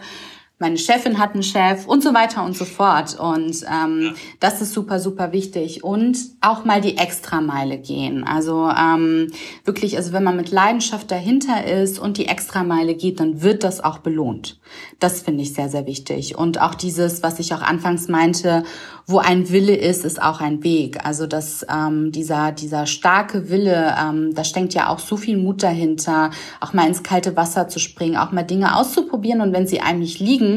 meine 0.60 0.76
Chefin 0.76 1.18
hat 1.18 1.32
einen 1.32 1.42
Chef 1.42 1.86
und 1.86 2.02
so 2.02 2.12
weiter 2.12 2.44
und 2.44 2.54
so 2.54 2.66
fort. 2.66 3.18
Und 3.18 3.64
ähm, 3.66 4.02
ja. 4.02 4.12
das 4.40 4.60
ist 4.60 4.74
super, 4.74 5.00
super 5.00 5.32
wichtig. 5.32 5.82
Und 5.82 6.18
auch 6.42 6.66
mal 6.66 6.82
die 6.82 6.98
Extrameile 6.98 7.78
gehen. 7.78 8.24
Also 8.24 8.68
ähm, 8.68 9.32
wirklich, 9.64 9.96
also 9.96 10.12
wenn 10.12 10.22
man 10.22 10.36
mit 10.36 10.50
Leidenschaft 10.50 11.10
dahinter 11.10 11.64
ist 11.64 11.98
und 11.98 12.18
die 12.18 12.26
Extrameile 12.26 12.94
geht, 12.94 13.20
dann 13.20 13.40
wird 13.40 13.64
das 13.64 13.82
auch 13.82 13.98
belohnt. 13.98 14.60
Das 14.98 15.22
finde 15.22 15.42
ich 15.42 15.54
sehr, 15.54 15.70
sehr 15.70 15.86
wichtig. 15.86 16.36
Und 16.36 16.60
auch 16.60 16.74
dieses, 16.74 17.22
was 17.22 17.38
ich 17.38 17.54
auch 17.54 17.62
anfangs 17.62 18.08
meinte, 18.08 18.62
wo 19.06 19.18
ein 19.18 19.50
Wille 19.50 19.74
ist, 19.74 20.04
ist 20.04 20.20
auch 20.20 20.40
ein 20.40 20.62
Weg. 20.62 21.04
Also 21.04 21.26
dass 21.26 21.66
ähm, 21.74 22.12
dieser, 22.12 22.52
dieser 22.52 22.86
starke 22.86 23.48
Wille, 23.48 23.94
ähm, 23.98 24.34
da 24.34 24.44
steckt 24.44 24.74
ja 24.74 24.88
auch 24.88 24.98
so 24.98 25.16
viel 25.16 25.38
Mut 25.38 25.62
dahinter, 25.62 26.30
auch 26.60 26.74
mal 26.74 26.86
ins 26.86 27.02
kalte 27.02 27.34
Wasser 27.34 27.68
zu 27.68 27.78
springen, 27.78 28.16
auch 28.16 28.30
mal 28.30 28.42
Dinge 28.42 28.76
auszuprobieren 28.76 29.40
und 29.40 29.52
wenn 29.54 29.66
sie 29.66 29.80
einem 29.80 30.00
nicht 30.00 30.20
liegen, 30.20 30.49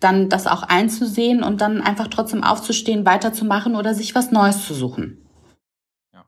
dann 0.00 0.28
das 0.28 0.46
auch 0.46 0.62
einzusehen 0.62 1.42
und 1.42 1.60
dann 1.60 1.80
einfach 1.80 2.08
trotzdem 2.08 2.44
aufzustehen, 2.44 3.06
weiterzumachen 3.06 3.76
oder 3.76 3.94
sich 3.94 4.14
was 4.14 4.30
Neues 4.30 4.66
zu 4.66 4.74
suchen. 4.74 5.26
Ja. 6.12 6.24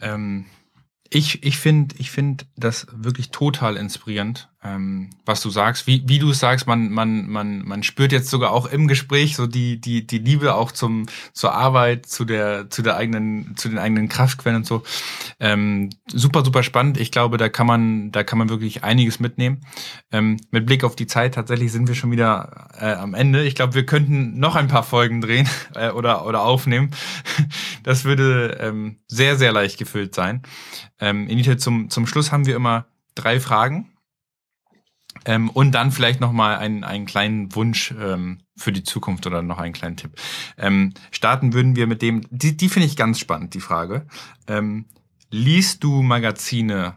Ähm, 0.00 0.46
ich 1.10 1.44
ich 1.44 1.58
finde 1.58 1.94
ich 1.98 2.10
find 2.10 2.46
das 2.56 2.86
wirklich 2.90 3.30
total 3.30 3.76
inspirierend, 3.76 4.48
ähm, 4.64 5.10
was 5.26 5.42
du 5.42 5.50
sagst. 5.50 5.86
Wie, 5.86 6.02
wie 6.06 6.18
du 6.18 6.30
es 6.30 6.38
sagst, 6.38 6.66
man, 6.66 6.90
man, 6.90 7.28
man, 7.28 7.64
man 7.66 7.82
spürt 7.82 8.12
jetzt 8.12 8.30
sogar 8.30 8.52
auch 8.52 8.66
im 8.66 8.88
Gespräch 8.88 9.36
so 9.36 9.46
die, 9.46 9.80
die, 9.80 10.06
die 10.06 10.18
Liebe 10.18 10.54
auch 10.54 10.72
zum, 10.72 11.06
zur 11.32 11.52
Arbeit, 11.52 12.06
zu 12.06 12.24
der, 12.24 12.70
zu 12.70 12.82
der 12.82 12.96
eigenen, 12.96 13.56
zu 13.56 13.68
den 13.68 13.78
eigenen 13.78 14.08
Kraftquellen 14.08 14.56
und 14.56 14.66
so. 14.66 14.82
Ähm, 15.38 15.90
super, 16.06 16.44
super 16.44 16.62
spannend. 16.62 16.98
Ich 16.98 17.12
glaube, 17.12 17.36
da 17.36 17.50
kann 17.50 17.66
man, 17.66 18.10
da 18.10 18.24
kann 18.24 18.38
man 18.38 18.48
wirklich 18.48 18.82
einiges 18.82 19.20
mitnehmen. 19.20 19.60
Ähm, 20.10 20.38
mit 20.50 20.64
Blick 20.64 20.82
auf 20.82 20.96
die 20.96 21.06
Zeit 21.06 21.34
tatsächlich 21.34 21.70
sind 21.70 21.86
wir 21.86 21.94
schon 21.94 22.10
wieder 22.10 22.68
äh, 22.78 22.94
am 22.94 23.12
Ende. 23.12 23.44
Ich 23.44 23.54
glaube, 23.54 23.74
wir 23.74 23.84
könnten 23.84 24.38
noch 24.38 24.56
ein 24.56 24.68
paar 24.68 24.82
Folgen 24.82 25.20
drehen 25.20 25.48
äh, 25.74 25.90
oder, 25.90 26.26
oder 26.26 26.42
aufnehmen. 26.42 26.90
Das 27.82 28.04
würde 28.04 28.56
ähm, 28.60 29.00
sehr, 29.08 29.36
sehr 29.36 29.52
leicht 29.52 29.78
gefüllt 29.78 30.14
sein. 30.14 30.40
Ähm, 31.00 31.28
Inite, 31.28 31.58
zum, 31.58 31.90
zum 31.90 32.06
Schluss 32.06 32.32
haben 32.32 32.46
wir 32.46 32.56
immer 32.56 32.86
drei 33.14 33.40
Fragen 33.40 33.93
Ähm, 35.24 35.50
und 35.50 35.72
dann 35.72 35.90
vielleicht 35.90 36.20
nochmal 36.20 36.56
einen, 36.56 36.84
einen 36.84 37.06
kleinen 37.06 37.54
Wunsch 37.54 37.94
ähm, 37.98 38.38
für 38.56 38.72
die 38.72 38.82
Zukunft 38.82 39.26
oder 39.26 39.42
noch 39.42 39.58
einen 39.58 39.72
kleinen 39.72 39.96
Tipp. 39.96 40.12
Ähm, 40.58 40.92
starten 41.10 41.52
würden 41.52 41.76
wir 41.76 41.86
mit 41.86 42.02
dem, 42.02 42.22
die, 42.30 42.56
die 42.56 42.68
finde 42.68 42.86
ich 42.86 42.96
ganz 42.96 43.18
spannend, 43.18 43.54
die 43.54 43.60
Frage. 43.60 44.06
Ähm, 44.46 44.86
liest 45.30 45.82
du 45.82 46.02
Magazine 46.02 46.94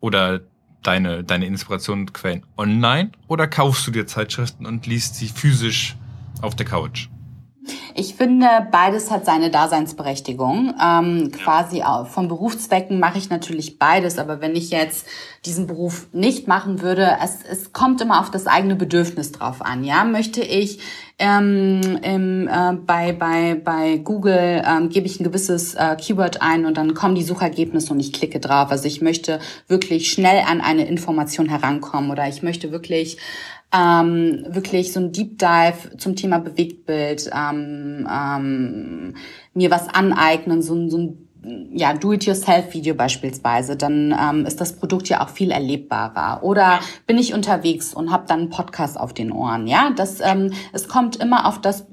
oder 0.00 0.40
deine, 0.82 1.24
deine 1.24 1.46
Inspirationsquellen 1.46 2.46
online 2.56 3.12
oder 3.26 3.46
kaufst 3.46 3.86
du 3.86 3.90
dir 3.90 4.06
Zeitschriften 4.06 4.66
und 4.66 4.86
liest 4.86 5.16
sie 5.16 5.28
physisch 5.28 5.96
auf 6.40 6.56
der 6.56 6.66
Couch? 6.66 7.08
Ich 7.94 8.14
finde, 8.14 8.46
beides 8.70 9.10
hat 9.10 9.24
seine 9.24 9.50
Daseinsberechtigung. 9.50 10.74
Ähm, 10.82 11.32
quasi 11.32 11.82
auch 11.82 12.06
von 12.06 12.28
Berufszwecken 12.28 13.00
mache 13.00 13.18
ich 13.18 13.30
natürlich 13.30 13.78
beides, 13.78 14.18
aber 14.18 14.40
wenn 14.40 14.54
ich 14.54 14.70
jetzt 14.70 15.06
diesen 15.44 15.66
Beruf 15.66 16.06
nicht 16.12 16.48
machen 16.48 16.82
würde, 16.82 17.16
es, 17.22 17.38
es 17.48 17.72
kommt 17.72 18.00
immer 18.00 18.20
auf 18.20 18.30
das 18.30 18.46
eigene 18.46 18.76
Bedürfnis 18.76 19.32
drauf 19.32 19.62
an. 19.62 19.84
Ja, 19.84 20.04
möchte 20.04 20.42
ich 20.42 20.80
ähm, 21.18 21.98
im, 22.02 22.48
äh, 22.48 22.74
bei, 22.74 23.12
bei, 23.12 23.54
bei 23.54 23.96
Google 23.98 24.62
ähm, 24.64 24.88
gebe 24.88 25.06
ich 25.06 25.18
ein 25.18 25.24
gewisses 25.24 25.74
äh, 25.74 25.96
Keyword 25.96 26.42
ein 26.42 26.64
und 26.64 26.76
dann 26.76 26.94
kommen 26.94 27.14
die 27.14 27.24
Suchergebnisse 27.24 27.92
und 27.92 28.00
ich 28.00 28.12
klicke 28.12 28.38
drauf. 28.38 28.70
Also 28.70 28.86
ich 28.86 29.00
möchte 29.00 29.40
wirklich 29.66 30.12
schnell 30.12 30.44
an 30.46 30.60
eine 30.60 30.86
Information 30.86 31.48
herankommen 31.48 32.10
oder 32.10 32.28
ich 32.28 32.42
möchte 32.42 32.70
wirklich 32.70 33.18
ähm, 33.72 34.46
wirklich 34.48 34.92
so 34.92 35.00
ein 35.00 35.12
Deep 35.12 35.38
Dive 35.38 35.96
zum 35.98 36.16
Thema 36.16 36.38
Bewegtbild, 36.38 37.30
ähm, 37.34 38.08
ähm, 38.10 39.14
mir 39.54 39.70
was 39.70 39.88
aneignen, 39.88 40.62
so, 40.62 40.88
so 40.88 40.98
ein 40.98 41.28
ja, 41.72 41.94
Do-it-yourself-Video 41.94 42.94
beispielsweise, 42.94 43.76
dann 43.76 44.14
ähm, 44.18 44.46
ist 44.46 44.60
das 44.60 44.74
Produkt 44.74 45.08
ja 45.08 45.22
auch 45.22 45.28
viel 45.28 45.50
erlebbarer. 45.50 46.42
Oder 46.42 46.80
bin 47.06 47.18
ich 47.18 47.32
unterwegs 47.32 47.94
und 47.94 48.10
habe 48.10 48.24
dann 48.26 48.40
einen 48.40 48.50
Podcast 48.50 48.98
auf 48.98 49.12
den 49.12 49.30
Ohren. 49.30 49.66
Ja, 49.66 49.90
das 49.94 50.20
ähm, 50.20 50.52
es 50.72 50.88
kommt 50.88 51.16
immer 51.16 51.46
auf 51.46 51.60
das 51.60 51.86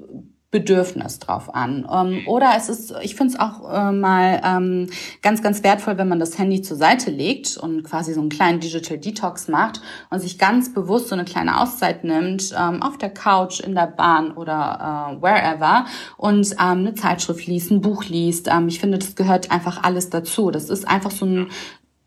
Bedürfnis 0.56 1.18
drauf 1.18 1.54
an. 1.54 1.86
Ähm, 1.92 2.26
oder 2.26 2.54
es 2.56 2.70
ist, 2.70 2.94
ich 3.02 3.14
finde 3.14 3.34
es 3.34 3.38
auch 3.38 3.70
äh, 3.70 3.92
mal 3.92 4.40
ähm, 4.42 4.88
ganz, 5.20 5.42
ganz 5.42 5.62
wertvoll, 5.62 5.98
wenn 5.98 6.08
man 6.08 6.18
das 6.18 6.38
Handy 6.38 6.62
zur 6.62 6.78
Seite 6.78 7.10
legt 7.10 7.58
und 7.58 7.82
quasi 7.82 8.14
so 8.14 8.20
einen 8.20 8.30
kleinen 8.30 8.58
Digital 8.58 8.96
Detox 8.96 9.48
macht 9.48 9.82
und 10.08 10.20
sich 10.20 10.38
ganz 10.38 10.72
bewusst 10.72 11.08
so 11.08 11.14
eine 11.14 11.26
kleine 11.26 11.60
Auszeit 11.60 12.04
nimmt, 12.04 12.54
ähm, 12.58 12.82
auf 12.82 12.96
der 12.96 13.10
Couch, 13.10 13.60
in 13.60 13.74
der 13.74 13.86
Bahn 13.86 14.30
oder 14.30 15.18
äh, 15.18 15.22
wherever 15.22 15.84
und 16.16 16.52
ähm, 16.52 16.58
eine 16.58 16.94
Zeitschrift 16.94 17.46
liest, 17.46 17.70
ein 17.70 17.82
Buch 17.82 18.04
liest. 18.04 18.48
Ähm, 18.48 18.68
ich 18.68 18.80
finde, 18.80 18.98
das 18.98 19.14
gehört 19.14 19.50
einfach 19.50 19.82
alles 19.82 20.08
dazu. 20.08 20.50
Das 20.50 20.70
ist 20.70 20.88
einfach 20.88 21.10
so 21.10 21.26
ein 21.26 21.48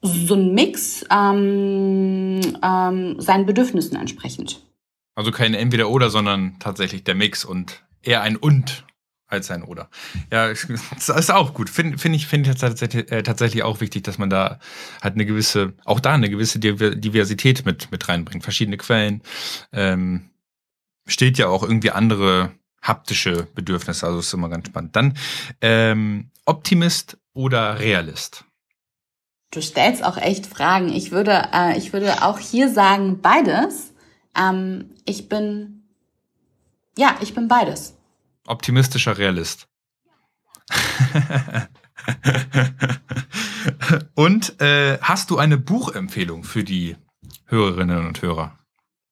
so 0.02 0.34
ein 0.34 0.54
Mix 0.54 1.06
ähm, 1.12 2.40
ähm, 2.64 3.20
seinen 3.20 3.46
Bedürfnissen 3.46 3.98
entsprechend. 3.98 4.62
Also 5.14 5.32
kein 5.32 5.54
Entweder-Oder, 5.54 6.10
sondern 6.10 6.56
tatsächlich 6.60 7.04
der 7.04 7.16
Mix 7.16 7.44
und 7.44 7.84
eher 8.02 8.22
ein 8.22 8.36
Und 8.36 8.86
als 9.30 9.52
ein 9.52 9.64
Oder. 9.64 9.90
Ja, 10.32 10.48
ist 10.48 11.32
auch 11.32 11.54
gut. 11.54 11.70
Finde 11.70 11.98
find 11.98 12.16
ich, 12.16 12.28
finde 12.28 12.50
ich 12.50 12.58
tatsächlich, 12.58 13.12
äh, 13.12 13.24
tatsächlich 13.24 13.64
auch 13.64 13.80
wichtig, 13.80 14.04
dass 14.04 14.18
man 14.18 14.30
da 14.30 14.60
halt 15.02 15.14
eine 15.14 15.26
gewisse, 15.26 15.74
auch 15.86 16.00
da 16.00 16.14
eine 16.14 16.30
gewisse 16.30 16.60
Diversität 16.60 17.66
mit, 17.66 17.92
mit 17.92 18.10
reinbringt. 18.10 18.44
Verschiedene 18.44 18.78
Quellen. 18.78 19.22
Ähm, 19.72 20.32
steht 21.06 21.38
ja 21.38 21.48
auch 21.48 21.64
irgendwie 21.64 21.92
andere 21.92 22.52
haptische 22.82 23.48
Bedürfnisse, 23.56 24.06
also 24.06 24.20
ist 24.20 24.34
immer 24.34 24.50
ganz 24.50 24.68
spannend. 24.68 24.96
Dann 24.96 25.14
ähm, 25.62 26.32
Optimist 26.46 27.18
oder 27.34 27.80
Realist? 27.80 28.46
Du 29.52 29.62
stellst 29.62 30.04
auch 30.04 30.18
echt 30.18 30.46
Fragen. 30.46 30.90
Ich 30.90 31.12
würde, 31.12 31.50
äh, 31.54 31.78
ich 31.78 31.94
würde 31.94 32.24
auch 32.24 32.40
hier 32.40 32.70
sagen 32.70 33.22
beides. 33.22 33.94
Ähm, 34.38 34.92
ich 35.06 35.28
bin 35.28 35.79
ja, 36.98 37.16
ich 37.22 37.34
bin 37.34 37.48
beides. 37.48 37.96
Optimistischer 38.48 39.18
Realist. 39.18 39.68
und 44.16 44.62
äh, 44.62 44.98
hast 45.02 45.32
du 45.32 45.38
eine 45.38 45.58
Buchempfehlung 45.58 46.44
für 46.44 46.64
die 46.64 46.96
Hörerinnen 47.46 48.08
und 48.08 48.22
Hörer? 48.22 48.60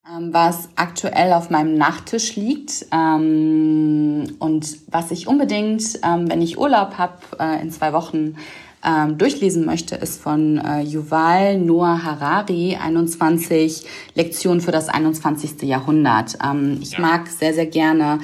Ähm, 0.09 0.33
was 0.33 0.69
aktuell 0.75 1.33
auf 1.33 1.49
meinem 1.49 1.77
Nachttisch 1.77 2.35
liegt 2.35 2.85
ähm, 2.91 4.35
und 4.39 4.77
was 4.87 5.11
ich 5.11 5.27
unbedingt, 5.27 5.99
ähm, 6.03 6.29
wenn 6.29 6.41
ich 6.41 6.57
Urlaub 6.57 6.97
habe, 6.97 7.19
äh, 7.39 7.61
in 7.61 7.71
zwei 7.71 7.91
Wochen 7.93 8.37
ähm, 8.83 9.17
durchlesen 9.17 9.65
möchte, 9.65 9.95
ist 9.95 10.21
von 10.21 10.57
äh, 10.57 10.81
Yuval 10.81 11.57
Noah 11.57 12.03
Harari, 12.03 12.75
21 12.75 13.85
Lektionen 14.13 14.61
für 14.61 14.71
das 14.71 14.89
21. 14.89 15.63
Jahrhundert. 15.63 16.37
Ähm, 16.43 16.79
ich 16.81 16.91
ja. 16.91 17.01
mag 17.01 17.27
sehr, 17.27 17.53
sehr 17.53 17.65
gerne 17.65 18.19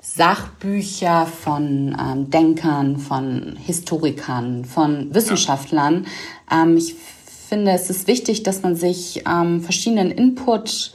Sachbücher 0.00 1.26
von 1.26 1.96
ähm, 1.98 2.30
Denkern, 2.30 2.98
von 2.98 3.56
Historikern, 3.56 4.64
von 4.64 5.12
Wissenschaftlern. 5.14 6.06
Ja. 6.50 6.62
Ähm, 6.62 6.76
ich 6.76 6.94
finde, 7.48 7.72
es 7.72 7.90
ist 7.90 8.06
wichtig, 8.06 8.42
dass 8.42 8.62
man 8.62 8.76
sich 8.76 9.24
ähm, 9.26 9.60
verschiedenen 9.60 10.10
Input 10.10 10.94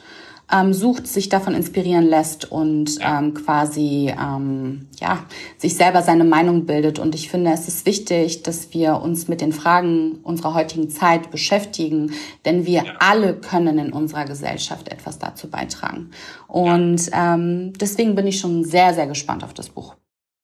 ähm, 0.52 0.74
sucht, 0.74 1.08
sich 1.08 1.30
davon 1.30 1.54
inspirieren 1.54 2.06
lässt 2.06 2.52
und 2.52 2.98
ähm, 3.02 3.34
quasi 3.34 4.14
ähm, 4.18 4.88
ja 5.00 5.26
sich 5.58 5.76
selber 5.76 6.02
seine 6.02 6.24
Meinung 6.24 6.66
bildet. 6.66 7.00
Und 7.00 7.16
ich 7.16 7.30
finde, 7.30 7.52
es 7.52 7.68
ist 7.68 7.86
wichtig, 7.86 8.44
dass 8.44 8.74
wir 8.74 9.02
uns 9.02 9.28
mit 9.28 9.42
den 9.42 9.54
Fragen 9.54 10.20
unserer 10.24 10.54
heutigen 10.54 10.90
Zeit 10.90 11.32
beschäftigen, 11.32 12.14
denn 12.46 12.66
wir 12.66 12.84
ja. 12.84 12.94
alle 13.00 13.36
können 13.36 13.78
in 13.80 13.94
unserer 13.94 14.26
Gesellschaft 14.26 14.90
etwas 14.90 15.20
dazu 15.20 15.50
beitragen. 15.50 16.12
Und 16.48 17.10
ähm, 17.14 17.74
deswegen 17.74 18.16
bin 18.16 18.28
ich 18.28 18.40
schon 18.40 18.64
sehr, 18.64 18.94
sehr 18.94 19.08
gespannt 19.08 19.44
auf 19.44 19.54
das 19.54 19.70
Buch. 19.70 19.96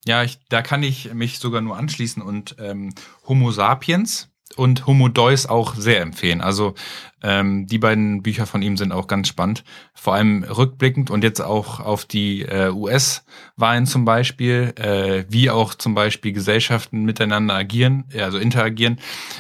Ja, 0.06 0.24
ich, 0.24 0.40
da 0.50 0.62
kann 0.62 0.84
ich 0.84 1.14
mich 1.14 1.40
sogar 1.40 1.62
nur 1.62 1.76
anschließen 1.76 2.22
und 2.22 2.56
ähm, 2.60 2.94
Homo 3.28 3.52
sapiens 3.52 4.30
und 4.56 4.88
Homo 4.88 5.10
Deus 5.10 5.46
auch 5.46 5.76
sehr 5.76 6.02
empfehlen. 6.02 6.42
Also 6.42 6.74
ähm, 7.22 7.68
die 7.68 7.78
beiden 7.78 8.24
Bücher 8.24 8.46
von 8.46 8.62
ihm 8.62 8.78
sind 8.78 8.92
auch 8.92 9.08
ganz 9.08 9.28
spannend. 9.28 9.64
Vor 9.94 10.14
allem 10.14 10.44
rückblickend 10.44 11.10
und 11.10 11.24
jetzt 11.24 11.42
auch 11.42 11.80
auf 11.80 12.06
die 12.06 12.44
äh, 12.44 12.70
US-Wahlen 12.72 13.86
zum 13.86 14.06
Beispiel, 14.06 14.74
äh, 14.78 15.26
wie 15.30 15.50
auch 15.50 15.74
zum 15.74 15.96
Beispiel 15.96 16.32
Gesellschaften 16.32 17.04
miteinander 17.04 17.56
agieren, 17.56 18.06
also 18.18 18.38
interagieren. 18.38 19.00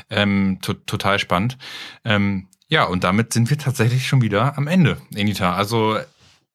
Ähm, 0.10 0.60
to 0.62 0.74
total 0.74 1.20
spannend. 1.20 1.58
Ähm, 2.04 2.48
ja, 2.68 2.84
und 2.84 3.04
damit 3.04 3.34
sind 3.34 3.50
wir 3.50 3.58
tatsächlich 3.58 4.08
schon 4.08 4.22
wieder 4.22 4.58
am 4.58 4.68
Ende, 4.68 4.98
Enita. 5.16 5.54
Also 5.54 5.98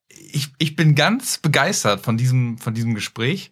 ich, 0.09 0.48
ich 0.59 0.76
bin 0.76 0.94
ganz 0.94 1.38
begeistert 1.38 2.00
von 2.00 2.16
diesem, 2.16 2.59
von 2.59 2.74
diesem 2.74 2.94
Gespräch. 2.94 3.50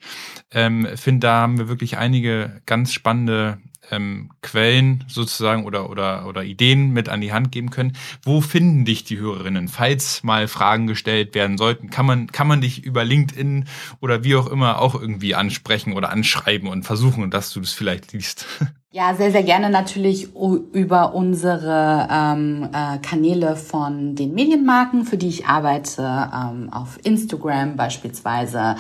Ähm, 0.50 0.86
Finde, 0.96 1.26
da 1.26 1.40
haben 1.40 1.58
wir 1.58 1.68
wirklich 1.68 1.96
einige 1.96 2.60
ganz 2.66 2.92
spannende 2.92 3.58
ähm, 3.90 4.30
Quellen 4.42 5.04
sozusagen 5.08 5.64
oder, 5.64 5.90
oder, 5.90 6.26
oder 6.26 6.44
Ideen 6.44 6.90
mit 6.90 7.08
an 7.08 7.20
die 7.20 7.32
Hand 7.32 7.52
geben 7.52 7.70
können. 7.70 7.96
Wo 8.22 8.40
finden 8.40 8.84
dich 8.84 9.04
die 9.04 9.18
Hörerinnen? 9.18 9.68
Falls 9.68 10.22
mal 10.22 10.48
Fragen 10.48 10.86
gestellt 10.86 11.34
werden 11.34 11.58
sollten, 11.58 11.90
kann 11.90 12.06
man, 12.06 12.26
kann 12.28 12.46
man 12.46 12.60
dich 12.60 12.84
über 12.84 13.04
LinkedIn 13.04 13.66
oder 14.00 14.24
wie 14.24 14.36
auch 14.36 14.46
immer 14.46 14.80
auch 14.80 14.94
irgendwie 14.94 15.34
ansprechen 15.34 15.92
oder 15.92 16.10
anschreiben 16.10 16.68
und 16.68 16.84
versuchen, 16.84 17.30
dass 17.30 17.52
du 17.52 17.60
das 17.60 17.72
vielleicht 17.72 18.12
liest. 18.12 18.46
Ja, 18.92 19.14
sehr, 19.14 19.30
sehr 19.30 19.44
gerne 19.44 19.70
natürlich 19.70 20.34
über 20.34 21.14
unsere 21.14 22.08
ähm, 22.10 22.68
äh, 22.72 22.98
Kanäle 22.98 23.54
von 23.54 24.16
den 24.16 24.34
Medienmarken, 24.34 25.04
für 25.04 25.16
die 25.16 25.28
ich 25.28 25.46
arbeite, 25.46 26.02
ähm, 26.02 26.72
auf 26.72 26.98
Instagram 27.04 27.76
beispielsweise. 27.76 28.74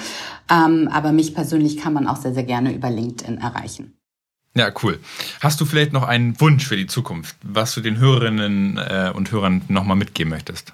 Ähm, 0.50 0.88
aber 0.92 1.12
mich 1.12 1.32
persönlich 1.32 1.76
kann 1.76 1.92
man 1.92 2.08
auch 2.08 2.16
sehr, 2.16 2.34
sehr 2.34 2.42
gerne 2.42 2.74
über 2.74 2.90
LinkedIn 2.90 3.38
erreichen. 3.38 3.99
Ja, 4.54 4.72
cool. 4.82 4.98
Hast 5.40 5.60
du 5.60 5.64
vielleicht 5.64 5.92
noch 5.92 6.02
einen 6.02 6.40
Wunsch 6.40 6.66
für 6.66 6.76
die 6.76 6.86
Zukunft, 6.86 7.36
was 7.42 7.74
du 7.74 7.80
den 7.80 7.98
Hörerinnen 7.98 8.78
äh, 8.78 9.12
und 9.14 9.30
Hörern 9.30 9.62
nochmal 9.68 9.96
mitgeben 9.96 10.30
möchtest? 10.30 10.72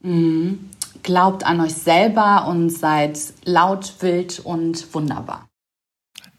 Mhm. 0.00 0.70
Glaubt 1.02 1.44
an 1.44 1.60
euch 1.60 1.74
selber 1.74 2.46
und 2.48 2.70
seid 2.70 3.18
laut, 3.44 3.94
wild 4.00 4.40
und 4.40 4.92
wunderbar. 4.94 5.46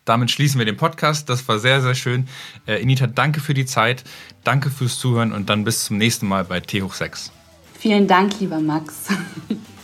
Damit 0.06 0.32
schließen 0.32 0.60
wir 0.60 0.66
den 0.66 0.78
Podcast. 0.78 1.30
Das 1.30 1.48
war 1.48 1.60
sehr, 1.60 1.82
sehr 1.82 1.96
schön. 1.96 2.28
Äh, 2.68 2.82
Inita, 2.82 3.08
danke 3.08 3.40
für 3.40 3.54
die 3.54 3.66
Zeit. 3.66 4.04
Danke 4.44 4.70
fürs 4.70 5.00
Zuhören 5.00 5.32
und 5.34 5.50
dann 5.50 5.64
bis 5.64 5.86
zum 5.86 5.98
nächsten 5.98 6.28
Mal 6.28 6.46
bei 6.46 6.60
T 6.60 6.82
hoch 6.82 6.94
6. 6.94 7.32
Vielen 7.80 8.08
Dank, 8.08 8.40
lieber 8.40 8.60
Max. 8.60 9.08